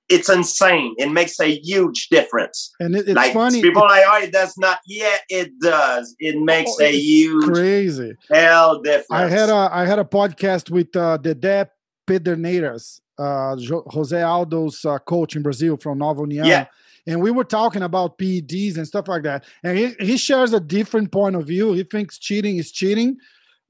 it's 0.08 0.28
insane. 0.28 0.94
It 0.98 1.10
makes 1.12 1.38
a 1.38 1.46
huge 1.46 2.08
difference. 2.08 2.72
And 2.80 2.96
it, 2.96 3.06
it's 3.06 3.14
like 3.14 3.32
funny. 3.32 3.62
people 3.62 3.82
like, 3.82 4.02
oh, 4.06 4.20
it 4.24 4.32
does 4.32 4.54
not. 4.58 4.78
Yeah, 4.84 5.16
it 5.28 5.52
does. 5.60 6.16
It 6.18 6.36
makes 6.42 6.72
Oh, 6.80 6.84
a 6.84 6.90
huge 6.92 7.44
crazy. 7.44 8.14
hell 8.32 8.80
difference. 8.82 9.06
I 9.10 9.28
had 9.28 9.48
a 9.48 9.70
I 9.72 9.86
had 9.86 10.00
a 10.00 10.04
podcast 10.04 10.68
with 10.70 10.94
uh, 10.96 11.16
Dedé 11.22 11.68
Pederneiras, 12.08 13.00
uh, 13.18 13.54
Jo- 13.56 13.84
Jose 13.86 14.20
Aldo's 14.20 14.84
uh, 14.84 14.98
coach 14.98 15.36
in 15.36 15.42
Brazil 15.42 15.76
from 15.76 15.98
Nova 15.98 16.22
União. 16.22 16.44
Yeah. 16.44 16.66
And 17.10 17.20
we 17.20 17.30
were 17.30 17.44
talking 17.44 17.82
about 17.82 18.18
PEDs 18.18 18.76
and 18.76 18.86
stuff 18.86 19.08
like 19.08 19.24
that. 19.24 19.44
And 19.64 19.76
he, 19.76 19.94
he 19.98 20.16
shares 20.16 20.52
a 20.52 20.60
different 20.60 21.10
point 21.10 21.36
of 21.36 21.46
view. 21.46 21.72
He 21.72 21.82
thinks 21.82 22.18
cheating 22.18 22.56
is 22.56 22.70
cheating. 22.70 23.16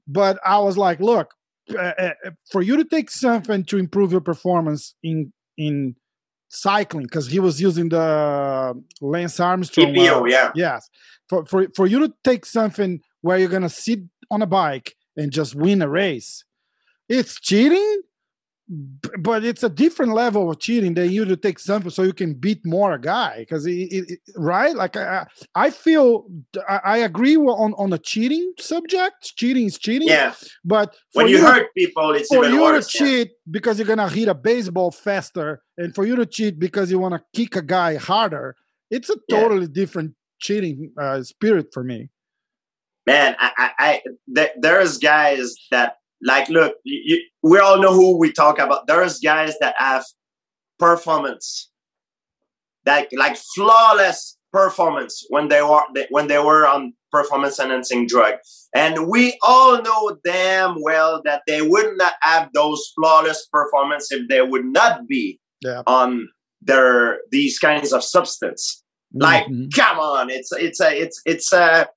But 0.07 0.39
I 0.45 0.59
was 0.59 0.77
like, 0.77 0.99
look, 0.99 1.33
uh, 1.75 1.93
uh, 1.97 2.11
for 2.51 2.61
you 2.61 2.77
to 2.77 2.85
take 2.85 3.09
something 3.09 3.63
to 3.65 3.77
improve 3.77 4.11
your 4.11 4.21
performance 4.21 4.93
in 5.03 5.33
in 5.57 5.95
cycling, 6.49 7.05
because 7.05 7.27
he 7.27 7.39
was 7.39 7.61
using 7.61 7.89
the 7.89 8.81
Lance 8.99 9.39
Armstrong. 9.39 9.93
EPO, 9.93 10.21
uh, 10.21 10.25
yeah. 10.25 10.51
Yes. 10.53 10.89
For, 11.29 11.45
for, 11.45 11.67
for 11.75 11.87
you 11.87 11.99
to 11.99 12.13
take 12.23 12.45
something 12.45 12.99
where 13.21 13.37
you're 13.37 13.47
going 13.47 13.61
to 13.61 13.69
sit 13.69 13.99
on 14.29 14.41
a 14.41 14.45
bike 14.45 14.95
and 15.15 15.31
just 15.31 15.55
win 15.55 15.81
a 15.81 15.87
race, 15.87 16.43
it's 17.07 17.39
cheating, 17.39 18.01
but 19.19 19.43
it's 19.43 19.63
a 19.63 19.69
different 19.69 20.13
level 20.13 20.49
of 20.49 20.59
cheating 20.59 20.93
than 20.93 21.11
you 21.11 21.25
to 21.25 21.35
take 21.35 21.59
something 21.59 21.91
so 21.91 22.03
you 22.03 22.13
can 22.13 22.33
beat 22.33 22.65
more 22.65 22.93
a 22.93 23.01
guy. 23.01 23.39
Because, 23.39 23.67
right? 24.35 24.75
Like, 24.75 24.95
I, 24.95 25.25
I 25.55 25.69
feel 25.71 26.25
I, 26.69 26.79
I 26.83 26.97
agree 26.97 27.35
on, 27.37 27.73
on 27.73 27.89
the 27.89 27.97
cheating 27.97 28.53
subject. 28.59 29.35
Cheating 29.35 29.65
is 29.65 29.77
cheating. 29.77 30.07
Yeah. 30.07 30.33
But 30.63 30.95
When 31.13 31.25
for 31.25 31.29
you 31.29 31.41
hurt 31.45 31.67
people, 31.75 32.11
it's 32.13 32.29
for 32.29 32.45
you 32.45 32.61
worse. 32.61 32.91
to 32.91 32.97
yeah. 32.97 33.05
cheat 33.23 33.31
because 33.49 33.77
you're 33.77 33.87
gonna 33.87 34.09
hit 34.09 34.27
a 34.27 34.35
baseball 34.35 34.91
faster, 34.91 35.61
and 35.77 35.93
for 35.93 36.05
you 36.05 36.15
to 36.15 36.25
cheat 36.25 36.57
because 36.59 36.89
you 36.91 36.99
want 36.99 37.13
to 37.15 37.21
kick 37.35 37.55
a 37.55 37.61
guy 37.61 37.95
harder, 37.95 38.55
it's 38.89 39.09
a 39.09 39.15
Yeah. 39.27 39.41
totally 39.41 39.67
different 39.67 40.15
cheating 40.39 40.91
uh, 40.99 41.21
spirit 41.23 41.67
for 41.73 41.83
me. 41.83 42.09
man 43.07 43.35
i 43.39 43.51
i, 43.57 43.69
I 43.79 44.01
th- 44.35 44.51
there's 44.59 44.97
guys 44.99 45.55
that 45.71 45.95
like 46.23 46.47
look 46.49 46.75
you, 46.83 47.01
you, 47.05 47.21
we 47.43 47.59
all 47.59 47.79
know 47.81 47.93
who 47.93 48.17
we 48.17 48.31
talk 48.31 48.59
about 48.59 48.87
there's 48.87 49.19
guys 49.19 49.55
that 49.59 49.75
have 49.77 50.03
performance 50.79 51.69
that 52.85 53.07
like 53.13 53.37
flawless 53.55 54.37
performance 54.51 55.25
when 55.29 55.47
they 55.47 55.61
were 55.61 55.81
when 56.09 56.27
they 56.27 56.39
were 56.39 56.67
on 56.67 56.93
performance 57.11 57.59
enhancing 57.59 58.07
drug 58.07 58.35
and 58.75 59.07
we 59.07 59.37
all 59.43 59.81
know 59.81 60.17
damn 60.23 60.75
well 60.81 61.21
that 61.25 61.41
they 61.47 61.61
would 61.61 61.97
not 61.97 62.13
have 62.21 62.49
those 62.53 62.91
flawless 62.95 63.47
performance 63.51 64.11
if 64.11 64.27
they 64.29 64.41
would 64.41 64.65
not 64.65 65.07
be 65.07 65.39
Yeah. 65.61 65.83
on 65.87 66.27
their 66.61 67.19
these 67.31 67.59
kinds 67.59 67.91
of 67.93 68.03
substance 68.03 68.83
like 69.13 69.45
Mhm. 69.47 69.73
come 69.75 69.99
on 69.99 70.29
it's 70.29 70.51
it's 70.53 70.79
a 70.79 70.89
it's 71.03 71.21
it's 71.25 71.51
a 71.53 71.87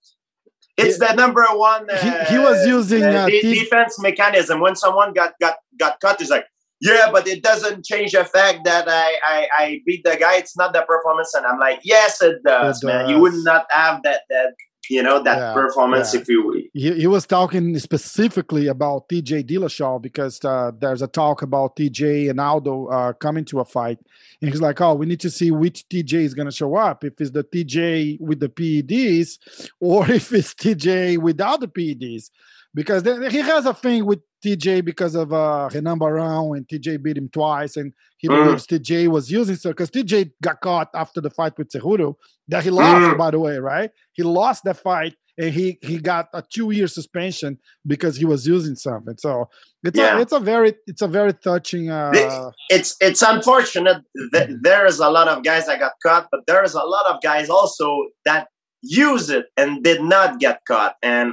it's 0.76 0.98
the 0.98 1.12
number 1.14 1.44
one 1.52 1.88
uh, 1.90 1.96
He- 1.96 2.34
he 2.34 2.38
was 2.38 2.66
using, 2.66 3.02
uh, 3.04 3.26
de- 3.26 3.40
defense 3.54 3.98
mechanism. 4.00 4.60
When 4.60 4.74
someone 4.76 5.12
got 5.12 5.32
got 5.40 5.56
got 5.78 6.00
cut 6.00 6.20
he's 6.20 6.30
like 6.30 6.46
yeah 6.80 7.10
but 7.12 7.26
it 7.28 7.42
doesn't 7.42 7.84
change 7.84 8.12
the 8.12 8.24
fact 8.24 8.58
that 8.64 8.84
I, 8.88 9.08
I 9.34 9.48
i 9.62 9.80
beat 9.86 10.02
the 10.04 10.16
guy. 10.16 10.36
It's 10.36 10.56
not 10.56 10.72
the 10.72 10.82
performance. 10.82 11.32
And 11.34 11.46
i'm 11.46 11.58
like 11.58 11.80
yes 11.84 12.20
it 12.22 12.36
does 12.44 12.82
It 12.82 12.86
man. 12.86 13.08
You 13.08 13.18
would 13.20 13.34
not 13.50 13.66
have 13.70 14.02
that 14.02 14.22
that 14.30 14.54
you 14.90 15.02
know 15.02 15.22
that 15.22 15.38
Yeah, 15.38 15.54
performance 15.54 16.14
yeah. 16.14 16.20
if 16.20 16.28
you 16.28 16.68
he, 16.72 16.92
he 17.00 17.06
was 17.06 17.26
talking 17.26 17.78
specifically 17.78 18.66
about 18.66 19.08
TJ 19.08 19.48
Dillashaw 19.48 20.00
because 20.00 20.44
uh, 20.44 20.72
there's 20.78 21.02
a 21.02 21.06
talk 21.06 21.42
about 21.42 21.76
TJ 21.76 22.30
and 22.30 22.40
Aldo 22.40 22.86
uh, 22.86 23.12
coming 23.14 23.44
to 23.46 23.60
a 23.60 23.64
fight, 23.64 23.98
and 24.40 24.50
he's 24.50 24.60
like, 24.60 24.80
"Oh, 24.80 24.94
we 24.94 25.06
need 25.06 25.20
to 25.20 25.30
see 25.30 25.50
which 25.50 25.88
TJ 25.88 26.14
is 26.14 26.34
going 26.34 26.46
to 26.46 26.52
show 26.52 26.74
up. 26.76 27.04
If 27.04 27.20
it's 27.20 27.30
the 27.30 27.44
TJ 27.44 28.20
with 28.20 28.40
the 28.40 28.48
PEDs, 28.48 29.38
or 29.80 30.10
if 30.10 30.32
it's 30.32 30.54
TJ 30.54 31.18
without 31.18 31.60
the 31.60 31.68
PEDs, 31.68 32.30
because 32.74 33.02
then 33.02 33.30
he 33.30 33.38
has 33.38 33.66
a 33.66 33.74
thing 33.74 34.04
with 34.04 34.20
TJ 34.44 34.84
because 34.84 35.14
of 35.14 35.32
uh, 35.32 35.68
Renan 35.72 35.98
Barão 35.98 36.56
and 36.56 36.66
TJ 36.68 37.02
beat 37.02 37.16
him 37.16 37.28
twice, 37.28 37.76
and 37.76 37.92
he 38.18 38.28
Mm. 38.28 38.34
believes 38.42 38.66
TJ 38.66 39.08
was 39.08 39.30
using 39.30 39.56
so 39.56 39.70
because 39.70 39.90
TJ 39.90 40.30
got 40.42 40.60
caught 40.60 40.88
after 40.94 41.20
the 41.20 41.30
fight 41.30 41.54
with 41.58 41.68
Cejudo 41.70 42.14
that 42.48 42.62
he 42.64 42.70
lost, 42.70 43.10
Mm. 43.10 43.16
by 43.18 43.30
the 43.30 43.38
way, 43.46 43.56
right? 43.58 43.90
He 44.12 44.22
lost 44.22 44.64
that 44.64 44.78
fight 44.78 45.14
and 45.38 45.50
he 45.58 45.78
he 45.82 45.98
got 45.98 46.28
a 46.34 46.42
two 46.54 46.70
year 46.70 46.86
suspension 46.98 47.58
because 47.92 48.14
he 48.16 48.24
was 48.32 48.46
using 48.46 48.76
something. 48.76 49.16
So 49.18 49.48
it's 49.82 49.98
Yeah. 49.98 50.16
a 50.18 50.20
it's 50.22 50.32
a 50.32 50.40
very 50.52 50.70
it's 50.86 51.02
a 51.02 51.08
very 51.08 51.32
touching. 51.48 51.90
Uh, 51.90 52.50
it's 52.76 52.90
it's 53.00 53.22
unfortunate 53.22 54.00
that 54.32 54.48
there 54.62 54.84
is 54.86 54.98
a 55.00 55.10
lot 55.16 55.28
of 55.28 55.42
guys 55.50 55.66
that 55.66 55.78
got 55.80 55.92
caught, 56.06 56.28
but 56.30 56.40
there 56.46 56.62
is 56.68 56.74
a 56.74 56.86
lot 56.94 57.06
of 57.12 57.16
guys 57.22 57.48
also 57.58 57.86
that 58.24 58.48
use 58.82 59.30
it 59.30 59.46
and 59.56 59.82
did 59.82 60.00
not 60.02 60.38
get 60.38 60.60
caught. 60.68 60.94
And 61.02 61.32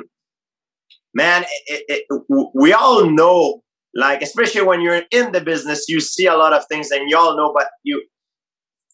man, 1.13 1.43
it, 1.67 1.83
it, 1.87 2.05
it- 2.09 2.49
we 2.53 2.73
all 2.73 3.09
know, 3.09 3.61
like 3.93 4.21
especially 4.21 4.61
when 4.63 4.81
you're 4.81 5.03
in 5.11 5.31
the 5.31 5.41
business, 5.41 5.85
you 5.89 5.99
see 5.99 6.25
a 6.27 6.35
lot 6.35 6.53
of 6.53 6.65
things, 6.67 6.91
and 6.91 7.09
you 7.09 7.17
all 7.17 7.35
know, 7.35 7.51
but 7.53 7.67
you 7.83 8.03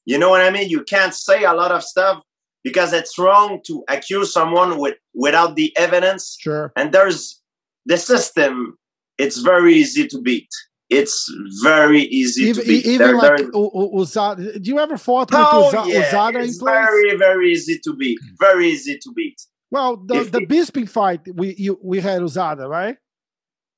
you 0.06 0.18
know 0.18 0.30
what 0.30 0.42
I 0.42 0.50
mean. 0.50 0.70
You 0.70 0.84
can't 0.84 1.14
say 1.14 1.44
a 1.44 1.54
lot 1.54 1.72
of 1.72 1.84
stuff 1.84 2.22
because 2.64 2.94
it's 2.94 3.18
wrong 3.20 3.60
to 3.68 3.84
accuse 3.90 4.32
someone 4.34 4.78
with 4.80 4.96
without 5.14 5.56
the 5.56 5.76
evidence. 5.78 6.38
Sure. 6.40 6.72
and 6.76 6.92
there's 6.92 7.42
the 7.86 7.98
system 7.98 8.78
it's 9.18 9.40
very 9.40 9.74
easy 9.76 10.08
to 10.08 10.22
beat. 10.22 10.50
It's 10.90 11.30
very 11.64 12.02
easy 12.04 12.44
Even, 12.44 12.62
to 12.64 12.68
beat 12.70 12.86
even 12.86 13.08
There- 13.08 13.16
like 13.18 13.38
there- 13.38 13.46
U- 13.54 13.72
U- 13.76 13.92
USADA, 13.96 14.62
do 14.62 14.70
you 14.72 14.80
ever 14.80 14.98
fought 14.98 15.30
with 15.32 15.40
oh, 15.42 15.66
Uza- 15.66 15.90
yeah, 15.92 16.12
USADA 16.12 16.36
in 16.36 16.42
it's 16.46 16.62
very 16.62 17.16
very 17.18 17.52
easy 17.52 17.78
to 17.84 17.94
beat. 17.96 18.18
Very 18.40 18.68
easy 18.70 18.98
to 19.04 19.12
beat 19.16 19.40
well, 19.72 19.98
the 19.98 20.16
if- 20.22 20.32
the 20.32 20.46
Bisping 20.46 20.90
fight 20.90 21.22
we 21.34 21.56
you, 21.58 21.80
we 21.84 22.00
had 22.00 22.22
USADA, 22.22 22.68
right? 22.68 22.98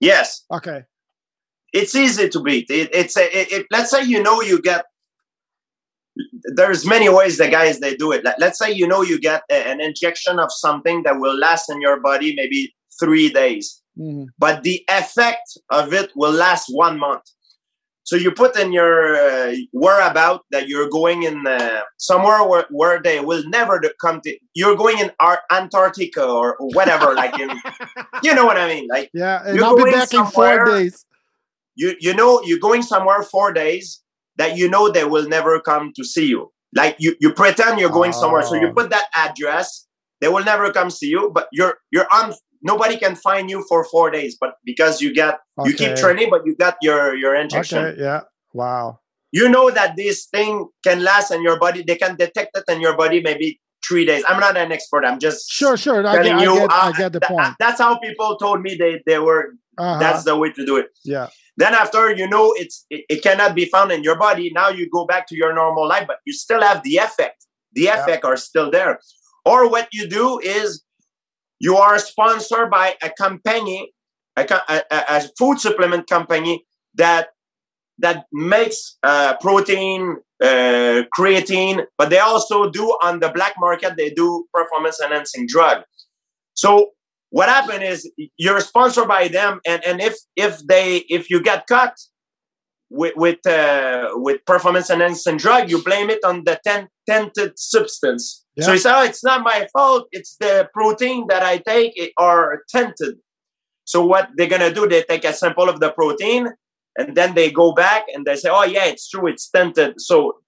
yes 0.02 0.46
Okay, 0.52 0.84
it's 1.74 1.94
easy 1.96 2.30
to 2.30 2.40
beat 2.42 2.68
it, 2.70 2.90
it's 2.94 3.18
a 3.18 3.26
it, 3.40 3.52
it- 3.52 3.68
let's 3.72 3.92
say 3.92 4.02
you 4.04 4.22
know 4.24 4.42
you 4.42 4.62
get 4.62 4.86
there's 6.56 6.86
many 6.86 7.10
ways 7.10 7.38
the 7.38 7.48
guys 7.48 7.80
they 7.80 7.96
do 7.96 8.12
it 8.12 8.24
Let- 8.24 8.40
let's 8.40 8.58
say 8.60 8.72
you 8.72 8.88
know 8.88 9.02
you 9.02 9.20
get 9.20 9.42
a- 9.52 9.68
an 9.72 9.80
injection 9.82 10.40
of 10.40 10.50
something 10.52 11.04
that 11.04 11.20
will 11.20 11.38
last 11.38 11.70
in 11.70 11.80
your 11.82 12.00
body 12.00 12.34
maybe 12.36 12.74
three 13.00 13.30
days 13.30 13.82
Mhm. 13.98 14.26
but 14.38 14.64
the 14.64 14.84
effect 14.90 15.48
of 15.70 15.94
it 15.94 16.12
will 16.16 16.32
last 16.32 16.66
one 16.70 16.98
month. 17.00 17.24
So 18.10 18.16
you 18.16 18.32
put 18.32 18.58
in 18.58 18.74
your 18.74 19.16
uh, 19.16 19.54
whereabout 19.72 20.42
that 20.50 20.68
you're 20.68 20.90
going 20.90 21.22
in 21.30 21.46
uh, 21.46 21.82
somewhere 21.98 22.42
where, 22.44 22.66
where 22.72 23.00
they 23.00 23.20
will 23.20 23.44
never 23.48 23.80
come 24.02 24.20
to. 24.22 24.36
You're 24.56 24.76
going 24.76 24.98
in 24.98 25.12
Ar- 25.20 25.44
Antarctica 25.52 26.26
or 26.26 26.56
whatever, 26.60 27.14
like 27.14 27.38
in, 27.38 27.52
you 28.24 28.34
know 28.34 28.48
what 28.48 28.58
I 28.58 28.68
mean. 28.68 28.88
Like 28.88 29.12
yeah, 29.14 29.44
and 29.46 29.56
You're 29.56 29.66
I'll 29.66 29.76
be 29.76 29.92
back 29.92 30.12
in 30.12 30.26
four 30.26 30.66
days. 30.66 31.06
you, 31.76 31.94
you 32.00 32.16
know, 32.16 32.42
you're 32.44 32.58
going 32.58 32.82
somewhere 32.82 33.22
four 33.22 33.54
days 33.54 34.02
that 34.38 34.58
you 34.58 34.68
know 34.68 34.90
they 34.92 35.04
will 35.06 35.28
never 35.28 35.60
come 35.60 35.92
to 35.96 36.04
see 36.04 36.26
you. 36.26 36.52
Like 36.74 36.96
you, 36.98 37.16
you 37.22 37.32
pretend 37.32 37.80
you're 37.80 37.92
going 37.92 38.14
somewhere, 38.14 38.42
so 38.42 38.56
you 38.56 38.70
Oh. 38.70 38.74
put 38.74 38.90
that 38.90 39.06
address. 39.16 39.86
They 40.20 40.30
will 40.30 40.44
never 40.44 40.72
come 40.72 40.90
see 40.90 41.10
you, 41.10 41.30
but 41.32 41.48
you're 41.52 41.76
you're 41.92 42.08
on. 42.12 42.34
Nobody 42.62 42.98
can 42.98 43.16
find 43.16 43.50
you 43.50 43.64
for 43.70 43.84
four 43.86 44.12
days, 44.12 44.38
but 44.40 44.56
because 44.66 45.02
you 45.02 45.14
get 45.14 45.40
you 45.66 45.74
keep 45.74 45.96
training, 45.96 46.30
but 46.30 46.42
you 46.46 46.56
got 46.56 46.76
your 46.82 47.16
your 47.16 47.36
injection. 47.36 47.80
Okay, 47.80 48.02
yeah, 48.02 48.22
wow. 48.54 49.00
You 49.32 49.48
know 49.48 49.70
that 49.70 49.96
this 49.96 50.26
thing 50.26 50.68
can 50.84 51.04
last 51.04 51.32
in 51.32 51.42
your 51.44 51.60
body. 51.60 51.84
They 51.86 51.96
can 51.96 52.16
detect 52.16 52.58
it 52.58 52.64
in 52.68 52.82
your 52.82 52.98
body 52.98 53.22
maybe 53.22 53.62
three 53.88 54.04
days. 54.06 54.24
I'm 54.28 54.40
not 54.40 54.58
an 54.58 54.72
expert. 54.72 55.06
I'm 55.06 55.20
just 55.20 55.50
Sure, 55.52 55.78
sure. 55.78 56.06
I 56.06 56.16
get, 56.16 56.24
telling 56.24 56.34
I 56.34 56.44
you. 56.44 56.56
get, 56.60 56.72
I 56.72 56.90
uh, 56.90 56.92
get 56.92 57.14
the 57.14 57.20
tha- 57.20 57.28
point. 57.28 57.54
That's 57.60 57.80
how 57.80 57.98
people 58.00 58.38
told 58.38 58.62
me 58.62 58.76
they 58.76 59.02
they 59.06 59.20
were. 59.20 59.54
Uh-huh. 59.78 60.00
That's 60.00 60.26
the 60.26 60.36
way 60.36 60.52
to 60.52 60.66
do 60.66 60.76
it. 60.78 60.88
yeah. 61.06 61.28
Then 61.56 61.74
after 61.74 62.12
you 62.12 62.28
know 62.28 62.54
it's 62.58 62.86
it, 62.90 63.06
it 63.10 63.24
cannot 63.24 63.54
be 63.56 63.66
found 63.66 63.92
in 63.92 64.04
your 64.04 64.18
body. 64.18 64.52
Now 64.54 64.70
you 64.70 64.90
go 64.90 65.06
back 65.06 65.28
to 65.28 65.36
your 65.36 65.54
normal 65.54 65.88
life, 65.88 66.06
but 66.08 66.18
you 66.26 66.34
still 66.34 66.62
have 66.62 66.84
the 66.84 66.98
effect. 66.98 67.46
The 67.74 67.88
effect 67.88 68.26
are 68.26 68.38
still 68.38 68.72
there. 68.72 69.00
Or 69.46 69.70
what 69.70 69.88
you 69.94 70.08
do 70.08 70.40
is 70.40 70.84
you 71.60 71.78
are 71.78 72.00
sponsored 72.00 72.70
by 72.70 72.96
a 73.02 73.10
company, 73.10 73.92
a, 74.38 74.46
a, 74.70 74.84
a- 74.92 75.30
food 75.38 75.60
supplement 75.60 76.08
company 76.08 76.66
that 76.96 77.30
that 78.00 78.26
makes 78.32 78.98
uh, 79.04 79.36
protein, 79.42 80.18
uh, 80.42 81.04
creatine, 81.18 81.86
but 81.98 82.10
they 82.10 82.20
also 82.20 82.70
do 82.70 82.86
on 83.04 83.20
the 83.20 83.30
black 83.30 83.54
market. 83.60 83.96
They 83.98 84.10
do 84.12 84.46
performance 84.54 85.00
enhancing 85.04 85.48
drug. 85.48 85.84
So 86.56 86.92
what 87.30 87.50
happened 87.50 87.84
is 87.84 88.10
you're 88.38 88.60
sponsored 88.62 89.08
by 89.08 89.28
them, 89.28 89.60
and, 89.66 89.84
and 89.86 90.02
if 90.02 90.16
if 90.36 90.60
they 90.68 90.98
if 91.10 91.30
you 91.30 91.42
get 91.42 91.68
caught 91.68 91.94
with 92.90 93.14
with 93.16 93.46
uh, 93.48 94.10
with 94.14 94.44
performance 94.46 94.90
enhancing 94.90 95.38
drug, 95.38 95.70
you 95.70 95.84
blame 95.84 96.10
it 96.10 96.24
on 96.24 96.44
the 96.46 96.60
ten, 96.64 96.88
tented 97.08 97.58
substance. 97.58 98.46
So 98.60 98.68
Yeah. 98.68 98.74
you 98.74 98.80
say, 98.80 98.92
oh, 98.94 99.04
it's 99.04 99.24
not 99.24 99.44
my 99.44 99.68
fault. 99.74 100.08
It's 100.12 100.36
the 100.40 100.70
protein 100.74 101.26
that 101.30 101.44
I 101.44 101.58
take 101.58 101.94
it 101.96 102.12
are 102.18 102.62
tented. 102.70 103.16
So 103.86 104.06
what 104.06 104.30
they're 104.36 104.48
gonna 104.48 104.74
do? 104.74 104.88
They 104.88 105.04
take 105.04 105.24
a 105.26 105.34
sample 105.34 105.70
of 105.70 105.80
the 105.80 105.92
protein, 105.92 106.50
and 106.98 107.16
then 107.16 107.36
they 107.36 107.52
go 107.52 107.74
back 107.74 108.06
and 108.14 108.26
they 108.26 108.36
say, 108.36 108.50
"Oh 108.52 108.64
yeah, 108.66 108.86
it's 108.86 109.08
true, 109.10 109.28
it's 109.28 109.50
tinted." 109.50 109.94
So 109.98 110.40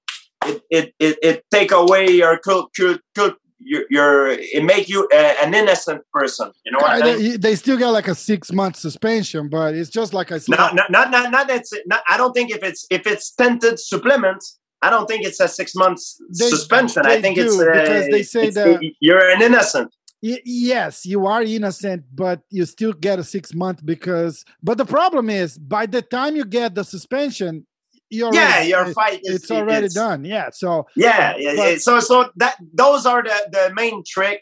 it 0.45 0.61
it 0.69 0.93
it, 0.99 1.17
it 1.21 1.43
take 1.51 1.71
away 1.71 2.09
your 2.09 2.37
cult, 2.39 2.71
cult, 2.77 2.99
cult 3.15 3.35
you're, 3.63 3.85
you're 3.89 4.27
it 4.29 4.63
make 4.63 4.89
you 4.89 5.07
a, 5.11 5.43
an 5.43 5.53
innocent 5.53 6.01
person. 6.13 6.51
You 6.65 6.71
know 6.73 6.79
what 6.79 7.03
I 7.03 7.13
mean? 7.17 7.31
they, 7.31 7.37
they 7.37 7.55
still 7.55 7.77
got 7.77 7.91
like 7.91 8.07
a 8.07 8.15
six 8.15 8.51
month 8.51 8.75
suspension, 8.75 9.49
but 9.49 9.75
it's 9.75 9.89
just 9.89 10.13
like 10.13 10.31
I 10.31 10.37
said. 10.39 10.57
No, 10.57 10.69
no, 10.71 10.83
not 10.89 11.11
not 11.11 11.31
not 11.31 11.47
that's. 11.47 11.71
Not, 11.85 12.01
I 12.09 12.17
don't 12.17 12.33
think 12.33 12.51
if 12.51 12.63
it's 12.63 12.85
if 12.89 13.07
it's 13.07 13.31
tinted 13.31 13.79
supplements, 13.79 14.59
I 14.81 14.89
don't 14.89 15.07
think 15.07 15.25
it's 15.25 15.39
a 15.39 15.47
six 15.47 15.75
months 15.75 16.21
They- 16.37 16.49
suspension. 16.49 17.05
I 17.05 17.21
think 17.21 17.37
it's 17.37 17.59
uh, 17.59 17.65
because 17.71 18.07
they 18.09 18.23
say 18.23 18.49
that- 18.49 18.81
you're 18.99 19.29
an 19.29 19.41
innocent. 19.41 19.93
Y- 20.23 20.39
yes, 20.45 21.05
you 21.05 21.25
are 21.25 21.41
innocent, 21.41 22.03
but 22.13 22.41
you 22.51 22.65
still 22.65 22.93
get 22.93 23.17
a 23.19 23.23
six 23.23 23.53
month 23.53 23.83
because. 23.85 24.45
But 24.61 24.77
the 24.77 24.85
problem 24.85 25.29
is, 25.29 25.57
by 25.57 25.85
the 25.87 26.01
time 26.01 26.35
you 26.35 26.45
get 26.45 26.75
the 26.75 26.83
suspension, 26.83 27.65
you're 28.11 28.33
Yeah, 28.33 28.61
your 28.61 28.85
it- 28.89 28.93
fight 28.93 29.19
is 29.23 29.35
it's 29.37 29.51
already 29.51 29.85
it's- 29.87 29.93
done. 29.93 30.23
Yeah, 30.25 30.49
so 30.51 30.87
Yeah, 30.95 31.35
yeah, 31.37 31.55
But- 31.55 31.71
yeah. 31.71 31.77
So 31.77 31.99
so 31.99 32.29
that 32.35 32.55
those 32.73 33.05
are 33.05 33.23
the 33.23 33.37
the 33.51 33.73
main 33.73 34.03
trick 34.05 34.41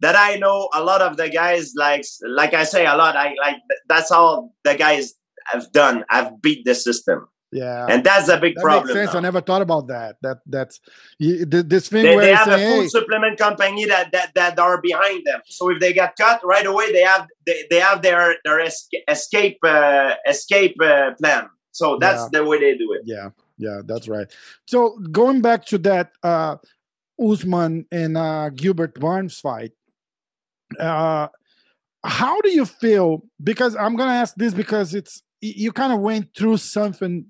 that 0.00 0.16
I 0.16 0.36
know 0.36 0.68
a 0.74 0.82
lot 0.82 1.00
of 1.02 1.16
the 1.16 1.28
guys 1.28 1.72
like 1.76 2.04
like 2.22 2.54
I 2.54 2.64
say 2.64 2.86
a 2.86 2.96
lot 2.96 3.16
I 3.16 3.34
like 3.40 3.56
that's 3.88 4.10
all 4.10 4.54
the 4.64 4.74
guys 4.74 5.14
have 5.52 5.70
done. 5.72 6.04
I've 6.10 6.40
beat 6.42 6.64
the 6.64 6.74
system. 6.74 7.26
yeah, 7.52 7.86
And 7.90 8.04
that's 8.04 8.28
a 8.28 8.38
big 8.38 8.54
that 8.54 8.62
problem. 8.62 8.86
makes 8.86 8.98
sense. 9.00 9.12
now. 9.12 9.18
I 9.18 9.22
never 9.22 9.40
thought 9.40 9.62
about 9.68 9.88
that. 9.88 10.12
That 10.22 10.38
that's 10.46 10.78
you, 11.18 11.44
th- 11.52 11.66
this 11.66 11.88
thing 11.88 12.04
they, 12.04 12.14
where 12.14 12.24
they 12.26 12.34
have 12.34 12.46
say, 12.46 12.54
a 12.54 12.68
food 12.76 12.82
hey, 12.82 12.88
supplement 12.88 13.36
company 13.38 13.84
that, 13.86 14.06
that 14.12 14.28
that 14.38 14.58
are 14.66 14.80
behind 14.80 15.20
them. 15.26 15.40
So 15.46 15.62
if 15.72 15.80
they 15.80 15.92
get 15.92 16.14
cut 16.16 16.38
right 16.44 16.64
away, 16.72 16.92
they 16.92 17.02
have 17.12 17.26
they, 17.46 17.58
they 17.70 17.80
have 17.80 18.02
their 18.02 18.36
their 18.44 18.60
escape 19.08 19.58
uh, 19.64 20.14
escape 20.34 20.76
uh, 20.80 21.10
plan. 21.20 21.44
So 21.72 21.98
that's 21.98 22.22
Yeah. 22.32 22.40
the 22.40 22.44
way 22.48 22.58
they 22.60 22.76
do 22.76 22.92
it. 22.92 23.02
Yeah, 23.04 23.30
yeah, 23.58 23.80
that's 23.84 24.08
right. 24.08 24.26
So 24.66 24.98
going 25.12 25.40
back 25.40 25.66
to 25.66 25.78
that 25.78 26.12
uh 26.22 26.56
Usman 27.20 27.86
and 27.92 28.16
uh 28.16 28.50
Gilbert 28.50 28.94
Burns 28.94 29.38
fight, 29.40 29.72
uh 30.78 31.28
how 32.04 32.40
do 32.40 32.48
you 32.50 32.64
feel? 32.64 33.22
Because 33.42 33.76
I'm 33.76 33.94
gonna 33.96 34.12
ask 34.12 34.34
this 34.36 34.54
because 34.54 34.94
it's 34.94 35.22
you 35.42 35.72
kind 35.72 35.92
of 35.92 36.00
went 36.00 36.34
through 36.36 36.58
something 36.58 37.26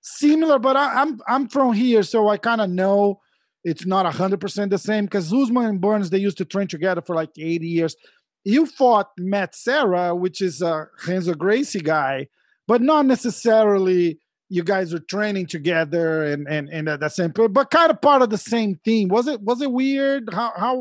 similar, 0.00 0.58
but 0.58 0.76
I, 0.76 1.02
I'm 1.02 1.20
I'm 1.28 1.48
from 1.48 1.72
here, 1.74 2.02
so 2.02 2.28
I 2.28 2.36
kind 2.38 2.60
of 2.60 2.70
know 2.70 3.20
it's 3.64 3.86
not 3.86 4.06
hundred 4.14 4.40
percent 4.40 4.70
the 4.70 4.78
same. 4.78 5.04
Because 5.04 5.32
Usman 5.32 5.66
and 5.66 5.80
Burns 5.80 6.10
they 6.10 6.18
used 6.18 6.38
to 6.38 6.44
train 6.44 6.68
together 6.68 7.00
for 7.02 7.14
like 7.14 7.30
80 7.38 7.66
years. 7.66 7.96
You 8.44 8.66
fought 8.66 9.10
Matt 9.18 9.54
Serra, 9.54 10.14
which 10.16 10.40
is 10.40 10.62
a 10.62 10.88
Renzo 11.06 11.34
Gracie 11.34 11.80
guy, 11.80 12.28
but 12.72 12.80
not 12.92 13.04
necessarily 13.14 14.02
you 14.56 14.62
guys 14.72 14.86
were 14.94 15.04
training 15.14 15.46
together 15.56 16.08
and 16.30 16.42
and 16.54 16.64
and 16.76 16.84
at 16.94 17.00
the 17.00 17.08
same 17.18 17.30
but 17.38 17.48
but 17.58 17.66
kind 17.78 17.90
of 17.92 17.98
part 18.08 18.20
of 18.24 18.30
the 18.34 18.42
same 18.54 18.72
team 18.88 19.04
was 19.16 19.24
it 19.34 19.40
was 19.48 19.58
it 19.66 19.70
weird 19.80 20.22
how 20.38 20.50
how 20.64 20.74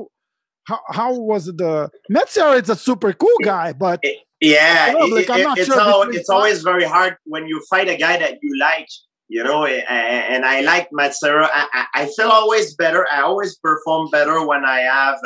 how, 0.69 0.79
how 0.99 1.11
was 1.31 1.43
it 1.51 1.57
the 1.63 1.73
Matt 2.15 2.29
Serra 2.29 2.55
is 2.61 2.69
a 2.69 2.75
super 2.89 3.11
cool 3.23 3.39
guy 3.53 3.67
but 3.85 3.99
Yeah, 4.41 4.91
it- 4.91 5.13
like, 5.17 5.29
I'm 5.33 5.41
it- 5.41 5.49
not 5.49 5.57
it's 5.59 5.67
sure 5.69 5.79
al- 5.79 5.99
between 6.01 6.19
it's 6.19 6.29
always 6.37 6.59
very 6.71 6.87
hard 6.95 7.13
when 7.33 7.43
you 7.51 7.57
fight 7.73 7.87
a 7.95 7.97
guy 8.05 8.15
that 8.23 8.33
you 8.43 8.51
like. 8.69 8.89
You 9.35 9.43
know, 9.47 9.61
and 9.65 10.41
I 10.53 10.57
like 10.71 10.85
Matt 10.91 11.13
Serra. 11.21 11.47
I, 11.59 11.63
I, 11.79 11.83
I 12.01 12.03
feel 12.17 12.27
always 12.39 12.67
better. 12.83 13.03
I 13.15 13.19
always 13.29 13.51
perform 13.67 14.03
better 14.15 14.37
when 14.49 14.63
I 14.65 14.79
have 14.97 15.19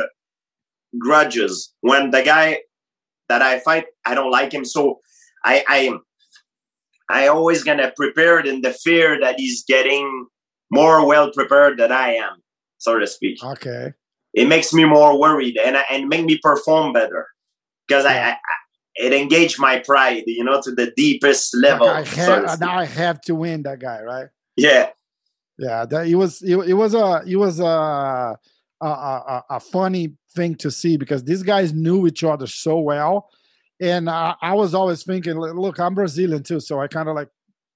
grudges. 1.00 1.74
When 1.82 2.12
the 2.12 2.22
guy 2.24 2.60
that 3.30 3.42
I 3.42 3.54
fight, 3.68 3.86
I 4.06 4.14
don't 4.16 4.32
like 4.40 4.52
him, 4.54 4.66
so 4.76 5.00
I 5.44 5.64
I 5.68 5.80
I 7.10 7.28
always 7.28 7.64
gonna 7.64 7.92
prepare 7.96 8.40
in 8.40 8.62
the 8.62 8.74
fear 8.74 9.20
that 9.20 9.40
he's 9.40 9.64
getting 9.68 10.28
more 10.72 11.06
well 11.06 11.32
prepared 11.32 11.78
than 11.78 11.92
I 11.92 12.14
am, 12.14 12.42
so 12.78 13.00
to 13.00 13.08
speak 13.08 13.44
okay 13.44 13.94
it 14.36 14.48
makes 14.48 14.74
me 14.74 14.84
more 14.84 15.20
worried 15.20 15.58
and 15.58 15.78
and 15.90 16.08
make 16.08 16.26
me 16.26 16.38
perform 16.38 16.94
better 16.94 17.28
because 17.88 18.06
I, 18.06 18.14
Yeah. 18.14 18.28
I, 18.28 18.32
I 18.32 18.38
it 18.98 19.12
engaged 19.12 19.60
my 19.60 19.80
pride, 19.80 20.24
you 20.26 20.42
know, 20.42 20.62
to 20.62 20.72
the 20.72 20.90
deepest 20.96 21.54
level. 21.54 21.86
Like, 21.86 22.08
I 22.08 22.22
have, 22.22 22.60
to 22.60 22.66
now 22.66 22.78
I 22.78 22.86
have 22.86 23.20
to 23.22 23.36
win 23.36 23.64
that 23.64 23.80
guy 23.80 24.02
right 24.02 24.28
yeah, 24.56 24.90
yeah 25.58 25.86
that 25.86 26.08
it 26.08 26.16
was 26.16 26.42
it, 26.42 26.56
it 26.56 26.74
was 26.76 26.94
a 26.94 27.22
it 27.28 27.36
was 27.36 27.60
a, 27.60 28.38
a 28.82 28.86
a 28.86 29.44
a 29.50 29.60
funny 29.60 30.14
thing 30.34 30.56
to 30.56 30.72
see 30.72 30.98
because 30.98 31.24
these 31.24 31.44
guys 31.44 31.74
knew 31.74 32.08
each 32.08 32.24
other 32.24 32.48
so 32.48 32.80
well 32.80 33.30
and 33.82 34.10
I, 34.10 34.36
I 34.42 34.54
was 34.54 34.74
always 34.74 35.04
thinking 35.04 35.36
look 35.38 35.80
i'm 35.80 35.96
brazilian 35.96 36.44
too 36.44 36.60
so 36.60 36.80
i 36.80 36.88
kind 36.88 37.10
of 37.10 37.16
like 37.16 37.30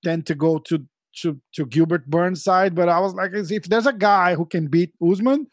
tend 0.03 0.25
to 0.27 0.35
go 0.35 0.59
to 0.59 0.85
to 1.17 1.39
to 1.53 1.65
gilbert 1.65 2.09
burns 2.09 2.43
side 2.43 2.75
but 2.75 2.89
i 2.89 2.99
was 2.99 3.13
like 3.13 3.31
if 3.33 3.63
there's 3.63 3.87
a 3.87 3.93
guy 3.93 4.35
who 4.35 4.45
can 4.45 4.67
beat 4.67 4.93
usman 5.01 5.47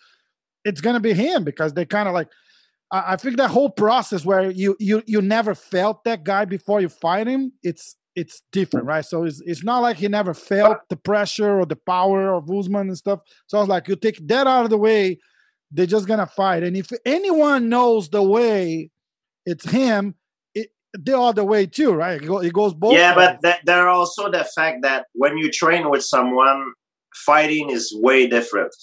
it's 0.64 0.80
gonna 0.80 1.00
be 1.00 1.14
him 1.14 1.44
because 1.44 1.72
they 1.72 1.84
kind 1.84 2.08
of 2.08 2.14
like 2.14 2.28
I, 2.90 3.12
I 3.12 3.16
think 3.16 3.36
that 3.36 3.50
whole 3.50 3.70
process 3.70 4.24
where 4.24 4.50
you 4.50 4.76
you 4.78 5.02
you 5.06 5.22
never 5.22 5.54
felt 5.54 6.04
that 6.04 6.24
guy 6.24 6.44
before 6.44 6.80
you 6.80 6.88
fight 6.88 7.26
him 7.26 7.52
it's 7.62 7.96
it's 8.14 8.42
different 8.50 8.86
right? 8.86 9.04
So 9.04 9.24
it's, 9.24 9.42
it's 9.44 9.62
not 9.62 9.80
like 9.80 9.98
he 9.98 10.08
never 10.08 10.32
felt 10.32 10.78
the 10.88 10.96
pressure 10.96 11.60
or 11.60 11.66
the 11.66 11.76
power 11.76 12.32
of 12.32 12.50
usman 12.50 12.88
and 12.88 12.96
stuff. 12.96 13.20
So 13.46 13.58
i 13.58 13.60
was 13.60 13.68
like 13.68 13.88
you 13.88 13.96
take 13.96 14.26
that 14.28 14.46
out 14.46 14.64
of 14.64 14.70
the 14.70 14.78
way 14.78 15.18
they're 15.70 15.86
just 15.86 16.08
gonna 16.08 16.26
fight. 16.26 16.62
And 16.62 16.76
if 16.76 16.90
anyone 17.04 17.68
knows 17.68 18.08
the 18.08 18.22
way 18.22 18.90
it's 19.44 19.70
him 19.70 20.14
the 21.04 21.18
other 21.18 21.44
way 21.44 21.66
too 21.66 21.92
right 21.92 22.22
it, 22.22 22.52
goes 22.52 22.74
both 22.74 22.94
yeah, 22.94 23.16
ways. 23.16 23.36
but 23.42 23.42
th- 23.42 23.62
there 23.64 23.82
are 23.82 23.88
also 23.88 24.30
the 24.30 24.44
fact 24.44 24.82
that 24.82 25.06
when 25.14 25.36
you 25.38 25.50
train 25.50 25.88
with 25.90 26.02
someone, 26.02 26.72
fighting 27.14 27.70
is 27.70 27.94
way 28.00 28.26
different. 28.26 28.74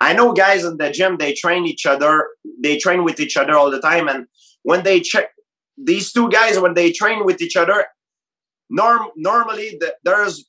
I 0.00 0.12
know 0.14 0.32
guys 0.32 0.64
in 0.64 0.76
the 0.78 0.90
gym 0.90 1.16
they 1.18 1.34
train 1.34 1.66
each 1.66 1.84
other, 1.86 2.28
they 2.62 2.78
train 2.78 3.04
with 3.04 3.20
each 3.20 3.36
other 3.36 3.54
all 3.54 3.70
the 3.70 3.80
time, 3.80 4.08
and 4.08 4.26
when 4.62 4.82
they 4.82 5.00
check 5.00 5.26
these 5.76 6.12
two 6.12 6.28
guys 6.30 6.58
when 6.58 6.74
they 6.74 6.92
train 6.92 7.24
with 7.24 7.40
each 7.40 7.56
other, 7.56 7.86
norm 8.70 9.08
normally 9.16 9.76
the, 9.80 9.94
there's 10.04 10.44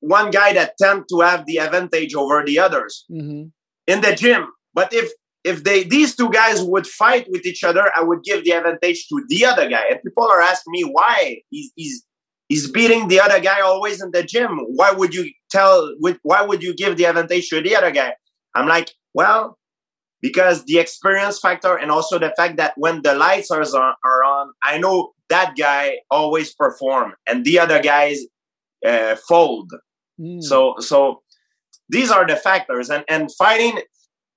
one 0.00 0.30
guy 0.30 0.52
that 0.52 0.76
tend 0.78 1.04
to 1.10 1.20
have 1.20 1.46
the 1.46 1.56
advantage 1.58 2.14
over 2.14 2.44
the 2.44 2.58
others. 2.58 3.04
Mhm. 3.10 3.52
in 3.86 4.00
the 4.00 4.14
gym. 4.14 4.46
But 4.72 4.92
if 4.92 5.10
if 5.44 5.62
they 5.62 5.84
these 5.84 6.16
two 6.16 6.30
guys 6.30 6.62
would 6.62 6.86
fight 6.86 7.26
with 7.30 7.44
each 7.46 7.62
other, 7.62 7.92
I 7.94 8.02
would 8.02 8.22
give 8.24 8.44
the 8.44 8.52
advantage 8.52 9.06
to 9.08 9.22
the 9.28 9.44
other 9.44 9.68
guy. 9.68 9.84
And 9.90 10.02
people 10.02 10.24
are 10.24 10.40
asking 10.40 10.72
me 10.72 10.82
why 10.82 11.42
he's 11.50 11.70
he's 11.76 12.04
he's 12.48 12.70
beating 12.70 13.08
the 13.08 13.20
other 13.20 13.40
guy 13.40 13.60
always 13.60 14.02
in 14.02 14.10
the 14.12 14.22
gym. 14.22 14.58
Why 14.68 14.90
would 14.90 15.14
you 15.14 15.30
tell? 15.50 15.94
Why 16.22 16.42
would 16.42 16.62
you 16.62 16.74
give 16.74 16.96
the 16.96 17.04
advantage 17.04 17.48
to 17.50 17.60
the 17.60 17.76
other 17.76 17.90
guy? 17.90 18.14
I'm 18.54 18.66
like, 18.66 18.90
well, 19.12 19.58
because 20.22 20.64
the 20.64 20.78
experience 20.78 21.38
factor 21.38 21.76
and 21.76 21.90
also 21.90 22.18
the 22.18 22.32
fact 22.34 22.56
that 22.56 22.72
when 22.76 23.02
the 23.02 23.14
lights 23.14 23.50
are 23.50 23.60
on, 23.60 23.94
are 24.04 24.24
on 24.24 24.52
I 24.62 24.78
know 24.78 25.12
that 25.28 25.54
guy 25.58 25.98
always 26.10 26.54
perform 26.54 27.12
and 27.26 27.44
the 27.44 27.58
other 27.58 27.82
guys 27.82 28.20
uh, 28.86 29.16
fold. 29.28 29.70
Mm. 30.18 30.42
So 30.42 30.76
so 30.78 31.22
these 31.90 32.10
are 32.10 32.26
the 32.26 32.36
factors 32.36 32.88
and 32.88 33.04
and 33.08 33.30
fighting 33.36 33.80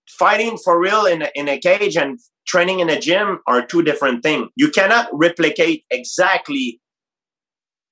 fighting 0.08 0.58
for 0.58 0.80
real 0.80 1.05
in 1.05 1.22
a, 1.24 1.30
in 1.36 1.47
a 1.49 1.60
cage 1.60 1.95
and 1.97 2.20
training 2.47 2.80
in 2.80 2.89
a 2.89 2.99
gym 2.99 3.39
are 3.47 3.66
two 3.66 3.82
different 3.84 4.24
things. 4.24 4.47
You 4.55 4.70
cannot 4.70 5.10
replicate 5.12 5.84
exactly 5.91 6.82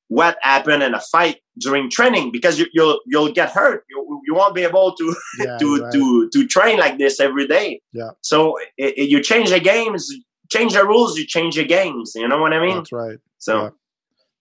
what 0.08 0.38
happened 0.42 0.84
in 0.84 0.94
a 0.94 1.02
fight 1.12 1.38
during 1.60 1.90
training 1.90 2.32
because 2.32 2.60
you, 2.60 2.68
you'll 2.74 3.00
you'll 3.08 3.32
get 3.32 3.50
hurt. 3.52 3.84
You, 3.90 4.22
you 4.28 4.36
won't 4.36 4.54
be 4.56 4.64
able 4.64 4.94
to 4.96 5.16
Yeah, 5.40 5.58
to 5.62 5.82
right. 5.82 5.92
to 5.94 6.30
to 6.32 6.48
train 6.48 6.78
like 6.78 6.98
this 7.00 7.20
every 7.20 7.48
day. 7.48 7.82
Yeah. 7.94 8.12
So 8.22 8.58
i 8.80 8.84
i- 8.84 8.94
you 8.98 9.22
change 9.22 9.50
the 9.50 9.60
games, 9.60 10.12
change 10.52 10.74
the 10.74 10.86
rules, 10.86 11.18
you 11.18 11.26
change 11.26 11.56
the 11.56 11.66
games. 11.66 12.14
You 12.16 12.28
know 12.28 12.38
what 12.40 12.54
I 12.54 12.60
mean? 12.60 12.78
that's 12.78 12.92
right 12.92 13.18
So 13.40 13.64
yeah. 13.64 13.70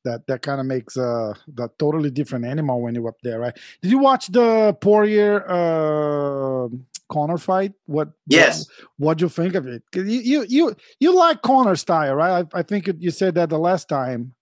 That 0.05 0.27
that 0.27 0.43
kind 0.43 0.61
of 0.61 0.67
makes 0.67 0.97
uh 0.97 1.35
that 1.55 1.79
totally 1.79 2.11
different 2.11 2.45
animal 2.45 2.81
when 2.83 2.95
you're 2.95 3.09
up 3.09 3.21
there, 3.23 3.41
right? 3.41 3.57
Did 3.83 3.91
you 3.91 3.99
watch 3.99 4.29
the 4.29 4.77
Poirier 4.81 5.45
uh, 5.49 6.69
Connor 7.11 7.39
fight? 7.39 7.73
What? 7.87 8.09
Yes. 8.27 8.67
What 8.99 9.19
do 9.19 9.25
you 9.25 9.29
think 9.29 9.55
of 9.55 9.67
it? 9.67 9.83
'Cause 9.93 10.05
you 10.07 10.21
you 10.21 10.47
you 10.49 10.77
you 11.01 11.15
like 11.17 11.43
Connor 11.43 11.77
style, 11.77 12.15
right? 12.15 12.47
I, 12.55 12.59
I 12.61 12.63
think 12.63 12.89
you 12.99 13.11
said 13.11 13.35
that 13.37 13.49
the 13.51 13.59
last 13.59 13.89
time. 13.89 14.35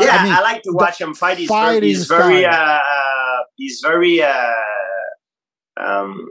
Yeah, 0.00 0.16
I, 0.32 0.38
I 0.38 0.42
like 0.42 0.62
to 0.62 0.72
watch 0.72 0.98
him 1.00 1.12
fight. 1.14 1.36
He's 1.38 1.48
very, 1.74 1.86
he's 1.88 2.06
very, 2.08 2.44
uh, 2.46 2.78
he's 3.56 3.80
very, 3.84 4.22
uh, 4.22 4.52
um, 5.76 6.28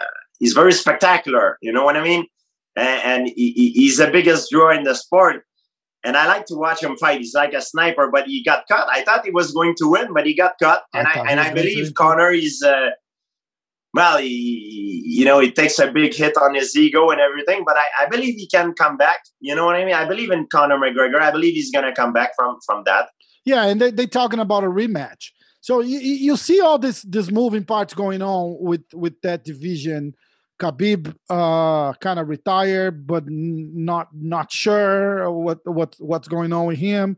uh, 0.00 0.04
he's 0.38 0.52
very 0.54 0.72
spectacular. 0.72 1.58
You 1.60 1.72
know 1.72 1.84
what 1.84 1.96
I 1.98 2.02
mean? 2.02 2.26
And, 2.76 3.02
and 3.04 3.26
he, 3.28 3.52
he- 3.52 3.72
he's 3.72 3.98
the 3.98 4.06
biggest 4.10 4.50
draw 4.50 4.70
in 4.74 4.84
the 4.84 4.94
sport. 4.94 5.44
And 6.04 6.16
I 6.16 6.26
like 6.26 6.44
to 6.46 6.54
watch 6.54 6.82
him 6.82 6.96
fight. 6.96 7.20
He's 7.20 7.34
like 7.34 7.54
a 7.54 7.62
sniper, 7.62 8.10
but 8.12 8.26
he 8.26 8.44
got 8.44 8.64
cut. 8.68 8.86
I 8.90 9.02
thought 9.02 9.24
he 9.24 9.30
was 9.30 9.52
going 9.52 9.74
to 9.76 9.90
win, 9.90 10.12
but 10.12 10.26
he 10.26 10.34
got 10.34 10.52
cut. 10.62 10.84
And 10.92 11.08
I, 11.08 11.12
he 11.12 11.20
and 11.20 11.40
I 11.40 11.52
believe 11.52 11.84
win. 11.84 11.94
Connor 11.94 12.30
is, 12.30 12.62
uh, 12.62 12.90
well, 13.94 14.18
he, 14.18 15.02
you 15.06 15.24
know, 15.24 15.40
he 15.40 15.50
takes 15.50 15.78
a 15.78 15.90
big 15.90 16.12
hit 16.12 16.36
on 16.36 16.54
his 16.54 16.76
ego 16.76 17.10
and 17.10 17.20
everything, 17.20 17.62
but 17.64 17.76
I, 17.76 18.04
I 18.04 18.06
believe 18.08 18.34
he 18.34 18.46
can 18.46 18.74
come 18.74 18.96
back. 18.98 19.20
You 19.40 19.54
know 19.54 19.64
what 19.64 19.76
I 19.76 19.84
mean? 19.84 19.94
I 19.94 20.04
believe 20.04 20.30
in 20.30 20.46
Conor 20.46 20.76
McGregor. 20.76 21.20
I 21.20 21.30
believe 21.30 21.54
he's 21.54 21.70
going 21.70 21.86
to 21.86 21.92
come 21.92 22.12
back 22.12 22.32
from 22.36 22.58
from 22.66 22.82
that. 22.84 23.08
Yeah, 23.44 23.64
and 23.64 23.80
they 23.80 23.90
they 23.90 24.06
talking 24.06 24.40
about 24.40 24.64
a 24.64 24.68
rematch. 24.68 25.30
So 25.60 25.80
you, 25.80 25.98
you 25.98 26.36
see 26.36 26.60
all 26.60 26.78
this 26.78 27.02
this 27.02 27.30
moving 27.30 27.64
parts 27.64 27.94
going 27.94 28.20
on 28.20 28.56
with 28.60 28.82
with 28.92 29.20
that 29.22 29.44
division. 29.44 30.14
Khabib 30.60 31.14
uh, 31.28 31.92
kind 31.94 32.18
of 32.18 32.28
retired, 32.28 33.06
but 33.06 33.24
not 33.28 34.08
not 34.12 34.52
sure 34.52 35.30
what 35.30 35.60
what 35.64 35.96
what's 35.98 36.28
going 36.28 36.52
on 36.52 36.66
with 36.66 36.78
him. 36.78 37.16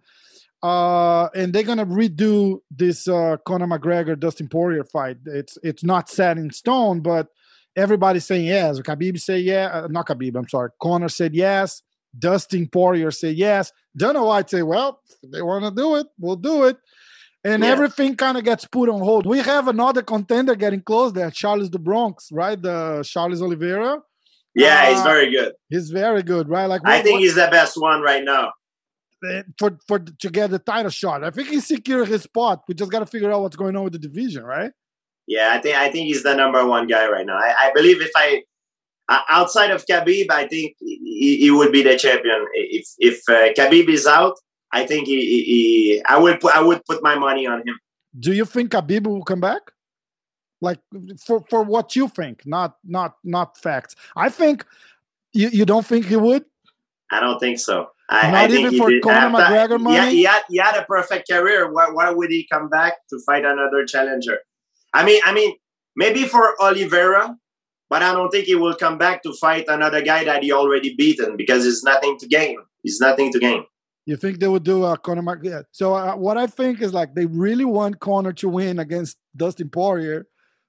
Uh, 0.63 1.29
and 1.35 1.53
they're 1.53 1.63
gonna 1.63 1.87
redo 1.87 2.59
this 2.71 3.07
uh, 3.07 3.37
Conor 3.47 3.67
McGregor 3.67 4.19
Dustin 4.19 4.49
Poirier 4.49 4.85
fight. 4.85 5.19
It's 5.27 5.59
it's 5.63 5.85
not 5.85 6.09
set 6.09 6.39
in 6.39 6.51
stone, 6.51 7.01
but 7.01 7.29
everybody's 7.77 8.25
saying 8.25 8.47
yes. 8.47 8.81
Khabib 8.81 9.21
say 9.21 9.39
yeah, 9.39 9.67
uh, 9.67 9.89
not 9.91 10.07
Khabib. 10.07 10.37
I'm 10.37 10.49
sorry. 10.49 10.71
Conor 10.81 11.09
said 11.09 11.35
yes. 11.35 11.83
Dustin 12.19 12.69
Poirier 12.69 13.11
said 13.11 13.37
yes. 13.37 13.73
Dana 13.97 14.25
White 14.25 14.51
say, 14.51 14.63
well, 14.63 15.01
they 15.23 15.43
want 15.43 15.65
to 15.65 15.71
do 15.71 15.97
it, 15.97 16.07
we'll 16.19 16.37
do 16.37 16.65
it. 16.65 16.77
And 17.47 17.63
everything 17.63 18.17
kind 18.17 18.37
of 18.37 18.45
gets 18.45 18.65
put 18.65 18.89
on 18.89 19.01
hold. 19.01 19.25
We 19.25 19.39
have 19.39 19.69
another 19.69 20.03
contender 20.03 20.57
getting 20.57 20.81
close 20.81 21.13
there, 21.13 21.31
Charles 21.31 21.71
the 21.71 21.79
Bronx, 21.79 22.31
right? 22.33 22.61
The 22.61 23.05
Charles 23.07 23.41
Oliveira. 23.41 24.03
Yeah, 24.55 24.83
uh, 24.83 24.95
he's 24.95 25.03
very 25.03 25.31
good. 25.31 25.53
He's 25.69 25.91
very 25.91 26.23
good, 26.23 26.49
right? 26.49 26.67
Like 26.67 26.83
what, 26.83 26.93
I 26.93 27.03
think 27.03 27.15
what, 27.15 27.23
he's 27.23 27.35
the 27.37 27.49
best 27.51 27.81
one 27.81 28.01
right 28.03 28.25
now. 28.25 28.53
Eh, 29.31 29.43
for 29.59 29.79
for 29.87 29.99
to 29.99 30.31
get 30.31 30.51
the 30.51 30.59
title 30.59 30.91
shot, 30.91 31.23
I 31.23 31.31
think 31.31 31.49
he's 31.49 31.67
secured 31.67 32.09
his 32.09 32.23
spot. 32.23 32.65
We 32.67 32.75
just 32.75 32.91
got 32.91 33.01
to 33.01 33.07
figure 33.07 33.31
out 33.31 33.43
what's 33.43 33.57
going 33.57 33.77
on 33.77 33.85
with 33.85 33.93
the 33.93 33.99
division, 33.99 34.45
right? 34.45 34.73
Yeah, 35.27 35.53
I 35.53 35.59
think 35.59 35.77
I 35.77 35.91
think 35.91 36.07
he's 36.07 36.23
the 36.23 36.35
number 36.35 36.67
one 36.67 36.87
guy 36.87 37.09
right 37.09 37.27
now. 37.27 37.37
I, 37.37 37.69
I 37.69 37.73
believe 37.75 38.01
if 38.01 38.11
I 38.17 38.43
outside 39.09 39.71
of 39.71 39.87
Khabib, 39.87 40.31
I 40.31 40.47
think 40.49 40.77
he, 40.81 41.37
he, 41.39 41.51
would 41.51 41.71
be 41.71 41.83
the 41.83 41.97
champion. 41.97 42.47
If 42.55 42.89
if 42.99 43.23
uh, 43.29 43.53
Khabib 43.55 43.89
is 43.89 44.07
out, 44.07 44.35
I 44.73 44.87
think 44.87 45.07
he, 45.07 45.17
he, 45.17 46.03
I 46.07 46.19
would 46.19 46.41
put 46.41 46.55
I 46.55 46.61
would 46.61 46.85
put 46.85 47.03
my 47.03 47.17
money 47.17 47.47
on 47.47 47.61
him. 47.61 47.79
Do 48.19 48.33
you 48.33 48.45
think 48.45 48.73
Khabib 48.73 49.07
will 49.07 49.23
come 49.23 49.41
back? 49.41 49.73
Like 50.61 50.81
for 51.25 51.45
for 51.49 51.63
what 51.63 51.95
you 51.95 52.09
think, 52.09 52.43
not 52.47 52.77
not 52.85 53.17
not 53.23 53.59
facts. 53.59 53.95
I 54.17 54.29
think 54.29 54.65
you 55.33 55.49
you 55.49 55.65
don't 55.65 55.87
think 55.87 56.07
he 56.07 56.17
would. 56.17 56.45
I 57.11 57.21
don't 57.21 57.39
think 57.39 57.59
so. 57.59 57.89
I, 58.09 58.31
not 58.31 58.51
I 58.51 58.55
even 58.55 58.79
for 58.79 58.91
Conor 59.01 59.37
McGregor 59.37 59.81
money. 59.81 59.97
Yeah, 59.97 60.11
he 60.11 60.23
had, 60.25 60.43
he 60.49 60.59
had 60.59 60.77
a 60.77 60.85
perfect 60.85 61.29
career. 61.29 61.73
Why, 61.73 61.89
why 61.91 62.11
would 62.11 62.31
he 62.31 62.47
come 62.51 62.69
back 62.69 62.95
to 63.11 63.19
fight 63.27 63.45
another 63.45 63.85
challenger? 63.85 64.39
I 64.95 65.05
mean, 65.05 65.21
I 65.25 65.33
mean, 65.33 65.57
maybe 65.97 66.25
for 66.25 66.61
Oliveira, 66.61 67.37
but 67.91 68.03
I 68.03 68.13
don't 68.13 68.31
think 68.31 68.47
he 68.47 68.55
will 68.55 68.77
come 68.77 68.99
back 68.99 69.23
to 69.25 69.33
fight 69.35 69.65
another 69.69 70.03
guy 70.03 70.25
that 70.25 70.43
he 70.43 70.53
already 70.53 70.95
beaten 70.95 71.37
because 71.37 71.67
it's 71.67 71.85
nothing 71.85 72.17
to 72.19 72.29
gain. 72.29 72.57
It's 72.85 73.01
nothing 73.01 73.33
to 73.33 73.39
gain. 73.39 73.65
You 74.07 74.17
think 74.17 74.39
they 74.39 74.47
would 74.47 74.63
do 74.63 74.85
uh, 74.85 74.97
Conor 74.97 75.23
McGregor? 75.23 75.45
Yeah. 75.45 75.63
So 75.73 75.95
uh, 75.95 76.15
what 76.15 76.39
I 76.39 76.47
think 76.47 76.81
is 76.81 76.95
like 76.95 77.15
they 77.15 77.27
really 77.27 77.65
want 77.65 77.99
Conor 77.99 78.33
to 78.35 78.49
win 78.49 78.79
against 78.79 79.19
Dustin 79.37 79.69
Poirier, 79.69 80.27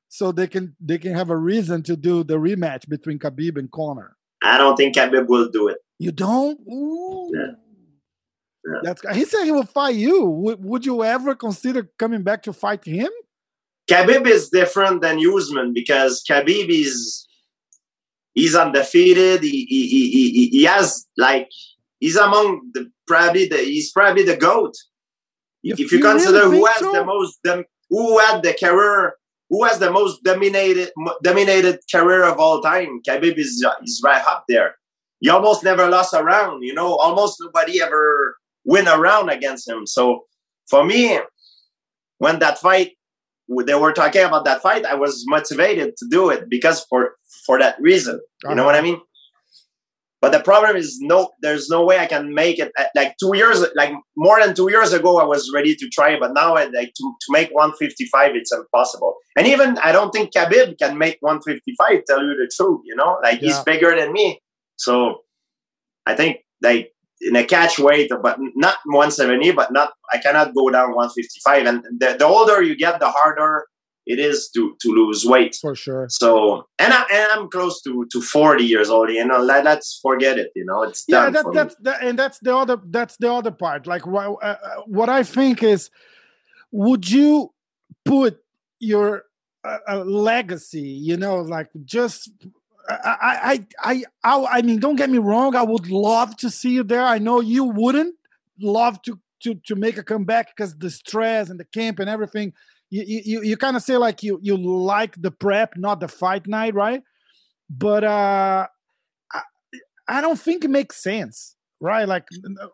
so 0.09 0.31
they 0.31 0.47
can 0.47 0.75
they 0.79 0.97
can 0.97 1.13
have 1.13 1.29
a 1.29 1.37
reason 1.37 1.83
to 1.83 1.95
do 1.95 2.23
the 2.23 2.35
rematch 2.35 2.89
between 2.89 3.19
Khabib 3.19 3.57
and 3.57 3.71
Conor. 3.71 4.17
I 4.43 4.57
don't 4.57 4.75
think 4.75 4.95
Khabib 4.95 5.27
will 5.27 5.49
do 5.49 5.67
it. 5.67 5.77
You 5.99 6.11
don't? 6.11 6.59
Ooh. 6.67 7.31
Yeah. 7.33 7.41
yeah. 8.65 8.79
That's 8.83 9.15
he 9.15 9.25
said 9.25 9.43
he 9.43 9.51
will 9.51 9.65
fight 9.65 9.95
you. 9.95 10.25
Would, 10.25 10.63
would 10.63 10.85
you 10.85 11.03
ever 11.03 11.35
consider 11.35 11.89
coming 11.99 12.23
back 12.23 12.41
to 12.43 12.53
fight 12.53 12.85
him? 12.85 13.09
Khabib 13.87 14.25
is 14.25 14.49
different 14.49 15.01
than 15.01 15.19
Usman 15.19 15.73
because 15.73 16.23
Khabib 16.27 16.69
is 16.69 17.27
he's 18.33 18.55
undefeated. 18.55 19.43
He, 19.43 19.65
he, 19.65 19.87
he, 19.87 20.49
he, 20.49 20.63
has 20.65 21.07
like 21.17 21.49
he's 21.99 22.17
among 22.17 22.71
the 22.73 22.91
probably 23.07 23.47
the 23.47 23.57
he's 23.57 23.91
probably 23.91 24.23
the 24.23 24.37
goat. 24.37 24.73
If, 25.63 25.79
if 25.79 25.91
you, 25.91 25.97
you 25.97 26.03
consider 26.03 26.49
really 26.49 26.59
who 26.59 26.65
has 26.65 26.79
so? 26.79 26.91
the 26.91 27.05
most 27.05 27.39
the, 27.43 27.65
who 27.89 28.19
had 28.19 28.43
the 28.43 28.53
career 28.53 29.15
who 29.49 29.63
has 29.63 29.79
the 29.79 29.91
most 29.91 30.23
dominated 30.23 30.91
dominated 31.23 31.79
career 31.91 32.23
of 32.23 32.39
all 32.39 32.61
time, 32.61 33.01
Khabib 33.07 33.37
is 33.37 33.65
is 33.83 34.01
right 34.03 34.23
up 34.25 34.45
there. 34.47 34.75
He 35.19 35.29
almost 35.29 35.63
never 35.63 35.87
lost 35.89 36.13
a 36.13 36.23
round. 36.23 36.63
You 36.63 36.73
know, 36.73 36.95
almost 36.95 37.37
nobody 37.41 37.81
ever 37.81 38.37
win 38.65 38.87
a 38.87 38.97
round 38.97 39.29
against 39.29 39.67
him. 39.67 39.87
So 39.87 40.25
for 40.69 40.83
me, 40.83 41.19
when 42.17 42.39
that 42.39 42.59
fight 42.59 42.93
they 43.65 43.75
were 43.75 43.93
talking 43.93 44.23
about 44.23 44.43
that 44.43 44.61
fight, 44.61 44.85
I 44.85 44.95
was 44.95 45.23
motivated 45.27 45.95
to 45.97 46.07
do 46.09 46.29
it 46.29 46.49
because 46.49 46.83
for 46.89 47.15
for 47.45 47.57
that 47.59 47.79
reason. 47.79 48.19
You 48.43 48.49
uh-huh. 48.49 48.55
know 48.55 48.65
what 48.65 48.75
I 48.75 48.81
mean? 48.81 48.99
But 50.19 50.31
the 50.31 50.39
problem 50.39 50.75
is 50.75 50.97
no, 50.99 51.31
there's 51.41 51.69
no 51.69 51.85
way 51.85 51.99
I 51.99 52.07
can 52.07 52.33
make 52.33 52.57
it. 52.57 52.71
Uh, 52.77 52.85
like 52.95 53.15
two 53.19 53.35
years, 53.35 53.63
like 53.75 53.93
more 54.15 54.39
than 54.39 54.55
two 54.55 54.69
years 54.71 54.91
ago, 54.91 55.19
I 55.19 55.23
was 55.23 55.51
ready 55.53 55.75
to 55.75 55.89
try, 55.89 56.17
but 56.19 56.33
now, 56.33 56.55
like 56.55 56.71
to, 56.71 57.13
to 57.21 57.27
make 57.29 57.49
155, 57.51 58.35
it's 58.35 58.51
impossible. 58.51 59.15
And 59.37 59.45
even 59.45 59.77
I 59.77 59.91
don't 59.91 60.11
think 60.11 60.33
Khabib 60.33 60.79
can 60.79 60.97
make 60.97 61.17
155. 61.19 62.03
Tell 62.05 62.23
you 62.23 62.35
the 62.35 62.51
truth, 62.55 62.81
you 62.85 62.95
know, 62.95 63.19
like 63.21 63.41
yeah. 63.41 63.49
he's 63.49 63.59
bigger 63.59 63.95
than 63.95 64.11
me. 64.11 64.41
So 64.77 65.21
I 66.07 66.15
think 66.15 66.37
like 66.63 66.93
in 67.21 67.35
a 67.35 67.43
catch 67.43 67.77
weight, 67.77 68.11
but 68.21 68.39
not 68.55 68.77
170, 68.85 69.51
but 69.51 69.71
not 69.71 69.93
I 70.11 70.17
cannot 70.17 70.55
go 70.55 70.69
down 70.71 70.95
155. 70.95 71.65
And 71.67 71.83
the, 71.99 72.15
the 72.17 72.25
older 72.25 72.63
you 72.63 72.75
get, 72.75 72.99
the 72.99 73.09
harder 73.09 73.67
it 74.07 74.19
is 74.19 74.49
to 74.55 74.75
to 74.81 74.89
lose 74.89 75.25
weight 75.25 75.55
for 75.61 75.75
sure. 75.75 76.07
So 76.09 76.67
and 76.79 76.93
I 76.93 77.03
and 77.11 77.31
I'm 77.33 77.49
close 77.49 77.81
to 77.83 78.07
to 78.11 78.21
40 78.21 78.63
years 78.63 78.89
old. 78.89 79.09
You 79.11 79.25
know, 79.25 79.39
let, 79.39 79.67
us 79.67 79.99
forget 80.01 80.39
it. 80.39 80.51
You 80.55 80.65
know, 80.65 80.83
it's 80.83 81.03
yeah. 81.07 81.29
That, 81.29 81.45
that's 81.53 81.75
that, 81.81 82.01
and 82.01 82.17
that's 82.17 82.39
the 82.39 82.55
other 82.55 82.79
that's 82.85 83.17
the 83.17 83.31
other 83.31 83.51
part. 83.51 83.85
Like 83.85 84.07
what 84.07 84.37
uh, 84.41 84.55
what 84.85 85.09
I 85.09 85.23
think 85.23 85.61
is, 85.61 85.89
would 86.71 87.09
you 87.09 87.53
put 88.05 88.39
your 88.79 89.23
uh, 89.63 90.03
legacy? 90.03 90.81
You 90.81 91.17
know, 91.17 91.41
like 91.41 91.69
just 91.83 92.31
I, 92.89 93.65
I, 93.83 94.03
I, 94.23 94.45
I, 94.45 94.61
mean, 94.61 94.79
don't 94.79 94.95
get 94.95 95.09
me 95.09 95.17
wrong. 95.17 95.55
I 95.55 95.63
would 95.63 95.89
love 95.89 96.37
to 96.37 96.49
see 96.49 96.71
you 96.71 96.83
there. 96.83 97.03
I 97.03 97.17
know 97.17 97.41
you 97.41 97.65
wouldn't 97.65 98.15
love 98.59 99.01
to 99.01 99.19
to 99.43 99.55
to 99.65 99.75
make 99.75 99.97
a 99.97 100.03
comeback 100.03 100.55
because 100.55 100.75
the 100.75 100.89
stress 100.89 101.49
and 101.49 101.59
the 101.59 101.65
camp 101.65 101.99
and 101.99 102.09
everything. 102.09 102.53
You 102.89 103.03
you 103.05 103.43
you 103.43 103.57
kind 103.57 103.75
of 103.75 103.83
say 103.83 103.97
like 103.97 104.23
you 104.23 104.39
you 104.41 104.57
like 104.57 105.21
the 105.21 105.31
prep, 105.31 105.75
not 105.75 105.99
the 105.99 106.07
fight 106.07 106.47
night, 106.47 106.73
right? 106.73 107.01
But 107.69 108.03
uh, 108.03 108.67
I, 109.33 109.41
I 110.07 110.21
don't 110.21 110.39
think 110.39 110.63
it 110.63 110.69
makes 110.69 111.01
sense, 111.01 111.55
right? 111.79 112.07
Like. 112.07 112.25
It, 112.31 112.57
uh, 112.59 112.67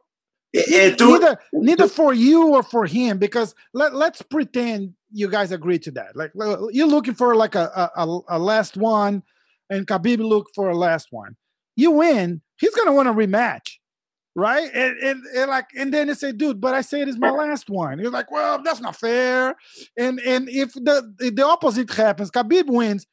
eh, 0.54 0.64
eh, 0.70 0.96
neither, 1.00 1.32
eh, 1.32 1.36
neither 1.54 1.88
for 1.88 2.14
you 2.14 2.50
or 2.54 2.62
for 2.62 2.86
him 2.86 3.18
because 3.18 3.56
let, 3.74 3.96
let's 3.96 4.22
pretend 4.22 4.94
you 5.12 5.28
guys 5.28 5.52
agree 5.52 5.80
to 5.80 5.90
that 5.90 6.16
like 6.16 6.32
you're 6.72 6.88
looking 6.88 7.16
for 7.16 7.36
like 7.36 7.56
a, 7.56 7.92
a, 7.96 8.20
a 8.30 8.38
last 8.38 8.78
one 8.78 9.24
and 9.70 9.88
Khabib 9.88 10.20
look 10.20 10.50
for 10.54 10.70
a 10.70 10.78
last 10.78 11.08
one. 11.12 11.36
You 11.76 11.92
win, 11.92 12.42
he's 12.58 12.76
gonna 12.76 12.94
want 12.94 13.10
a 13.10 13.14
rematch, 13.14 13.78
right? 14.36 14.70
And, 14.74 14.98
and, 14.98 15.24
and, 15.36 15.50
like, 15.50 15.68
and 15.78 15.94
then 15.94 16.08
they 16.08 16.14
say, 16.14 16.32
dude, 16.32 16.62
but 16.62 16.74
I 16.74 16.82
say 16.82 17.02
it 17.02 17.08
is 17.08 17.18
my 17.18 17.30
last 17.30 17.70
one. 17.70 18.00
You're 18.00 18.12
like, 18.12 18.32
well, 18.32 18.62
that's 18.64 18.82
not 18.82 18.96
fair. 18.96 19.56
And 19.98 20.20
and 20.20 20.50
if 20.50 20.74
the 20.74 21.14
if 21.20 21.36
the 21.36 21.46
opposite 21.46 21.92
happens, 21.92 22.32
Khabib 22.32 22.68
wins, 22.68 23.06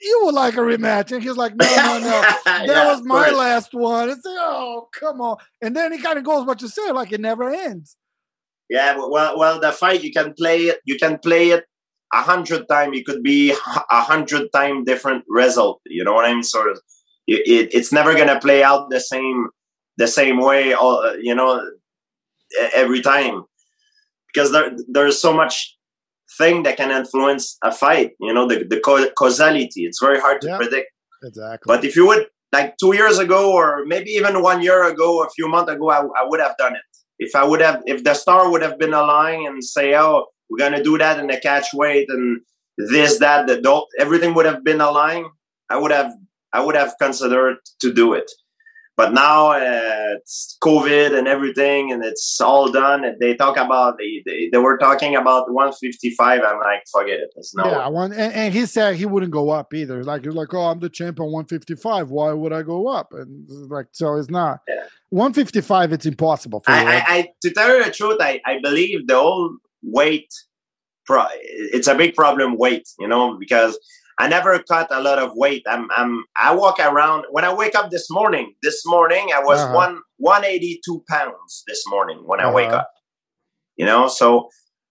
you 0.00 0.20
would 0.24 0.34
like 0.34 0.54
a 0.54 0.60
rematch. 0.60 1.12
And 1.12 1.22
he's 1.22 1.36
like, 1.36 1.54
no, 1.56 1.66
no, 1.66 1.98
no, 1.98 2.20
that 2.44 2.64
yeah, 2.66 2.92
was 2.92 3.02
my 3.02 3.30
last 3.30 3.74
one. 3.74 4.10
And 4.10 4.22
say, 4.22 4.30
oh, 4.30 4.88
come 4.98 5.20
on. 5.20 5.36
And 5.60 5.74
then 5.76 5.92
he 5.92 5.98
kind 5.98 6.18
of 6.18 6.24
goes 6.24 6.46
what 6.46 6.62
you 6.62 6.68
said, 6.68 6.92
like 6.92 7.12
it 7.12 7.20
never 7.20 7.50
ends. 7.50 7.96
Yeah, 8.70 8.96
well, 8.96 9.38
well, 9.38 9.60
the 9.60 9.72
fight 9.72 10.04
you 10.04 10.12
can 10.12 10.34
play 10.34 10.64
it. 10.64 10.80
You 10.84 10.98
can 10.98 11.18
play 11.18 11.50
it 11.50 11.64
a 12.12 12.22
hundred 12.22 12.68
time 12.68 12.94
it 12.94 13.04
could 13.04 13.22
be 13.22 13.50
a 13.52 14.00
hundred 14.00 14.50
time 14.52 14.84
different 14.84 15.24
result 15.28 15.80
you 15.86 16.02
know 16.02 16.14
what 16.14 16.24
i 16.24 16.32
mean 16.32 16.42
sort 16.42 16.70
of 16.70 16.80
it, 17.26 17.68
it's 17.74 17.92
never 17.92 18.14
gonna 18.14 18.40
play 18.40 18.62
out 18.62 18.88
the 18.88 19.00
same 19.00 19.48
the 19.98 20.08
same 20.08 20.40
way 20.40 20.72
all 20.72 21.16
you 21.20 21.34
know 21.34 21.60
every 22.74 23.02
time. 23.02 23.44
Because 24.32 24.52
there 24.52 24.70
there's 24.88 25.20
so 25.20 25.32
much 25.32 25.76
thing 26.38 26.62
that 26.62 26.76
can 26.76 26.90
influence 26.90 27.56
a 27.64 27.72
fight 27.72 28.12
you 28.20 28.32
know 28.32 28.46
the, 28.48 28.64
the 28.64 28.80
causality. 29.16 29.82
It's 29.84 30.00
very 30.00 30.20
hard 30.20 30.40
to 30.42 30.56
predict. 30.56 30.90
Exactly. 31.22 31.66
But 31.66 31.84
if 31.84 31.96
you 31.96 32.06
would 32.06 32.26
like 32.52 32.76
two 32.78 32.94
years 32.94 33.18
ago 33.18 33.52
or 33.52 33.84
maybe 33.86 34.10
even 34.10 34.42
one 34.42 34.62
year 34.62 34.84
ago 34.84 35.22
a 35.22 35.30
few 35.30 35.48
months 35.48 35.70
ago 35.72 35.90
I, 35.90 36.00
I 36.20 36.24
would 36.24 36.40
have 36.40 36.56
done 36.56 36.76
it. 36.76 36.82
If 37.18 37.34
i 37.34 37.44
would 37.44 37.60
have 37.60 37.82
if 37.86 38.04
the 38.04 38.14
star 38.14 38.50
would 38.50 38.62
have 38.62 38.78
been 38.78 38.94
aligned 38.94 39.46
and 39.48 39.64
say 39.64 39.94
oh 39.96 40.26
we're 40.48 40.58
gonna 40.64 40.82
do 40.82 40.96
that 40.98 41.18
in 41.18 41.26
the 41.26 41.38
catch 41.38 41.68
weight 41.74 42.06
and 42.08 42.40
this 42.78 43.18
that 43.18 43.48
the 43.48 43.60
don't 43.60 43.84
everything 43.98 44.34
would 44.34 44.46
have 44.46 44.62
been 44.62 44.80
aligned 44.80 45.26
i 45.68 45.76
would 45.76 45.90
have 45.90 46.12
i 46.52 46.60
would 46.64 46.76
have 46.76 46.94
considered 47.00 47.56
to 47.80 47.92
do 47.92 48.14
it 48.14 48.30
but 48.98 49.14
now 49.14 49.52
uh, 49.52 50.16
it's 50.16 50.58
covid 50.62 51.16
and 51.18 51.26
everything 51.26 51.90
and 51.92 52.04
it's 52.04 52.38
all 52.40 52.70
done 52.70 53.04
and 53.04 53.18
they 53.20 53.34
talk 53.34 53.56
about 53.56 53.96
they, 53.98 54.22
they, 54.26 54.50
they 54.52 54.58
were 54.58 54.76
talking 54.76 55.16
about 55.16 55.50
155 55.50 56.42
i'm 56.42 56.60
like 56.60 56.82
forget 56.92 57.20
it 57.20 57.30
it's 57.36 57.54
no 57.54 57.64
yeah 57.64 57.88
one, 57.88 58.12
and, 58.12 58.34
and, 58.34 58.52
he 58.52 58.66
said 58.66 58.96
he 58.96 59.06
wouldn't 59.06 59.32
go 59.32 59.48
up 59.48 59.72
either 59.72 60.04
like 60.04 60.24
he's 60.24 60.34
like 60.34 60.52
oh 60.52 60.66
i'm 60.66 60.80
the 60.80 60.90
champion 60.90 61.32
155 61.32 62.10
why 62.10 62.32
would 62.32 62.52
i 62.52 62.62
go 62.62 62.88
up 62.88 63.08
and 63.12 63.48
like 63.70 63.86
so 63.92 64.16
it's 64.16 64.28
not 64.28 64.60
yeah. 64.68 64.84
155, 65.10 65.92
it's 65.92 66.06
impossible. 66.06 66.62
I, 66.66 66.84
I, 66.84 67.04
I, 67.08 67.28
to 67.42 67.50
tell 67.50 67.76
you 67.76 67.84
the 67.84 67.90
truth, 67.90 68.18
I, 68.20 68.40
I 68.44 68.58
believe 68.62 69.06
the 69.06 69.14
whole 69.14 69.56
weight, 69.82 70.32
pro, 71.06 71.24
it's 71.40 71.88
a 71.88 71.94
big 71.94 72.14
problem. 72.14 72.58
Weight, 72.58 72.86
you 72.98 73.08
know, 73.08 73.38
because 73.38 73.78
I 74.18 74.26
never 74.26 74.58
cut 74.58 74.88
a 74.90 75.00
lot 75.00 75.18
of 75.18 75.32
weight. 75.34 75.62
I'm, 75.68 75.88
I'm, 75.92 76.24
I 76.36 76.54
walk 76.54 76.80
around. 76.80 77.26
When 77.30 77.44
I 77.44 77.54
wake 77.54 77.76
up 77.76 77.90
this 77.90 78.10
morning, 78.10 78.54
this 78.62 78.84
morning 78.84 79.30
I 79.34 79.40
was 79.40 79.60
uh-huh. 79.60 79.74
one, 79.74 80.00
182 80.16 81.04
pounds 81.08 81.62
this 81.68 81.84
morning 81.88 82.22
when 82.26 82.40
uh-huh. 82.40 82.50
I 82.50 82.54
wake 82.54 82.70
up. 82.70 82.90
You 83.76 83.86
know, 83.86 84.08
so 84.08 84.48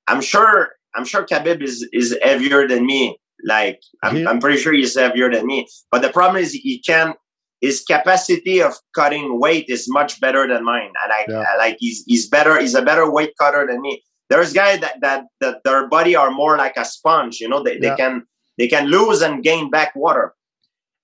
I'm 0.07 0.21
sure, 0.21 0.69
I'm 0.95 1.03
sure 1.03 1.25
Khabib 1.25 1.61
is 1.61 1.87
is 1.91 2.17
heavier 2.23 2.67
than 2.67 2.85
me. 2.85 3.17
Like 3.45 3.81
I'm, 4.01 4.25
I'm 4.27 4.39
pretty 4.39 4.59
sure 4.59 4.71
he's 4.71 4.97
heavier 4.97 5.29
than 5.29 5.45
me. 5.45 5.67
But 5.91 6.01
the 6.01 6.09
problem 6.09 6.41
is 6.41 6.53
he 6.53 6.81
can 6.81 7.13
his 7.61 7.83
capacity 7.83 8.61
of 8.61 8.75
cutting 8.95 9.39
weight 9.39 9.65
is 9.67 9.87
much 9.89 10.19
better 10.21 10.47
than 10.47 10.63
mine. 10.63 10.91
And 11.03 11.11
I, 11.11 11.25
yeah. 11.27 11.43
I 11.53 11.57
like 11.57 11.77
he's 11.79 12.03
he's 12.07 12.29
better. 12.29 12.59
He's 12.59 12.75
a 12.75 12.81
better 12.81 13.11
weight 13.11 13.33
cutter 13.39 13.65
than 13.67 13.81
me. 13.81 14.03
There's 14.29 14.53
guys 14.53 14.79
that 14.81 15.01
that 15.01 15.25
that 15.41 15.63
their 15.63 15.87
body 15.87 16.15
are 16.15 16.31
more 16.31 16.57
like 16.57 16.77
a 16.77 16.85
sponge. 16.85 17.39
You 17.39 17.49
know, 17.49 17.63
they, 17.63 17.73
yeah. 17.73 17.89
they 17.89 17.95
can 17.95 18.23
they 18.57 18.67
can 18.67 18.87
lose 18.87 19.21
and 19.21 19.43
gain 19.43 19.69
back 19.69 19.95
water. 19.95 20.33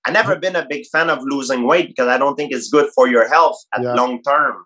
I 0.04 0.10
never 0.10 0.32
mm-hmm. 0.32 0.40
been 0.40 0.56
a 0.56 0.66
big 0.68 0.86
fan 0.86 1.08
of 1.08 1.20
losing 1.22 1.66
weight 1.66 1.88
because 1.88 2.08
I 2.08 2.18
don't 2.18 2.36
think 2.36 2.52
it's 2.52 2.68
good 2.68 2.90
for 2.94 3.08
your 3.08 3.28
health 3.28 3.58
at 3.74 3.82
yeah. 3.82 3.94
long 3.94 4.22
term. 4.22 4.64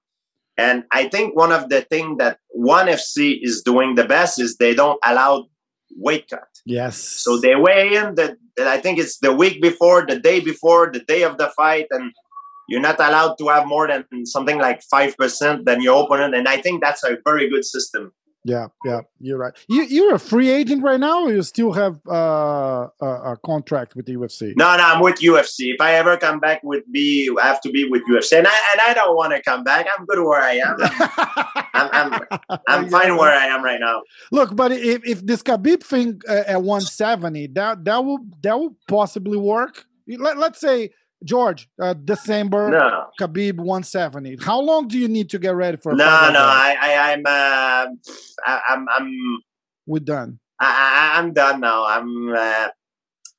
And 0.56 0.84
I 0.90 1.08
think 1.08 1.36
one 1.36 1.52
of 1.52 1.68
the 1.68 1.82
things 1.82 2.18
that 2.18 2.38
ONE 2.50 2.88
FC 2.88 3.38
is 3.40 3.62
doing 3.62 3.94
the 3.94 4.04
best 4.04 4.40
is 4.40 4.56
they 4.56 4.74
don't 4.74 4.98
allow 5.04 5.46
weight 5.96 6.28
cut. 6.28 6.48
Yes. 6.66 6.98
So 6.98 7.38
they 7.38 7.54
weigh 7.54 7.94
in 7.94 8.16
that 8.16 8.36
I 8.60 8.78
think 8.78 8.98
it's 8.98 9.18
the 9.18 9.32
week 9.32 9.62
before, 9.62 10.04
the 10.06 10.18
day 10.18 10.40
before, 10.40 10.90
the 10.92 11.00
day 11.00 11.22
of 11.22 11.38
the 11.38 11.48
fight, 11.56 11.86
and 11.92 12.12
you're 12.68 12.80
not 12.80 12.98
allowed 12.98 13.36
to 13.38 13.48
have 13.48 13.66
more 13.66 13.86
than 13.86 14.26
something 14.26 14.58
like 14.58 14.82
five 14.90 15.16
percent 15.16 15.64
than 15.64 15.80
your 15.80 16.04
opponent. 16.04 16.34
And 16.34 16.48
I 16.48 16.60
think 16.60 16.82
that's 16.82 17.04
a 17.04 17.18
very 17.24 17.48
good 17.48 17.64
system. 17.64 18.12
Yeah, 18.48 18.68
yeah, 18.82 19.00
you're 19.20 19.36
right. 19.36 19.52
You 19.68 19.82
you're 19.82 20.14
a 20.14 20.18
free 20.18 20.48
agent 20.48 20.82
right 20.82 20.98
now, 20.98 21.24
or 21.24 21.32
you 21.32 21.42
still 21.42 21.72
have 21.72 22.00
uh, 22.08 22.88
a, 22.98 23.06
a, 23.32 23.36
contract 23.44 23.94
with 23.94 24.06
the 24.06 24.16
UFC? 24.16 24.54
No, 24.56 24.74
no, 24.74 24.82
I'm 24.82 25.02
with 25.02 25.16
UFC. 25.16 25.74
If 25.74 25.82
I 25.82 25.96
ever 25.96 26.16
come 26.16 26.40
back, 26.40 26.62
with 26.62 26.82
be 26.90 27.28
I 27.38 27.46
have 27.46 27.60
to 27.60 27.70
be 27.70 27.86
with 27.86 28.00
UFC, 28.08 28.38
and 28.38 28.46
I 28.46 28.56
and 28.72 28.80
I 28.80 28.94
don't 28.94 29.14
want 29.14 29.34
to 29.34 29.42
come 29.42 29.64
back. 29.64 29.86
I'm 29.94 30.06
good 30.06 30.24
where 30.24 30.40
I 30.40 30.54
am. 30.54 30.76
I'm 31.74 31.88
I'm, 31.92 32.58
I'm 32.66 32.88
fine 32.96 33.18
where 33.18 33.34
I 33.38 33.48
am 33.48 33.62
right 33.62 33.80
now. 33.80 34.00
Look, 34.32 34.56
but 34.56 34.72
if 34.72 35.06
if 35.06 35.26
this 35.26 35.42
Khabib 35.42 35.82
thing 35.82 36.18
uh, 36.26 36.44
at 36.46 36.62
170, 36.62 37.48
that 37.48 37.84
that 37.84 38.02
will 38.02 38.20
that 38.42 38.58
will 38.58 38.78
possibly 38.88 39.36
work. 39.36 39.84
Let, 40.06 40.38
let's 40.38 40.58
say 40.58 40.88
George, 41.24 41.68
uh, 41.80 41.94
December, 41.94 42.70
no. 42.70 43.06
Khabib 43.20 43.56
170. 43.56 44.38
How 44.40 44.60
long 44.60 44.86
do 44.88 44.98
you 44.98 45.08
need 45.08 45.30
to 45.30 45.38
get 45.38 45.54
ready 45.54 45.76
for? 45.76 45.92
No, 45.92 46.04
no, 46.30 46.40
I, 46.40 46.76
I, 46.80 47.12
I'm, 47.12 47.22
uh, 47.26 47.86
I, 48.46 48.60
I'm, 48.68 48.86
I'm. 48.88 49.12
We're 49.86 50.00
done. 50.00 50.38
I, 50.60 51.14
I'm 51.16 51.32
done 51.32 51.60
now. 51.60 51.84
I'm. 51.86 52.32
Uh, 52.34 52.68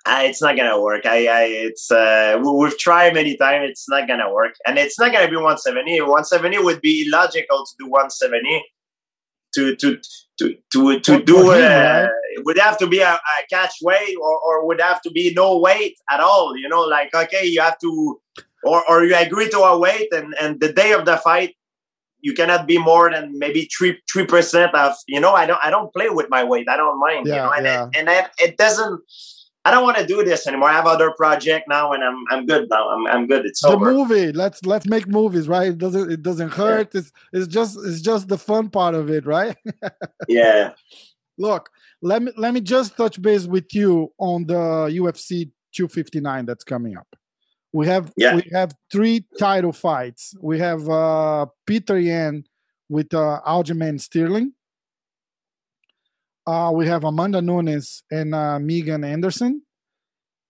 I, 0.06 0.26
it's 0.26 0.42
not 0.42 0.56
gonna 0.56 0.80
work. 0.82 1.06
I, 1.06 1.28
I 1.28 1.44
it's 1.44 1.92
uh, 1.92 2.42
we've 2.44 2.78
tried 2.78 3.14
many 3.14 3.38
times. 3.38 3.70
It's 3.70 3.90
not 3.90 4.08
gonna 4.08 4.32
work, 4.32 4.56
and 4.66 4.78
it's 4.78 5.00
not 5.00 5.12
gonna 5.12 5.30
be 5.30 5.36
170. 5.36 6.02
170 6.02 6.58
would 6.60 6.82
be 6.82 7.06
illogical 7.08 7.66
to 7.66 7.72
do 7.78 7.86
170 7.86 8.64
to 9.56 9.76
to 9.76 10.00
to 10.40 10.56
to 10.72 11.00
to 11.00 11.22
do 11.22 11.52
it. 11.52 11.64
Uh, 11.64 12.08
it 12.08 12.19
would 12.46 12.58
have 12.58 12.78
to 12.80 12.88
be 12.88 13.00
a, 13.00 13.14
a 13.14 13.48
catch 13.50 13.76
weight, 13.82 14.16
or, 14.22 14.40
or 14.40 14.66
would 14.66 14.82
have 14.82 15.02
to 15.02 15.12
be 15.12 15.34
no 15.34 15.58
weight 15.58 15.98
at 16.10 16.20
all. 16.20 16.56
You 16.58 16.70
know, 16.70 16.82
like 16.82 17.14
okay, 17.14 17.46
you 17.46 17.62
have 17.62 17.78
to, 17.80 18.22
or 18.64 18.84
or 18.90 19.04
you 19.04 19.16
agree 19.16 19.50
to 19.50 19.60
a 19.60 19.78
weight, 19.78 20.08
and 20.12 20.36
and 20.42 20.60
the 20.60 20.72
day 20.74 20.92
of 20.94 21.06
the 21.06 21.18
fight, 21.18 21.56
you 22.22 22.34
cannot 22.34 22.68
be 22.68 22.78
more 22.78 23.12
than 23.12 23.38
maybe 23.38 23.70
three 23.76 24.00
three 24.12 24.26
percent 24.26 24.74
of. 24.76 24.94
You 25.08 25.20
know, 25.20 25.34
I 25.34 25.46
don't 25.46 25.60
I 25.64 25.70
don't 25.70 25.94
play 25.94 26.10
with 26.10 26.30
my 26.30 26.44
weight. 26.44 26.68
I 26.70 26.78
don't 26.78 27.00
mind. 27.00 27.28
Yeah, 27.28 27.36
you 27.36 27.42
know, 27.42 27.52
and 27.52 27.66
yeah. 27.66 27.84
it, 27.86 27.98
and 27.98 28.10
it, 28.10 28.26
it 28.40 28.58
doesn't 28.58 29.02
I 29.66 29.72
don't 29.72 29.84
want 29.84 29.98
to 29.98 30.06
do 30.06 30.24
this 30.24 30.48
anymore. 30.48 30.70
I 30.70 30.74
have 30.74 30.88
other 30.88 31.12
project 31.12 31.68
now, 31.68 31.92
and 31.92 32.04
I'm 32.04 32.24
I'm 32.32 32.46
good 32.46 32.70
now. 32.70 32.90
I'm 32.90 33.06
I'm 33.08 33.28
good. 33.28 33.46
It's 33.46 33.62
the 33.62 33.70
over. 33.70 33.92
movie. 33.92 34.32
Let's 34.32 34.66
let's 34.66 34.88
make 34.88 35.08
movies, 35.08 35.48
right? 35.48 35.68
It 35.68 35.78
doesn't 35.78 36.12
it 36.12 36.24
doesn't 36.24 36.54
hurt. 36.54 36.90
Yeah. 36.94 37.02
It's 37.02 37.12
it's 37.34 37.48
just 37.48 37.78
it's 37.86 38.02
just 38.02 38.30
the 38.30 38.38
fun 38.38 38.70
part 38.70 38.96
of 38.96 39.10
it, 39.10 39.26
right? 39.26 39.58
yeah. 40.28 40.72
Look, 41.38 41.70
let 42.02 42.22
me 42.22 42.32
let 42.38 42.54
me 42.54 42.62
just 42.62 42.96
touch 42.96 43.22
base 43.22 43.46
with 43.46 43.74
you 43.74 44.14
on 44.18 44.46
the 44.46 44.54
UFC 44.54 45.52
259 45.76 46.46
that's 46.46 46.64
coming 46.64 46.98
up. 46.98 47.08
We 47.72 47.88
have 47.88 48.12
yeah. 48.18 48.36
we 48.36 48.44
have 48.54 48.74
three 48.92 49.26
title 49.38 49.74
fights. 49.74 50.34
We 50.42 50.60
have 50.60 50.88
uh 50.90 51.48
Petr 51.70 52.04
Yan 52.04 52.44
with 52.88 53.14
uh 53.14 53.42
Aljamain 53.46 54.00
Sterling. 54.00 54.54
Uh, 56.48 56.72
we 56.72 56.88
have 56.88 57.04
Amanda 57.04 57.42
Nunes 57.44 58.02
and 58.10 58.34
uh, 58.34 58.58
Megan 58.58 59.04
Anderson. 59.04 59.62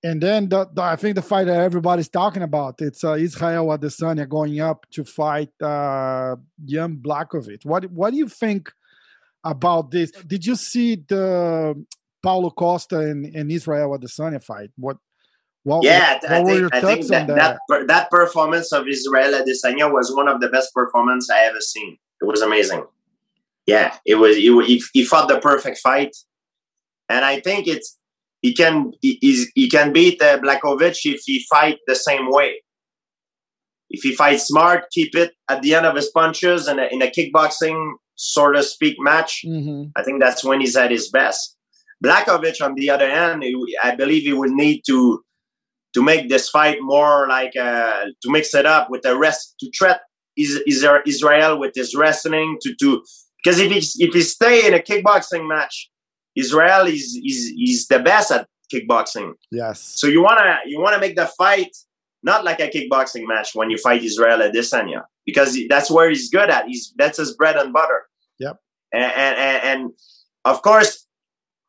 And 0.01 0.23
then 0.23 0.47
the, 0.47 0.65
the, 0.73 0.81
I 0.81 0.95
think 0.95 1.15
the 1.15 1.21
fight 1.21 1.47
that 1.47 1.59
everybody's 1.59 2.07
talking 2.07 2.41
about 2.41 2.75
it's 2.79 3.03
uh, 3.03 3.15
Israel 3.15 3.67
Adesanya 3.67 4.29
going 4.29 4.61
up 4.61 4.85
to 4.91 5.03
fight 5.03 5.49
uh, 5.61 6.37
Jan 6.63 7.01
Blachowicz. 7.05 7.65
What 7.65 7.91
what 7.91 8.11
do 8.11 8.17
you 8.17 8.29
think 8.29 8.71
about 9.43 9.91
this? 9.91 10.11
Did 10.11 10.45
you 10.45 10.55
see 10.55 10.95
the 10.95 11.85
Paulo 12.21 12.49
Costa 12.51 12.99
and, 12.99 13.25
and 13.35 13.51
Israel 13.51 13.97
Adesanya 13.97 14.43
fight? 14.43 14.71
What 14.77 14.97
what, 15.63 15.83
yeah, 15.83 16.13
what 16.13 16.31
I 16.31 16.43
think, 16.43 16.73
I 16.73 16.81
think 16.81 17.07
that, 17.07 17.27
that? 17.27 17.59
that, 17.67 17.87
that 17.87 18.09
performance 18.09 18.71
of 18.71 18.87
Israel 18.87 19.33
Adesanya 19.33 19.91
was 19.91 20.15
one 20.15 20.29
of 20.29 20.39
the 20.39 20.47
best 20.47 20.73
performances 20.73 21.29
I 21.29 21.43
ever 21.43 21.59
seen. 21.59 21.97
It 22.21 22.25
was 22.25 22.41
amazing 22.41 22.85
yeah, 23.69 23.97
it 24.03 24.15
was. 24.15 24.35
He, 24.35 24.81
he 24.93 25.05
fought 25.05 25.27
the 25.27 25.39
perfect 25.39 25.77
fight, 25.77 26.15
and 27.07 27.23
I 27.23 27.39
think 27.39 27.67
it's 27.67 27.97
he 28.41 28.53
can 28.55 28.91
he, 28.99 29.19
he 29.53 29.69
can 29.69 29.93
beat 29.93 30.19
uh, 30.21 30.39
Blachowicz 30.39 30.99
if 31.03 31.21
he 31.25 31.45
fight 31.47 31.77
the 31.85 31.95
same 31.95 32.31
way. 32.31 32.63
If 33.91 34.01
he 34.01 34.15
fights 34.15 34.47
smart, 34.47 34.85
keep 34.91 35.15
it 35.15 35.33
at 35.49 35.61
the 35.61 35.75
end 35.75 35.85
of 35.85 35.95
his 35.95 36.09
punches, 36.09 36.67
and 36.67 36.79
in 36.79 37.01
a 37.03 37.11
kickboxing 37.15 37.93
sort 38.19 38.55
of 38.57 38.65
speak 38.65 38.97
match, 38.99 39.43
mm-hmm. 39.45 39.89
I 39.95 40.03
think 40.03 40.21
that's 40.21 40.43
when 40.43 40.59
he's 40.59 40.75
at 40.75 40.91
his 40.91 41.09
best. 41.09 41.55
Blachowicz, 42.03 42.61
on 42.61 42.75
the 42.75 42.89
other 42.89 43.09
hand, 43.09 43.43
I 43.83 43.95
believe 43.95 44.23
he 44.23 44.33
would 44.33 44.51
need 44.51 44.81
to 44.87 45.23
to 45.95 46.03
make 46.03 46.29
this 46.29 46.49
fight 46.49 46.77
more 46.81 47.27
like 47.27 47.53
uh, 47.59 48.03
to 48.21 48.29
mix 48.29 48.53
it 48.53 48.65
up 48.65 48.89
with 48.89 49.01
the 49.01 49.17
rest 49.17 49.55
to 49.59 49.71
threat 49.77 50.01
Israel 50.37 51.59
with 51.59 51.73
his 51.75 51.95
wrestling 51.95 52.57
to 52.61 52.75
to 52.75 53.03
because 53.43 53.59
if 53.59 53.71
he 53.71 54.05
if 54.05 54.13
he 54.13 54.21
stay 54.21 54.67
in 54.67 54.73
a 54.73 54.79
kickboxing 54.79 55.47
match, 55.47 55.89
Israel 56.35 56.85
is 56.87 57.19
is 57.25 57.53
is 57.57 57.87
the 57.87 57.99
best 57.99 58.31
at 58.31 58.47
kickboxing. 58.73 59.31
Yes. 59.51 59.81
So 59.81 60.07
you 60.07 60.21
wanna 60.21 60.59
you 60.65 60.79
wanna 60.79 60.99
make 60.99 61.15
the 61.15 61.25
fight 61.25 61.75
not 62.21 62.43
like 62.43 62.59
a 62.59 62.69
kickboxing 62.69 63.25
match 63.27 63.49
when 63.53 63.69
you 63.69 63.77
fight 63.77 64.03
Israel 64.03 64.41
at 64.43 64.53
Adesanya 64.53 65.03
because 65.29 65.57
that's 65.69 65.89
where 65.91 66.09
he's 66.09 66.29
good 66.29 66.49
at. 66.49 66.67
He's 66.67 66.93
that's 66.97 67.17
his 67.17 67.35
bread 67.35 67.55
and 67.55 67.71
butter. 67.71 68.01
Yep. 68.39 68.57
And 68.93 69.03
and, 69.03 69.63
and 69.63 69.91
of 70.45 70.61
course, 70.61 71.05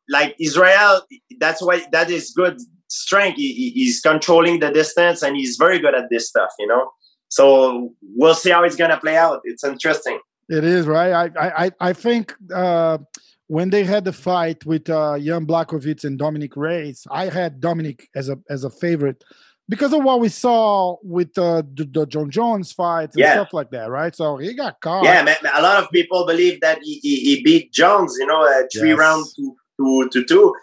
like 0.09 0.35
Israel, 0.39 1.01
that's 1.39 1.61
why 1.61 1.83
that 1.91 2.09
is 2.09 2.31
good 2.35 2.57
strength. 2.87 3.37
He, 3.37 3.71
he's 3.71 4.01
controlling 4.01 4.59
the 4.59 4.71
distance 4.71 5.21
and 5.23 5.35
he's 5.35 5.55
very 5.57 5.79
good 5.79 5.95
at 5.95 6.09
this 6.09 6.27
stuff. 6.27 6.51
You 6.59 6.67
know. 6.67 6.91
So 7.29 7.93
we'll 8.01 8.35
see 8.35 8.51
how 8.51 8.63
it's 8.63 8.75
gonna 8.75 8.99
play 8.99 9.17
out. 9.17 9.41
It's 9.45 9.63
interesting. 9.63 10.19
It 10.49 10.63
is 10.63 10.85
right. 10.85 11.31
I 11.35 11.65
I 11.65 11.71
I 11.79 11.93
think 11.93 12.35
uh, 12.53 12.97
when 13.47 13.69
they 13.69 13.83
had 13.83 14.05
the 14.05 14.13
fight 14.13 14.65
with 14.65 14.89
uh, 14.89 15.17
Jan 15.19 15.45
Blachowicz 15.45 16.03
and 16.03 16.17
Dominick 16.17 16.57
Reyes, 16.57 17.07
I 17.11 17.25
had 17.27 17.61
Dominick 17.61 18.07
as 18.15 18.27
a 18.29 18.37
as 18.49 18.63
a 18.63 18.69
favorite 18.69 19.23
because 19.71 19.93
of 19.93 20.03
what 20.03 20.19
we 20.19 20.27
saw 20.27 20.97
with 21.01 21.37
uh, 21.37 21.63
the, 21.73 21.85
the 21.85 22.05
Jon 22.05 22.29
Jones 22.29 22.73
fights 22.73 23.15
and 23.15 23.21
yeah. 23.21 23.35
stuff 23.35 23.53
like 23.53 23.71
that, 23.71 23.89
right? 23.89 24.13
So 24.13 24.35
he 24.35 24.53
got 24.53 24.81
caught. 24.81 25.05
Yeah, 25.05 25.23
man, 25.23 25.37
a 25.55 25.61
lot 25.61 25.81
of 25.81 25.89
people 25.91 26.25
believe 26.27 26.59
that 26.59 26.79
he, 26.83 26.95
he, 26.95 27.15
he 27.21 27.41
beat 27.41 27.71
Jones, 27.71 28.17
you 28.19 28.25
know, 28.25 28.41
uh, 28.43 28.63
three 28.77 28.89
yes. 28.89 28.99
rounds 28.99 29.33
to, 29.35 29.55
to, 29.79 30.09
to 30.09 30.25
two. 30.25 30.53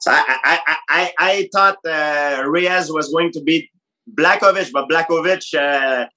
So 0.00 0.10
I 0.10 0.58
I 0.66 0.76
I, 0.88 1.12
I 1.20 1.48
thought 1.54 1.76
uh, 1.86 2.42
Reyes 2.48 2.90
was 2.90 3.12
going 3.12 3.30
to 3.30 3.40
beat 3.40 3.70
Blachowicz, 4.12 4.72
but 4.72 4.88
Blachowicz 4.88 5.54
uh, 5.54 6.08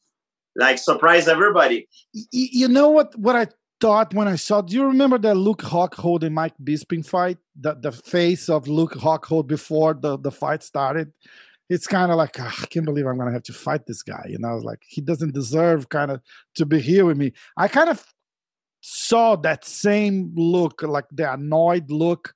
like 0.55 0.79
surprised 0.79 1.29
everybody. 1.29 1.87
You 2.31 2.67
know 2.67 2.89
what? 2.89 3.15
What 3.19 3.35
I 3.35 3.49
thought 3.79 4.15
when 4.15 4.27
I 4.27 4.37
saw. 4.37 4.61
Do 4.61 4.73
you 4.73 4.87
remember 4.87 5.19
the 5.19 5.35
Luke 5.35 5.61
Rockhold 5.61 6.23
and 6.23 6.33
Mike 6.33 6.55
Bisping 6.63 7.05
fight? 7.05 7.37
The 7.55 7.75
the 7.75 7.91
face 7.91 8.49
of 8.49 8.67
Luke 8.67 8.93
Rockhold 8.93 9.45
before 9.45 9.93
the 9.93 10.17
the 10.17 10.31
fight 10.31 10.63
started. 10.63 11.13
It's 11.69 11.87
kind 11.87 12.11
of 12.11 12.17
like 12.17 12.39
oh, 12.39 12.43
I 12.61 12.65
can't 12.67 12.85
believe 12.85 13.05
I'm 13.07 13.17
gonna 13.17 13.31
have 13.31 13.43
to 13.43 13.53
fight 13.53 13.85
this 13.85 14.03
guy. 14.03 14.25
You 14.27 14.37
know, 14.39 14.57
like 14.57 14.81
he 14.87 15.01
doesn't 15.01 15.33
deserve 15.33 15.89
kind 15.89 16.11
of 16.11 16.21
to 16.55 16.65
be 16.65 16.79
here 16.79 17.05
with 17.05 17.17
me. 17.17 17.33
I 17.57 17.67
kind 17.67 17.89
of 17.89 18.05
saw 18.81 19.35
that 19.37 19.65
same 19.65 20.31
look, 20.35 20.83
like 20.83 21.05
the 21.11 21.33
annoyed 21.33 21.89
look 21.89 22.33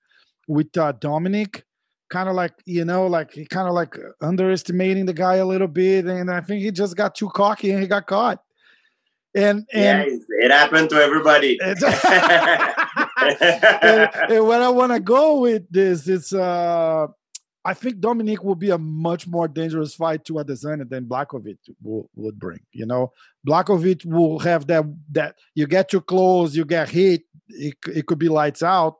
with 0.47 0.75
uh, 0.77 0.93
Dominick 0.93 1.63
kind 2.09 2.27
of 2.27 2.33
like 2.33 2.53
you 2.65 2.83
know 2.83 3.05
like 3.05 3.31
he 3.31 3.45
kind 3.45 3.67
of 3.67 3.75
like 3.75 3.95
underestimating 4.19 5.05
the 5.05 5.13
guy 5.13 5.35
a 5.35 5.45
little 5.45 5.67
bit 5.67 6.05
and 6.05 6.31
i 6.31 6.41
think 6.41 6.59
he 6.63 6.71
just 6.71 6.97
got 6.97 7.13
too 7.13 7.29
cocky 7.35 7.69
and 7.69 7.79
he 7.79 7.87
got 7.87 8.07
caught 8.07 8.41
And, 9.35 9.67
and 9.71 10.09
yeah, 10.11 10.45
it 10.45 10.51
happened 10.51 10.89
to 10.89 10.95
everybody. 10.95 11.59
and, 11.61 11.75
and 14.31 14.47
where 14.47 14.61
I 14.61 14.69
want 14.69 14.91
to 14.91 14.99
go 14.99 15.41
with 15.41 15.69
this 15.69 16.07
is, 16.07 16.33
uh, 16.33 17.07
I 17.69 17.75
think 17.75 17.99
Dominick 17.99 18.43
will 18.43 18.55
be 18.55 18.71
a 18.71 18.79
much 18.79 19.27
more 19.27 19.47
dangerous 19.47 19.93
fight 19.93 20.25
to 20.25 20.33
Adesanya 20.33 20.89
than 20.89 21.05
Blachowicz 21.05 21.69
will, 21.83 22.09
would 22.15 22.39
bring. 22.39 22.61
You 22.71 22.87
know, 22.87 23.13
Blachowicz 23.47 24.07
will 24.07 24.39
have 24.39 24.65
that 24.67 24.85
that 25.11 25.35
you 25.53 25.67
get 25.67 25.87
too 25.89 26.01
close, 26.01 26.55
you 26.55 26.65
get 26.65 26.89
hit, 26.89 27.21
it, 27.47 27.75
it 27.85 28.07
could 28.07 28.17
be 28.17 28.27
lights 28.27 28.63
out. 28.63 28.95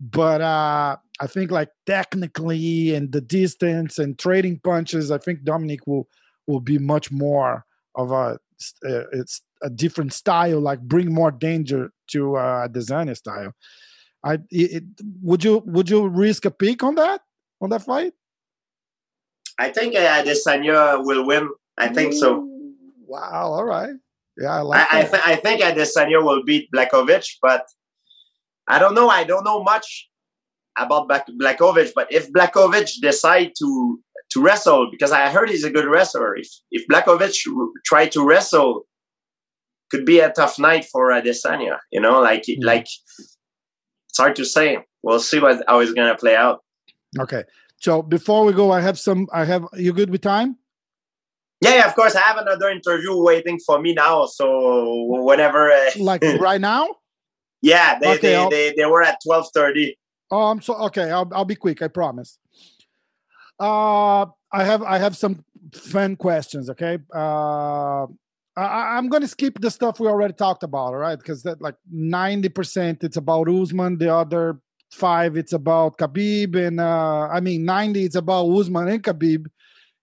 But 0.00 0.40
uh, 0.42 0.96
I 1.18 1.26
think 1.26 1.50
like 1.50 1.70
technically 1.86 2.94
and 2.94 3.10
the 3.10 3.20
distance 3.20 3.98
and 3.98 4.16
trading 4.16 4.60
punches, 4.62 5.10
I 5.10 5.18
think 5.18 5.42
Dominic 5.42 5.84
will 5.84 6.06
will 6.46 6.60
be 6.60 6.78
much 6.78 7.10
more 7.10 7.64
of 7.96 8.12
a 8.12 8.38
uh, 8.86 9.04
it's 9.10 9.42
a 9.60 9.70
different 9.70 10.12
style, 10.12 10.60
like 10.60 10.80
bring 10.82 11.12
more 11.12 11.32
danger 11.32 11.90
to 12.12 12.36
uh, 12.36 12.68
Adesanya 12.68 13.16
style. 13.16 13.54
I 14.24 14.38
it, 14.50 14.84
would 15.20 15.42
you 15.42 15.64
would 15.66 15.90
you 15.90 16.06
risk 16.06 16.44
a 16.44 16.52
pick 16.52 16.84
on 16.84 16.94
that 16.94 17.20
on 17.64 17.70
that 17.70 17.82
fight? 17.82 18.12
I 19.58 19.70
think 19.70 19.94
uh, 19.94 20.22
Adesanya 20.22 21.04
will 21.04 21.26
win. 21.26 21.48
I 21.76 21.88
think 21.88 22.14
Ooh, 22.14 22.18
so. 22.18 22.48
Wow! 23.06 23.52
All 23.52 23.64
right. 23.64 23.94
Yeah, 24.36 24.56
I 24.56 24.60
like. 24.60 24.92
I, 24.92 25.00
I, 25.00 25.04
th- 25.04 25.22
I 25.24 25.36
think 25.36 25.60
Adesanya 25.60 26.24
will 26.24 26.42
beat 26.44 26.68
Blachowicz, 26.74 27.36
but 27.40 27.66
I 28.68 28.78
don't 28.78 28.94
know. 28.94 29.08
I 29.08 29.24
don't 29.24 29.44
know 29.44 29.62
much 29.62 30.08
about 30.76 31.08
Blachowicz, 31.08 31.90
but 31.94 32.12
if 32.12 32.32
Blachowicz 32.32 33.00
decide 33.00 33.52
to 33.58 34.00
to 34.30 34.42
wrestle, 34.42 34.88
because 34.90 35.12
I 35.12 35.30
heard 35.30 35.50
he's 35.50 35.64
a 35.64 35.70
good 35.70 35.86
wrestler, 35.86 36.36
if 36.36 36.48
if 36.72 36.86
Blachowicz 36.88 37.38
try 37.84 38.08
to 38.08 38.26
wrestle, 38.26 38.82
could 39.90 40.04
be 40.04 40.18
a 40.18 40.32
tough 40.32 40.58
night 40.58 40.86
for 40.90 41.10
Adesanya. 41.10 41.78
You 41.92 42.00
know, 42.00 42.20
like 42.20 42.42
mm-hmm. 42.42 42.64
like 42.64 42.88
it's 44.08 44.18
hard 44.18 44.34
to 44.36 44.44
say. 44.44 44.78
We'll 45.04 45.20
see 45.20 45.38
what 45.38 45.62
how 45.68 45.78
it's 45.80 45.92
gonna 45.92 46.16
play 46.16 46.34
out. 46.34 46.63
Okay. 47.18 47.44
So 47.80 48.02
before 48.02 48.44
we 48.44 48.52
go, 48.52 48.70
I 48.70 48.80
have 48.80 48.98
some. 48.98 49.28
I 49.32 49.44
have. 49.44 49.66
You 49.74 49.92
good 49.92 50.10
with 50.10 50.22
time? 50.22 50.56
Yeah, 51.60 51.76
yeah, 51.76 51.86
of 51.86 51.94
course. 51.94 52.14
I 52.14 52.20
have 52.20 52.36
another 52.36 52.68
interview 52.68 53.16
waiting 53.16 53.58
for 53.58 53.80
me 53.80 53.94
now. 53.94 54.26
So 54.26 55.06
whenever, 55.08 55.70
uh, 55.70 55.90
like 55.98 56.22
right 56.40 56.60
now. 56.60 56.88
Yeah, 57.62 57.98
they 57.98 58.14
okay, 58.16 58.20
they, 58.20 58.48
they, 58.50 58.74
they 58.76 58.84
were 58.86 59.02
at 59.02 59.18
twelve 59.24 59.48
thirty. 59.54 59.96
Oh, 60.30 60.44
I'm 60.44 60.60
so 60.60 60.74
okay. 60.86 61.10
I'll 61.10 61.30
I'll 61.34 61.44
be 61.44 61.54
quick. 61.54 61.80
I 61.80 61.88
promise. 61.88 62.38
Uh, 63.58 64.26
I 64.52 64.64
have 64.64 64.82
I 64.82 64.98
have 64.98 65.16
some 65.16 65.44
fun 65.72 66.16
questions. 66.16 66.68
Okay. 66.70 66.98
Uh, 67.14 68.06
I, 68.56 68.98
am 68.98 69.08
going 69.08 69.22
to 69.22 69.28
skip 69.28 69.60
the 69.60 69.70
stuff 69.70 69.98
we 69.98 70.06
already 70.06 70.34
talked 70.34 70.62
about. 70.62 70.88
All 70.88 70.96
right, 70.96 71.18
because 71.18 71.42
that 71.42 71.60
like 71.60 71.76
ninety 71.90 72.48
percent 72.48 73.02
it's 73.02 73.16
about 73.16 73.48
Usman. 73.48 73.98
The 73.98 74.14
other 74.14 74.60
five 74.94 75.36
it's 75.36 75.52
about 75.52 75.98
Khabib, 75.98 76.56
and 76.56 76.80
uh, 76.80 77.28
I 77.30 77.40
mean 77.40 77.64
ninety 77.64 78.04
it's 78.04 78.16
about 78.16 78.46
Usman 78.46 78.88
and 78.88 79.02
Khabib, 79.02 79.46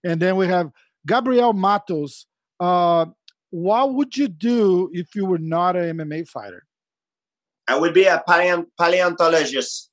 and 0.04 0.20
then 0.20 0.36
we 0.36 0.46
have 0.46 0.70
Gabriel 1.06 1.52
Matos. 1.52 2.26
Uh, 2.60 3.06
what 3.50 3.94
would 3.94 4.16
you 4.16 4.28
do 4.28 4.88
if 4.92 5.14
you 5.14 5.26
were 5.26 5.38
not 5.38 5.76
an 5.76 5.98
MMA 5.98 6.28
fighter? 6.28 6.64
I 7.68 7.78
would 7.78 7.94
be 7.94 8.04
a 8.04 8.22
paleontologist. 8.78 9.90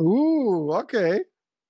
Ooh, 0.00 0.72
okay. 0.72 1.20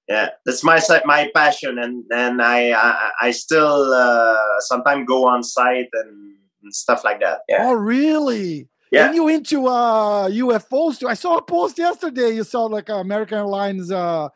Yeah, 0.08 0.30
that's 0.44 0.64
my 0.64 0.80
my 1.04 1.30
passion, 1.34 1.78
and 1.78 2.04
and 2.12 2.42
I 2.42 2.72
I, 2.72 3.10
I 3.22 3.30
still 3.30 3.92
uh, 3.92 4.60
sometimes 4.60 5.06
go 5.06 5.26
on 5.26 5.42
site 5.42 5.88
and, 5.92 6.36
and, 6.62 6.74
stuff 6.74 7.04
like 7.04 7.20
that. 7.20 7.40
Yeah. 7.48 7.68
Oh, 7.68 7.74
really? 7.74 8.68
Yeah. 8.92 9.06
And 9.06 9.14
you 9.14 9.26
into 9.28 9.66
uh, 9.66 10.28
UFOs 10.28 11.00
too? 11.00 11.08
I 11.08 11.14
saw 11.14 11.38
a 11.38 11.42
post 11.42 11.78
yesterday. 11.78 12.34
You 12.34 12.44
saw 12.44 12.64
like 12.64 12.90
American 12.90 13.38
Airlines. 13.38 13.90
Uh, 13.90 14.28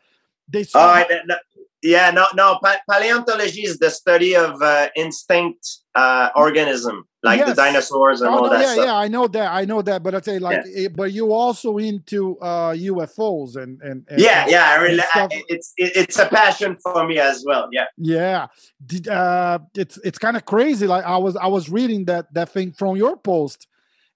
they 0.49 0.63
saw. 0.63 1.05
Oh, 1.07 1.15
no, 1.25 1.35
yeah, 1.83 2.09
no, 2.09 2.25
no. 2.33 2.57
Pa- 2.63 2.81
paleontology 2.89 3.61
is 3.61 3.77
the 3.77 3.91
study 3.91 4.35
of 4.35 4.59
uh, 4.63 4.89
instinct 4.95 5.77
uh, 5.93 6.29
organism, 6.35 7.07
like 7.21 7.37
yes. 7.37 7.49
the 7.49 7.55
dinosaurs 7.55 8.21
and 8.21 8.31
oh, 8.31 8.37
all 8.37 8.43
no, 8.45 8.49
that. 8.49 8.61
Yeah, 8.61 8.73
stuff. 8.73 8.85
yeah, 8.85 8.95
I 8.95 9.07
know 9.07 9.27
that. 9.27 9.51
I 9.51 9.65
know 9.65 9.83
that. 9.83 10.01
But 10.01 10.15
I 10.15 10.21
say, 10.21 10.39
like, 10.39 10.63
yeah. 10.65 10.85
it, 10.85 10.95
but 10.95 11.13
you 11.13 11.31
also 11.31 11.77
into 11.77 12.39
uh, 12.39 12.71
UFOs 12.71 13.57
and 13.57 13.79
and, 13.83 14.07
and 14.09 14.19
yeah, 14.19 14.47
yeah. 14.47 14.71
I 14.71 14.75
really, 14.81 15.03
I, 15.13 15.27
it's 15.49 15.73
it, 15.77 15.95
it's 15.95 16.17
a 16.17 16.25
passion 16.25 16.77
for 16.81 17.05
me 17.05 17.19
as 17.19 17.43
well. 17.45 17.69
Yeah, 17.71 17.85
yeah. 17.95 18.47
Did, 18.83 19.07
uh, 19.07 19.59
it's 19.75 19.99
it's 20.03 20.17
kind 20.17 20.35
of 20.35 20.45
crazy. 20.45 20.87
Like 20.87 21.05
I 21.05 21.17
was 21.17 21.35
I 21.35 21.47
was 21.47 21.69
reading 21.69 22.05
that 22.05 22.33
that 22.33 22.49
thing 22.49 22.71
from 22.71 22.97
your 22.97 23.17
post, 23.17 23.67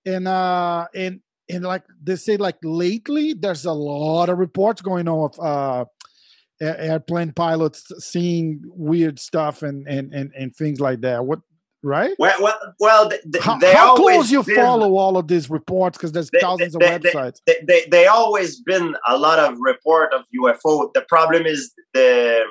and 0.05 0.27
uh 0.27 0.87
and 0.95 1.21
and 1.49 1.63
like 1.63 1.83
they 2.01 2.15
say 2.15 2.37
like 2.37 2.57
lately 2.63 3.33
there's 3.33 3.65
a 3.65 3.73
lot 3.73 4.29
of 4.29 4.37
reports 4.37 4.81
going 4.81 5.07
on 5.07 5.29
of 5.33 5.39
uh 5.39 5.85
airplane 6.61 7.31
pilots 7.31 7.91
seeing 7.99 8.61
weird 8.65 9.19
stuff 9.19 9.63
and 9.63 9.87
and 9.87 10.13
and, 10.13 10.31
and 10.37 10.55
things 10.55 10.79
like 10.79 11.01
that. 11.01 11.25
What 11.25 11.39
right? 11.83 12.13
Well 12.19 12.35
well, 12.41 12.59
well 12.79 13.09
they, 13.09 13.39
how, 13.39 13.59
how 13.73 13.95
close 13.95 14.31
you 14.31 14.43
been, 14.43 14.55
follow 14.55 14.95
all 14.95 15.17
of 15.17 15.27
these 15.27 15.49
reports? 15.49 15.97
Because 15.97 16.11
there's 16.11 16.29
they, 16.29 16.39
thousands 16.39 16.73
they, 16.73 16.95
of 16.95 17.01
websites. 17.01 17.37
they, 17.47 17.55
they, 17.67 17.85
they 17.89 18.05
always 18.07 18.61
been 18.61 18.95
a 19.07 19.17
lot 19.17 19.39
of 19.39 19.57
report 19.59 20.13
of 20.13 20.25
ufo 20.39 20.93
the 20.93 21.01
problem 21.09 21.45
is 21.45 21.73
the 21.93 22.43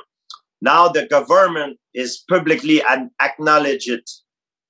now 0.60 0.88
the 0.88 1.06
government 1.06 1.78
is 1.94 2.22
publicly 2.28 2.82
and 2.88 3.10
acknowledge 3.20 3.86
it 3.86 4.10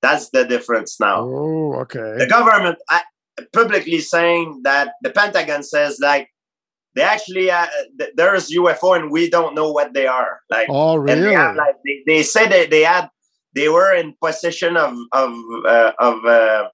that's 0.02 0.30
the 0.30 0.44
difference 0.44 0.98
now 1.00 1.20
oh 1.20 1.74
okay 1.74 2.16
the 2.18 2.26
government 2.26 2.78
publicly 3.52 4.00
saying 4.00 4.60
that 4.64 4.92
the 5.02 5.10
pentagon 5.10 5.62
says 5.62 5.98
like 6.00 6.28
they 6.94 7.02
actually 7.02 7.50
uh, 7.50 7.66
there's 8.16 8.50
UFO 8.50 8.96
and 8.96 9.10
we 9.10 9.30
don't 9.30 9.54
know 9.54 9.70
what 9.70 9.94
they 9.94 10.06
are. 10.06 10.40
Like, 10.50 10.66
oh 10.68 10.96
really? 10.96 11.20
They, 11.20 11.34
have, 11.34 11.56
like, 11.56 11.76
they, 11.84 12.02
they 12.06 12.22
said 12.22 12.48
that 12.48 12.70
they 12.70 12.82
had 12.82 13.08
they 13.54 13.68
were 13.68 13.94
in 13.94 14.14
possession 14.22 14.76
of 14.76 14.96
of 15.12 15.32
uh, 15.66 15.92
of 16.00 16.24
uh, 16.24 16.68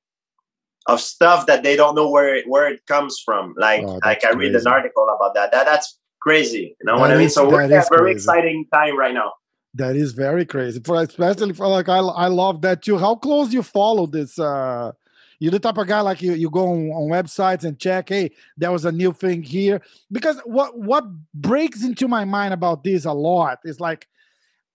of 0.87 1.01
stuff 1.01 1.47
that 1.47 1.63
they 1.63 1.77
don't 1.77 1.95
know 1.95 2.09
where 2.11 2.35
it, 2.35 2.49
where 2.49 2.69
it 2.69 2.81
comes 2.87 3.21
from. 3.25 3.55
Like 3.59 3.83
oh, 3.83 4.01
like 4.05 4.25
I 4.25 4.33
read 4.33 4.55
an 4.55 4.67
article 4.67 5.05
about 5.05 5.35
that. 5.35 5.53
That 5.53 5.67
that's 5.67 5.99
crazy. 6.23 6.77
You 6.81 6.87
know 6.87 6.97
that 6.97 7.01
what 7.01 7.11
I 7.11 7.19
mean? 7.19 7.31
So 7.31 7.49
we're 7.49 7.63
in 7.63 7.73
a 7.73 7.83
very 7.83 7.85
crazy. 7.85 8.17
exciting 8.17 8.67
time 8.73 8.99
right 8.99 9.15
now. 9.15 9.33
That 9.77 9.95
is 9.95 10.13
very 10.13 10.47
crazy. 10.47 10.81
For 10.83 11.03
especially 11.03 11.53
for 11.53 11.69
like 11.69 11.89
I 11.89 11.99
I 11.99 12.29
love 12.29 12.63
that 12.63 12.83
too. 12.83 12.97
How 12.97 13.15
close 13.15 13.53
you 13.53 13.63
follow 13.63 14.07
this 14.07 14.39
uh 14.39 14.93
you're 15.39 15.51
the 15.51 15.59
type 15.59 15.77
of 15.77 15.87
guy 15.87 16.01
like 16.01 16.23
you, 16.23 16.33
you 16.33 16.49
go 16.49 16.67
on, 16.69 16.89
on 16.93 17.11
websites 17.11 17.63
and 17.63 17.79
check, 17.79 18.09
hey, 18.09 18.31
there 18.57 18.73
was 18.73 18.87
a 18.87 18.93
new 18.93 19.13
thing 19.13 19.43
here. 19.43 19.83
Because 20.11 20.41
what 20.47 20.79
what 20.79 21.05
breaks 21.35 21.85
into 21.85 22.09
my 22.09 22.25
mind 22.25 22.55
about 22.55 22.85
this 22.85 23.05
a 23.05 23.13
lot 23.13 23.59
is 23.65 23.79
like 23.79 24.09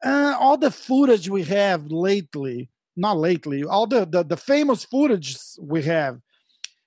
uh, 0.06 0.36
all 0.40 0.58
the 0.58 0.70
footage 0.72 1.30
we 1.30 1.44
have 1.46 1.88
lately, 1.88 2.70
not 2.96 3.18
lately, 3.18 3.64
all 3.64 3.88
the, 3.88 4.06
the 4.06 4.24
the 4.24 4.38
famous 4.38 4.86
footage 4.86 5.36
we 5.60 5.82
have 5.84 6.22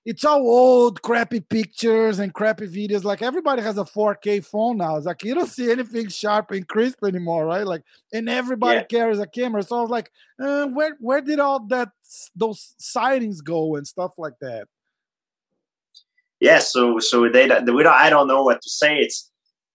it's 0.04 0.24
all 0.24 0.40
old, 0.40 1.00
crappy 1.00 1.40
pictures 1.40 2.18
and 2.18 2.34
crappy 2.34 2.66
videos. 2.66 3.04
Like 3.04 3.22
everybody 3.22 3.62
has 3.62 3.78
a 3.78 3.84
4K 3.84 4.44
phone 4.44 4.76
now. 4.76 4.96
It's 4.96 5.06
like 5.06 5.24
you 5.24 5.34
don't 5.34 5.48
see 5.48 5.70
anything 5.70 6.08
sharp 6.08 6.50
and 6.50 6.68
crisp 6.68 7.02
anymore, 7.04 7.46
right? 7.46 7.66
Like, 7.66 7.82
and 8.12 8.28
everybody 8.28 8.80
yeah. 8.80 8.84
carries 8.84 9.18
a 9.18 9.26
camera. 9.26 9.62
So 9.62 9.78
I 9.78 9.80
was 9.80 9.90
like, 9.90 10.10
uh, 10.38 10.66
where 10.66 10.96
where 11.00 11.22
did 11.22 11.40
all 11.40 11.66
that 11.68 11.90
those 12.36 12.74
sightings 12.78 13.40
go 13.40 13.76
and 13.76 13.86
stuff 13.86 14.12
like 14.18 14.34
that? 14.40 14.68
Yeah, 16.38 16.58
so 16.58 16.98
so 16.98 17.28
they 17.30 17.48
we 17.48 17.82
don't 17.82 17.94
I 17.94 18.10
don't 18.10 18.28
know 18.28 18.42
what 18.42 18.60
to 18.60 18.70
say. 18.70 18.98
It's 18.98 19.30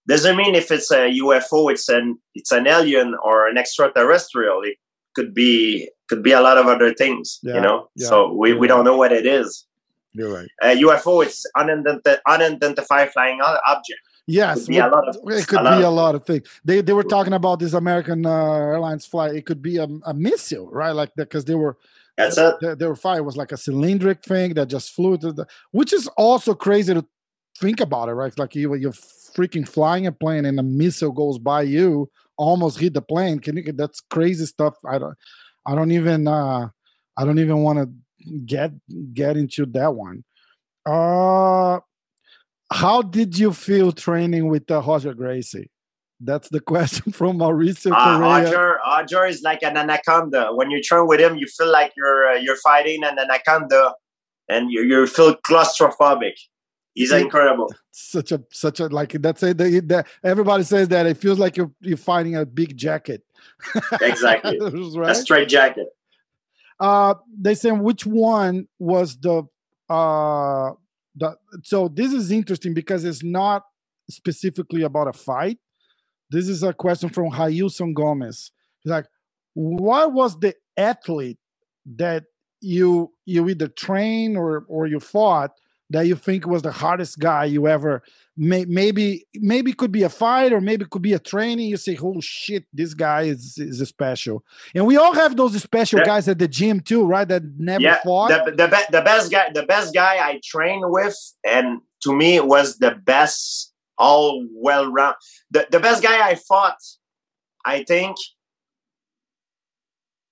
doesn't 0.06 0.36
mean 0.36 0.54
if 0.54 0.70
it's 0.70 0.90
a 0.92 1.10
UFO, 1.22 1.72
it's 1.72 1.88
an 1.88 2.18
it's 2.34 2.52
an 2.52 2.68
alien 2.68 3.16
or 3.24 3.48
an 3.48 3.58
extraterrestrial. 3.58 4.62
It 4.62 4.76
could 5.16 5.34
be 5.34 5.90
could 6.08 6.22
be 6.22 6.32
a 6.32 6.40
lot 6.40 6.58
of 6.58 6.66
other 6.66 6.94
things, 6.94 7.40
yeah, 7.42 7.54
you 7.54 7.60
know. 7.60 7.88
Yeah, 7.96 8.08
so 8.08 8.32
we, 8.32 8.52
we 8.52 8.68
don't 8.68 8.84
know 8.84 8.96
what 8.96 9.12
it 9.12 9.26
is. 9.26 9.66
You're 10.12 10.32
right. 10.32 10.48
Uh, 10.62 10.74
UFO, 10.74 11.24
it's 11.24 11.46
unidentified, 11.56 12.18
unidentified 12.26 13.12
flying 13.12 13.40
object. 13.40 14.00
Yes, 14.26 14.58
it 14.58 14.60
could 14.60 14.68
be, 14.68 14.78
a 14.78 14.86
lot, 14.86 15.08
of, 15.08 15.16
it 15.26 15.48
could 15.48 15.60
a 15.60 15.76
be 15.76 15.82
a 15.82 15.90
lot 15.90 16.14
of 16.14 16.24
things. 16.24 16.46
They 16.64 16.80
they 16.82 16.92
were 16.92 17.02
talking 17.02 17.32
about 17.32 17.58
this 17.58 17.72
American 17.72 18.26
uh, 18.26 18.30
Airlines 18.30 19.04
flight. 19.04 19.34
It 19.34 19.44
could 19.44 19.60
be 19.60 19.78
a, 19.78 19.88
a 20.06 20.14
missile, 20.14 20.70
right? 20.70 20.92
Like 20.92 21.10
because 21.16 21.44
they 21.46 21.54
were 21.54 21.78
that's 22.16 22.38
it. 22.38 22.78
Were 22.80 22.94
flying. 22.94 23.24
Was 23.24 23.36
like 23.36 23.50
a 23.50 23.56
cylindric 23.56 24.22
thing 24.22 24.54
that 24.54 24.68
just 24.68 24.92
flew 24.92 25.18
to 25.18 25.32
the, 25.32 25.46
which 25.72 25.92
is 25.92 26.06
also 26.16 26.54
crazy 26.54 26.94
to 26.94 27.04
think 27.58 27.80
about 27.80 28.08
it, 28.08 28.12
right? 28.12 28.36
Like 28.38 28.54
you 28.54 28.74
you're 28.74 28.92
freaking 28.92 29.66
flying 29.66 30.06
a 30.06 30.12
plane 30.12 30.44
and 30.44 30.60
a 30.60 30.62
missile 30.62 31.12
goes 31.12 31.38
by 31.38 31.62
you, 31.62 32.08
almost 32.36 32.78
hit 32.78 32.94
the 32.94 33.02
plane. 33.02 33.40
Can 33.40 33.56
you? 33.56 33.72
That's 33.72 34.00
crazy 34.00 34.46
stuff. 34.46 34.76
I 34.88 34.98
don't. 34.98 35.16
I 35.66 35.74
don't 35.74 35.92
even. 35.92 36.28
uh 36.28 36.68
I 37.16 37.24
don't 37.24 37.38
even 37.38 37.58
want 37.58 37.78
to 37.78 37.90
get 38.44 38.72
get 39.12 39.36
into 39.36 39.66
that 39.66 39.94
one. 39.94 40.24
Uh 40.86 41.80
how 42.72 43.02
did 43.02 43.36
you 43.36 43.52
feel 43.52 43.90
training 43.90 44.48
with 44.48 44.70
uh, 44.70 44.80
Roger 44.80 45.12
Gracie? 45.12 45.70
That's 46.20 46.48
the 46.48 46.60
question 46.72 47.12
from 47.12 47.38
Mauricio 47.38 47.92
Uh, 47.92 48.18
Correa. 48.18 48.44
Roger, 48.44 48.78
Roger 48.86 49.24
is 49.26 49.42
like 49.42 49.62
an 49.62 49.76
anaconda. 49.76 50.50
When 50.52 50.70
you 50.70 50.82
train 50.82 51.06
with 51.06 51.20
him, 51.20 51.36
you 51.36 51.46
feel 51.46 51.70
like 51.70 51.92
you're 51.96 52.28
uh, 52.28 52.34
you're 52.34 52.56
fighting 52.56 53.02
an 53.02 53.18
anaconda, 53.18 53.94
and 54.48 54.70
you 54.70 54.82
you 54.82 55.06
feel 55.06 55.34
claustrophobic. 55.36 56.34
He's 56.94 57.12
incredible. 57.12 57.72
Such 57.92 58.32
a 58.32 58.42
such 58.50 58.80
a 58.80 58.86
like 58.88 59.12
that's 59.12 59.42
it. 59.42 59.58
That, 59.58 59.88
that, 59.88 60.06
everybody 60.22 60.64
says 60.64 60.88
that 60.88 61.06
it 61.06 61.16
feels 61.16 61.38
like 61.38 61.56
you're 61.56 61.72
you're 61.80 61.96
fighting 61.96 62.36
a 62.36 62.44
big 62.44 62.76
jacket. 62.76 63.22
Exactly. 64.00 64.58
right? 64.96 65.10
A 65.10 65.14
straight 65.14 65.48
jacket. 65.48 65.88
Uh 66.80 67.14
they 67.38 67.54
said 67.54 67.72
which 67.72 68.06
one 68.06 68.66
was 68.78 69.16
the 69.18 69.42
uh 69.88 70.70
the 71.14 71.36
so 71.62 71.88
this 71.88 72.12
is 72.12 72.30
interesting 72.30 72.74
because 72.74 73.04
it's 73.04 73.22
not 73.22 73.64
specifically 74.08 74.82
about 74.82 75.08
a 75.08 75.12
fight. 75.12 75.58
This 76.30 76.48
is 76.48 76.62
a 76.62 76.72
question 76.72 77.08
from 77.08 77.30
Hayuson 77.30 77.94
Gomez. 77.94 78.50
He's 78.80 78.90
like 78.90 79.06
what 79.54 80.12
was 80.12 80.38
the 80.38 80.54
athlete 80.76 81.38
that 81.96 82.24
you 82.60 83.12
you 83.24 83.48
either 83.48 83.68
train 83.68 84.36
or 84.36 84.64
or 84.68 84.86
you 84.86 85.00
fought 85.00 85.52
that 85.90 86.06
you 86.06 86.14
think 86.14 86.46
was 86.46 86.62
the 86.62 86.72
hardest 86.72 87.18
guy 87.18 87.44
you 87.44 87.66
ever 87.68 88.02
may, 88.36 88.64
maybe 88.64 89.26
maybe 89.34 89.72
could 89.72 89.92
be 89.92 90.02
a 90.04 90.08
fight 90.08 90.52
or 90.52 90.60
maybe 90.60 90.84
could 90.84 91.02
be 91.02 91.12
a 91.12 91.18
training 91.18 91.68
you 91.68 91.76
say 91.76 91.98
oh 92.02 92.20
shit 92.20 92.64
this 92.72 92.94
guy 92.94 93.22
is 93.22 93.58
is 93.58 93.86
special 93.88 94.44
and 94.74 94.86
we 94.86 94.96
all 94.96 95.12
have 95.12 95.36
those 95.36 95.60
special 95.60 95.98
Yeah. 95.98 96.06
guys 96.06 96.28
at 96.28 96.38
the 96.38 96.48
gym 96.48 96.80
too 96.80 97.04
right 97.04 97.28
that 97.28 97.42
never 97.58 97.82
yeah, 97.82 98.00
fought 98.02 98.28
the 98.28 98.52
the, 98.52 98.68
be- 98.68 98.96
the 98.96 99.02
best 99.02 99.30
guy 99.30 99.50
the 99.52 99.64
best 99.64 99.92
guy 99.92 100.14
I 100.26 100.40
trained 100.44 100.84
with, 100.86 101.16
and 101.44 101.80
to 102.04 102.14
me 102.14 102.40
was 102.40 102.78
the 102.78 102.92
best 103.04 103.74
all 103.98 104.46
well 104.54 104.90
round. 104.90 105.16
The 105.50 105.66
the 105.70 105.80
best 105.80 106.02
guy 106.02 106.26
I 106.26 106.34
fought, 106.36 106.78
I 107.66 107.84
think, 107.84 108.16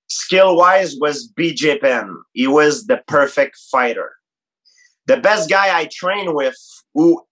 skill 0.09 0.57
wise 0.57 0.97
was 0.99 1.31
BJ 1.39 1.81
Penn. 1.81 2.17
He 2.33 2.47
was 2.47 2.87
the 2.87 3.03
perfect 3.07 3.59
fighter. 3.71 4.13
The 5.09 5.17
best 5.17 5.49
guy 5.49 5.69
I 5.81 5.89
trained 6.01 6.35
with, 6.35 6.57
who 6.95 7.23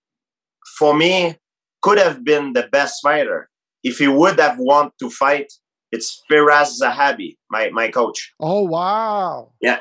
for 0.79 0.93
me 0.95 1.37
could 1.83 1.99
have 1.99 2.25
been 2.25 2.53
the 2.55 2.67
best 2.77 2.95
fighter 3.03 3.49
if 3.85 3.99
he 3.99 4.09
would 4.09 4.41
have 4.41 4.59
want 4.59 4.93
to 5.01 5.09
fight. 5.11 5.49
It's 5.93 6.09
Firas 6.29 6.71
Zahabi, 6.83 7.37
my 7.51 7.71
my 7.71 7.89
coach. 7.99 8.19
oh 8.41 8.63
wow 8.77 9.53
Yeah. 9.69 9.81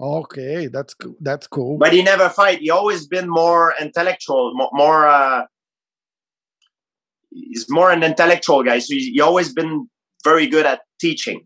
okay 0.00 0.66
that's 0.66 0.94
cool 1.00 1.16
that's 1.28 1.46
cool 1.46 1.78
but 1.82 1.92
he 1.92 2.00
never 2.02 2.28
fight. 2.28 2.58
He 2.64 2.70
always 2.70 3.06
been 3.14 3.28
more 3.42 3.64
intellectual, 3.86 4.44
more, 4.58 4.70
more 4.82 5.00
uh, 5.06 5.42
he's 7.30 7.66
more 7.78 7.90
an 7.96 8.02
intellectual 8.02 8.62
guy. 8.64 8.78
So 8.80 8.94
he, 8.94 9.12
he 9.14 9.20
always 9.20 9.52
been 9.52 9.88
very 10.24 10.46
good 10.54 10.66
at 10.66 10.80
teaching, 11.00 11.38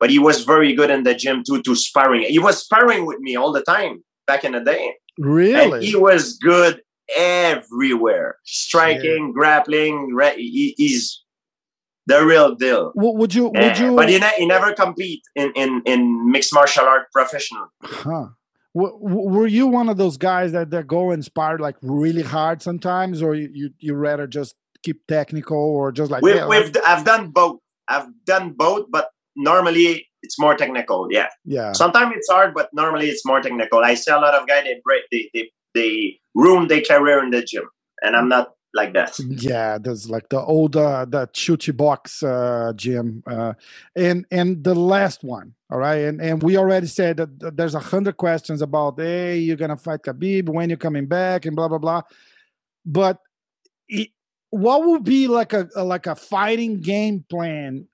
but 0.00 0.10
he 0.10 0.18
was 0.18 0.44
very 0.44 0.72
good 0.74 0.90
in 0.90 1.02
the 1.04 1.14
gym 1.14 1.42
too, 1.46 1.62
to 1.62 1.74
sparring. 1.76 2.22
He 2.22 2.38
was 2.38 2.56
sparring 2.64 3.06
with 3.06 3.20
me 3.20 3.36
all 3.36 3.52
the 3.52 3.62
time 3.62 4.02
back 4.26 4.44
in 4.44 4.52
the 4.52 4.60
day, 4.60 4.94
and 5.20 5.72
really 5.72 5.86
he 5.86 5.96
was 5.96 6.38
good 6.38 6.80
everywhere, 7.16 8.36
striking, 8.44 9.32
grappling. 9.32 10.14
Re- 10.14 10.36
he, 10.36 10.74
he's 10.76 11.22
the 12.06 12.24
real 12.24 12.54
deal. 12.54 12.92
Would 12.94 13.34
you 13.34 13.48
would 13.48 13.78
you 13.78 13.94
but 13.94 14.08
he, 14.08 14.18
ne- 14.18 14.32
he 14.38 14.46
never 14.46 14.72
compete 14.72 15.22
in, 15.36 15.52
in, 15.54 15.82
in 15.86 16.30
mixed 16.30 16.52
martial 16.54 16.84
art 16.84 17.10
professional. 17.12 17.66
Huh. 17.82 18.28
W- 18.74 18.98
w- 19.02 19.28
were 19.28 19.46
you 19.46 19.66
one 19.66 19.88
of 19.88 19.96
those 19.96 20.16
guys 20.16 20.52
that, 20.52 20.70
that 20.70 20.86
go 20.86 21.10
inspired 21.10 21.60
like 21.60 21.76
really 21.82 22.22
hard 22.22 22.62
sometimes, 22.62 23.22
or 23.22 23.34
you, 23.34 23.50
you, 23.52 23.70
you 23.78 23.94
rather 23.94 24.26
just 24.26 24.54
keep 24.82 25.06
technical 25.06 25.58
or 25.58 25.92
just 25.92 26.10
like 26.10 26.22
We've, 26.22 26.36
yeah, 26.36 26.48
we've 26.48 26.74
I've 26.86 27.04
done 27.04 27.30
both. 27.30 27.58
I've 27.88 28.08
done 28.24 28.52
both, 28.52 28.86
but 28.90 29.10
normally 29.36 30.06
it's 30.22 30.38
more 30.38 30.54
technical. 30.56 31.08
Yeah, 31.10 31.28
yeah, 31.44 31.72
sometimes 31.72 32.14
it's 32.16 32.30
hard, 32.30 32.54
but 32.54 32.68
normally 32.72 33.08
it's 33.08 33.24
more 33.24 33.40
technical. 33.40 33.80
I 33.80 33.94
see 33.94 34.10
a 34.10 34.18
lot 34.18 34.34
of 34.34 34.46
guys 34.46 34.64
they 34.64 34.80
break 34.84 35.04
they 35.10 35.30
they, 35.34 35.50
they 35.74 36.20
ruin 36.34 36.68
their 36.68 36.82
career 36.82 37.22
in 37.22 37.30
the 37.30 37.42
gym, 37.42 37.68
and 38.02 38.16
I'm 38.16 38.28
not 38.28 38.54
like 38.74 38.94
that. 38.94 39.18
yeah. 39.18 39.78
There's 39.78 40.08
like 40.08 40.28
the 40.28 40.40
old 40.40 40.76
uh, 40.76 41.04
the 41.08 41.28
Chute 41.32 41.76
Boxe 41.76 42.22
uh, 42.22 42.72
gym, 42.76 43.22
uh, 43.26 43.54
and 43.96 44.26
and 44.30 44.62
the 44.62 44.74
last 44.74 45.24
one. 45.24 45.54
All 45.70 45.78
right, 45.78 46.04
and 46.04 46.20
and 46.20 46.42
we 46.42 46.56
already 46.56 46.86
said 46.86 47.18
that 47.18 47.56
there's 47.56 47.74
a 47.74 47.80
hundred 47.80 48.16
questions 48.16 48.62
about 48.62 48.98
hey, 48.98 49.38
you're 49.38 49.56
gonna 49.56 49.76
fight 49.76 50.02
Khabib 50.02 50.48
when 50.48 50.68
you're 50.68 50.76
coming 50.78 51.06
back 51.06 51.46
and 51.46 51.56
blah 51.56 51.68
blah 51.68 51.78
blah. 51.78 52.02
But 52.84 53.18
it, 53.88 54.10
what 54.50 54.84
would 54.84 55.04
be 55.04 55.28
like 55.28 55.52
a, 55.52 55.68
a 55.76 55.84
like 55.84 56.06
a 56.06 56.16
fighting 56.16 56.80
game 56.80 57.24
plan 57.28 57.86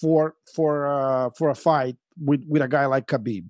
for 0.00 0.34
for 0.54 0.86
uh 0.86 1.30
for 1.36 1.50
a 1.50 1.54
fight 1.54 1.96
with 2.18 2.44
with 2.48 2.62
a 2.62 2.68
guy 2.68 2.86
like 2.86 3.06
Khabib? 3.06 3.48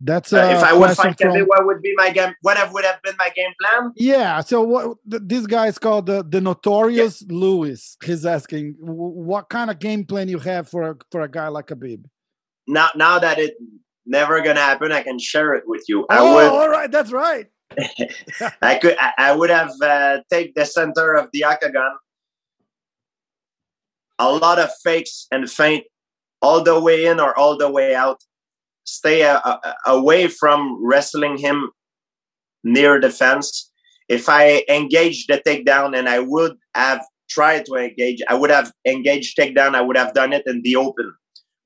That's 0.00 0.32
Uh, 0.32 0.52
if 0.56 0.62
I 0.62 0.74
would 0.74 0.90
fight 0.90 1.18
from- 1.18 1.38
what 1.46 1.64
would 1.64 1.80
be 1.80 1.94
my 1.96 2.10
game? 2.10 2.34
What 2.42 2.58
have, 2.58 2.72
would 2.72 2.84
have 2.84 3.00
been 3.02 3.14
my 3.18 3.30
game 3.30 3.52
plan? 3.60 3.92
Yeah. 3.96 4.40
So 4.40 4.60
what 4.60 4.98
th- 5.10 5.22
this 5.24 5.46
guy 5.46 5.68
is 5.68 5.78
called 5.78 6.06
the 6.06 6.22
the 6.22 6.40
notorious 6.40 7.22
Lewis. 7.22 7.96
He's 8.04 8.26
asking 8.26 8.74
what 8.80 9.48
kind 9.48 9.70
of 9.70 9.78
game 9.78 10.04
plan 10.04 10.28
you 10.28 10.40
have 10.40 10.68
for 10.68 10.90
a, 10.90 10.96
for 11.10 11.22
a 11.22 11.28
guy 11.28 11.48
like 11.48 11.68
Khabib. 11.68 12.04
Now, 12.66 12.88
now 12.94 13.18
that 13.18 13.38
it 13.38 13.54
never 14.04 14.42
gonna 14.42 14.60
happen, 14.60 14.92
I 14.92 15.02
can 15.02 15.18
share 15.18 15.54
it 15.54 15.64
with 15.66 15.84
you. 15.88 16.06
I 16.10 16.18
oh, 16.18 16.34
would, 16.34 16.44
all 16.44 16.68
right, 16.68 16.90
that's 16.90 17.12
right. 17.12 17.46
I 18.62 18.76
could, 18.76 18.96
I, 19.00 19.12
I 19.18 19.32
would 19.34 19.50
have 19.50 19.72
uh, 19.82 20.18
take 20.30 20.54
the 20.54 20.66
center 20.66 21.14
of 21.14 21.28
the 21.32 21.44
octagon. 21.44 21.92
A 24.18 24.32
lot 24.32 24.58
of 24.58 24.70
fakes 24.82 25.26
and 25.30 25.50
feint, 25.50 25.84
all 26.40 26.62
the 26.62 26.80
way 26.80 27.06
in 27.06 27.20
or 27.20 27.36
all 27.38 27.56
the 27.56 27.70
way 27.70 27.94
out. 27.94 28.20
Stay 28.84 29.22
uh, 29.22 29.40
uh, 29.44 29.72
away 29.86 30.28
from 30.28 30.78
wrestling 30.84 31.38
him 31.38 31.70
near 32.62 33.00
the 33.00 33.10
fence. 33.10 33.70
If 34.08 34.28
I 34.28 34.64
engage 34.68 35.26
the 35.26 35.42
takedown, 35.46 35.96
and 35.96 36.08
I 36.08 36.18
would 36.20 36.56
have 36.74 37.02
tried 37.28 37.64
to 37.66 37.74
engage, 37.74 38.20
I 38.28 38.34
would 38.34 38.50
have 38.50 38.72
engaged 38.86 39.36
takedown. 39.38 39.74
I 39.74 39.80
would 39.80 39.96
have 39.96 40.12
done 40.12 40.32
it 40.32 40.42
in 40.46 40.60
the 40.62 40.76
open 40.76 41.14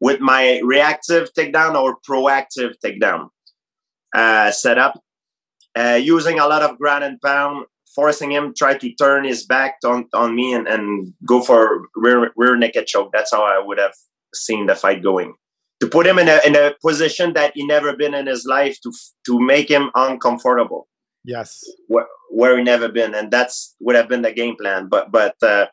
with 0.00 0.20
my 0.20 0.60
reactive 0.64 1.30
takedown 1.36 1.74
or 1.74 1.98
proactive 2.08 2.74
takedown 2.84 3.28
uh, 4.14 4.50
setup 4.50 5.00
uh, 5.76 5.98
using 6.00 6.38
a 6.38 6.46
lot 6.46 6.62
of 6.62 6.78
ground 6.78 7.04
and 7.04 7.20
pound, 7.20 7.66
forcing 7.98 8.30
him 8.30 8.54
try 8.56 8.72
to 8.78 8.88
turn 8.94 9.24
his 9.24 9.44
back 9.44 9.74
on, 9.84 10.06
on 10.14 10.36
me 10.36 10.54
and, 10.54 10.68
and 10.68 11.12
go 11.26 11.42
for 11.42 11.88
rear, 11.96 12.30
rear 12.36 12.56
naked 12.56 12.86
choke. 12.86 13.10
That's 13.12 13.32
how 13.32 13.42
I 13.42 13.58
would 13.66 13.78
have 13.78 13.94
seen 14.32 14.66
the 14.66 14.76
fight 14.76 15.02
going. 15.02 15.34
To 15.80 15.88
put 15.88 16.06
him 16.06 16.16
in 16.22 16.28
a, 16.28 16.38
in 16.46 16.54
a 16.54 16.74
position 16.80 17.32
that 17.34 17.52
he 17.56 17.66
never 17.66 17.96
been 17.96 18.14
in 18.14 18.26
his 18.26 18.44
life 18.46 18.76
to 18.84 18.92
to 19.26 19.40
make 19.40 19.68
him 19.68 19.90
uncomfortable 19.94 20.86
Yes. 21.24 21.60
where, 21.88 22.06
where 22.30 22.56
he 22.56 22.62
never 22.62 22.88
been, 22.88 23.14
and 23.14 23.30
that's 23.32 23.74
would 23.80 23.96
have 23.96 24.08
been 24.08 24.22
the 24.22 24.32
game 24.32 24.54
plan. 24.60 24.88
But 24.88 25.10
but 25.10 25.34
uh, 25.42 25.66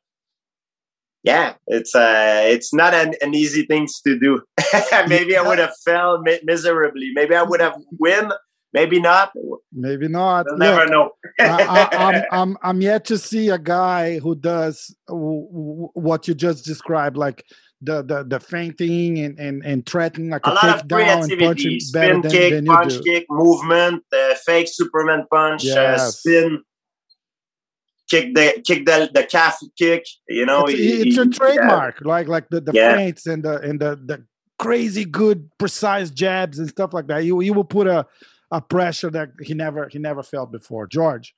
yeah, 1.24 1.54
it's 1.68 1.94
uh 1.96 2.42
it's 2.54 2.72
not 2.74 2.94
an, 2.94 3.14
an 3.22 3.34
easy 3.36 3.64
things 3.66 4.02
to 4.06 4.18
do. 4.20 4.42
Maybe 5.08 5.38
I 5.38 5.42
would 5.48 5.60
have 5.60 5.74
failed 5.86 6.22
mi- 6.24 6.44
miserably. 6.44 7.12
Maybe 7.14 7.36
I 7.36 7.44
would 7.50 7.62
have 7.62 7.76
win. 8.00 8.32
Maybe 8.76 9.00
not. 9.00 9.32
We'll 9.36 9.60
Maybe 9.72 10.08
not. 10.10 10.46
never 10.58 10.82
Look, 10.82 10.90
know. 10.92 11.12
I, 11.40 11.88
I, 11.94 11.98
I'm, 12.08 12.24
I'm 12.32 12.58
I'm 12.62 12.82
yet 12.82 13.06
to 13.06 13.18
see 13.18 13.48
a 13.50 13.58
guy 13.58 14.20
who 14.20 14.36
does 14.36 14.94
what 15.08 16.28
you 16.28 16.34
just 16.36 16.66
described, 16.66 17.16
like 17.16 17.46
the 17.82 18.04
the 18.04 18.26
the 18.26 18.40
feinting 18.42 19.18
and 19.20 19.40
and 19.40 19.66
and 19.66 19.86
threatening 19.86 20.30
like 20.32 20.46
a 20.46 20.52
a, 20.52 20.54
lot 20.60 20.70
of 20.76 20.88
creativity, 20.90 21.80
spin 21.80 22.22
kick, 22.24 22.52
than 22.54 22.66
punch 22.66 22.94
do. 22.96 23.04
kick, 23.04 23.26
movement, 23.30 24.04
uh, 24.14 24.36
fake 24.46 24.68
Superman 24.70 25.26
punch, 25.32 25.64
uh, 25.66 25.74
Yes. 25.96 26.20
spin, 26.20 26.62
kick 28.10 28.36
the 28.36 28.62
kick 28.68 28.86
the 28.86 29.10
the 29.14 29.24
calf 29.24 29.58
kick. 29.78 30.06
You 30.28 30.46
know, 30.46 30.66
it's, 30.66 30.78
he- 30.78 30.94
it's 30.96 31.04
he- 31.06 31.12
your 31.16 31.26
yeah. 31.28 31.32
trademark, 31.40 32.02
like 32.02 32.28
like 32.28 32.50
the 32.50 32.60
the 32.60 32.74
Yeah. 32.74 32.96
feints 32.96 33.26
and 33.26 33.42
the 33.42 33.60
and 33.62 33.80
the 33.80 33.96
the 33.96 34.26
crazy 34.58 35.06
good 35.06 35.50
precise 35.58 36.10
jabs 36.10 36.60
and 36.60 36.68
stuff 36.70 36.94
like 36.94 37.08
that. 37.08 37.24
You 37.24 37.40
you 37.42 37.54
will 37.54 37.64
put 37.80 37.88
a 37.88 38.06
a 38.52 38.62
pressure 38.62 39.10
that 39.10 39.30
he 39.42 39.54
never 39.54 39.88
he 39.88 40.00
never 40.00 40.24
felt 40.24 40.52
before. 40.52 40.88
George, 40.88 41.36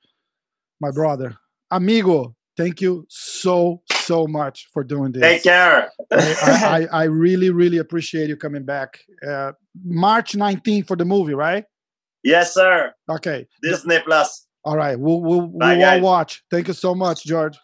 my 0.79 0.91
brother, 0.91 1.37
amigo, 1.71 2.35
thank 2.55 2.81
you 2.81 3.05
so 3.09 3.81
so 3.91 4.27
much 4.27 4.67
for 4.73 4.83
doing 4.83 5.11
this. 5.11 5.21
Take 5.21 5.43
care. 5.43 5.91
I, 6.11 6.87
I, 6.91 7.01
I 7.01 7.03
really 7.05 7.49
really 7.49 7.77
appreciate 7.77 8.29
you 8.29 8.35
coming 8.35 8.63
back. 8.63 8.99
Uh, 9.25 9.53
March 9.83 10.33
19th 10.33 10.87
for 10.87 10.95
the 10.95 11.05
movie, 11.05 11.33
right? 11.33 11.65
yes, 12.23 12.53
sir. 12.53 12.93
Okay. 13.09 13.47
Disney 13.63 13.99
Plus. 13.99 14.47
All 14.63 14.75
right. 14.75 14.99
We'll 14.99 15.21
we'll, 15.21 15.47
Bye, 15.47 15.77
we'll 15.77 15.89
all 15.89 16.01
watch. 16.01 16.43
Thank 16.51 16.67
you 16.67 16.73
so 16.73 16.93
much, 16.93 17.23
George. 17.23 17.57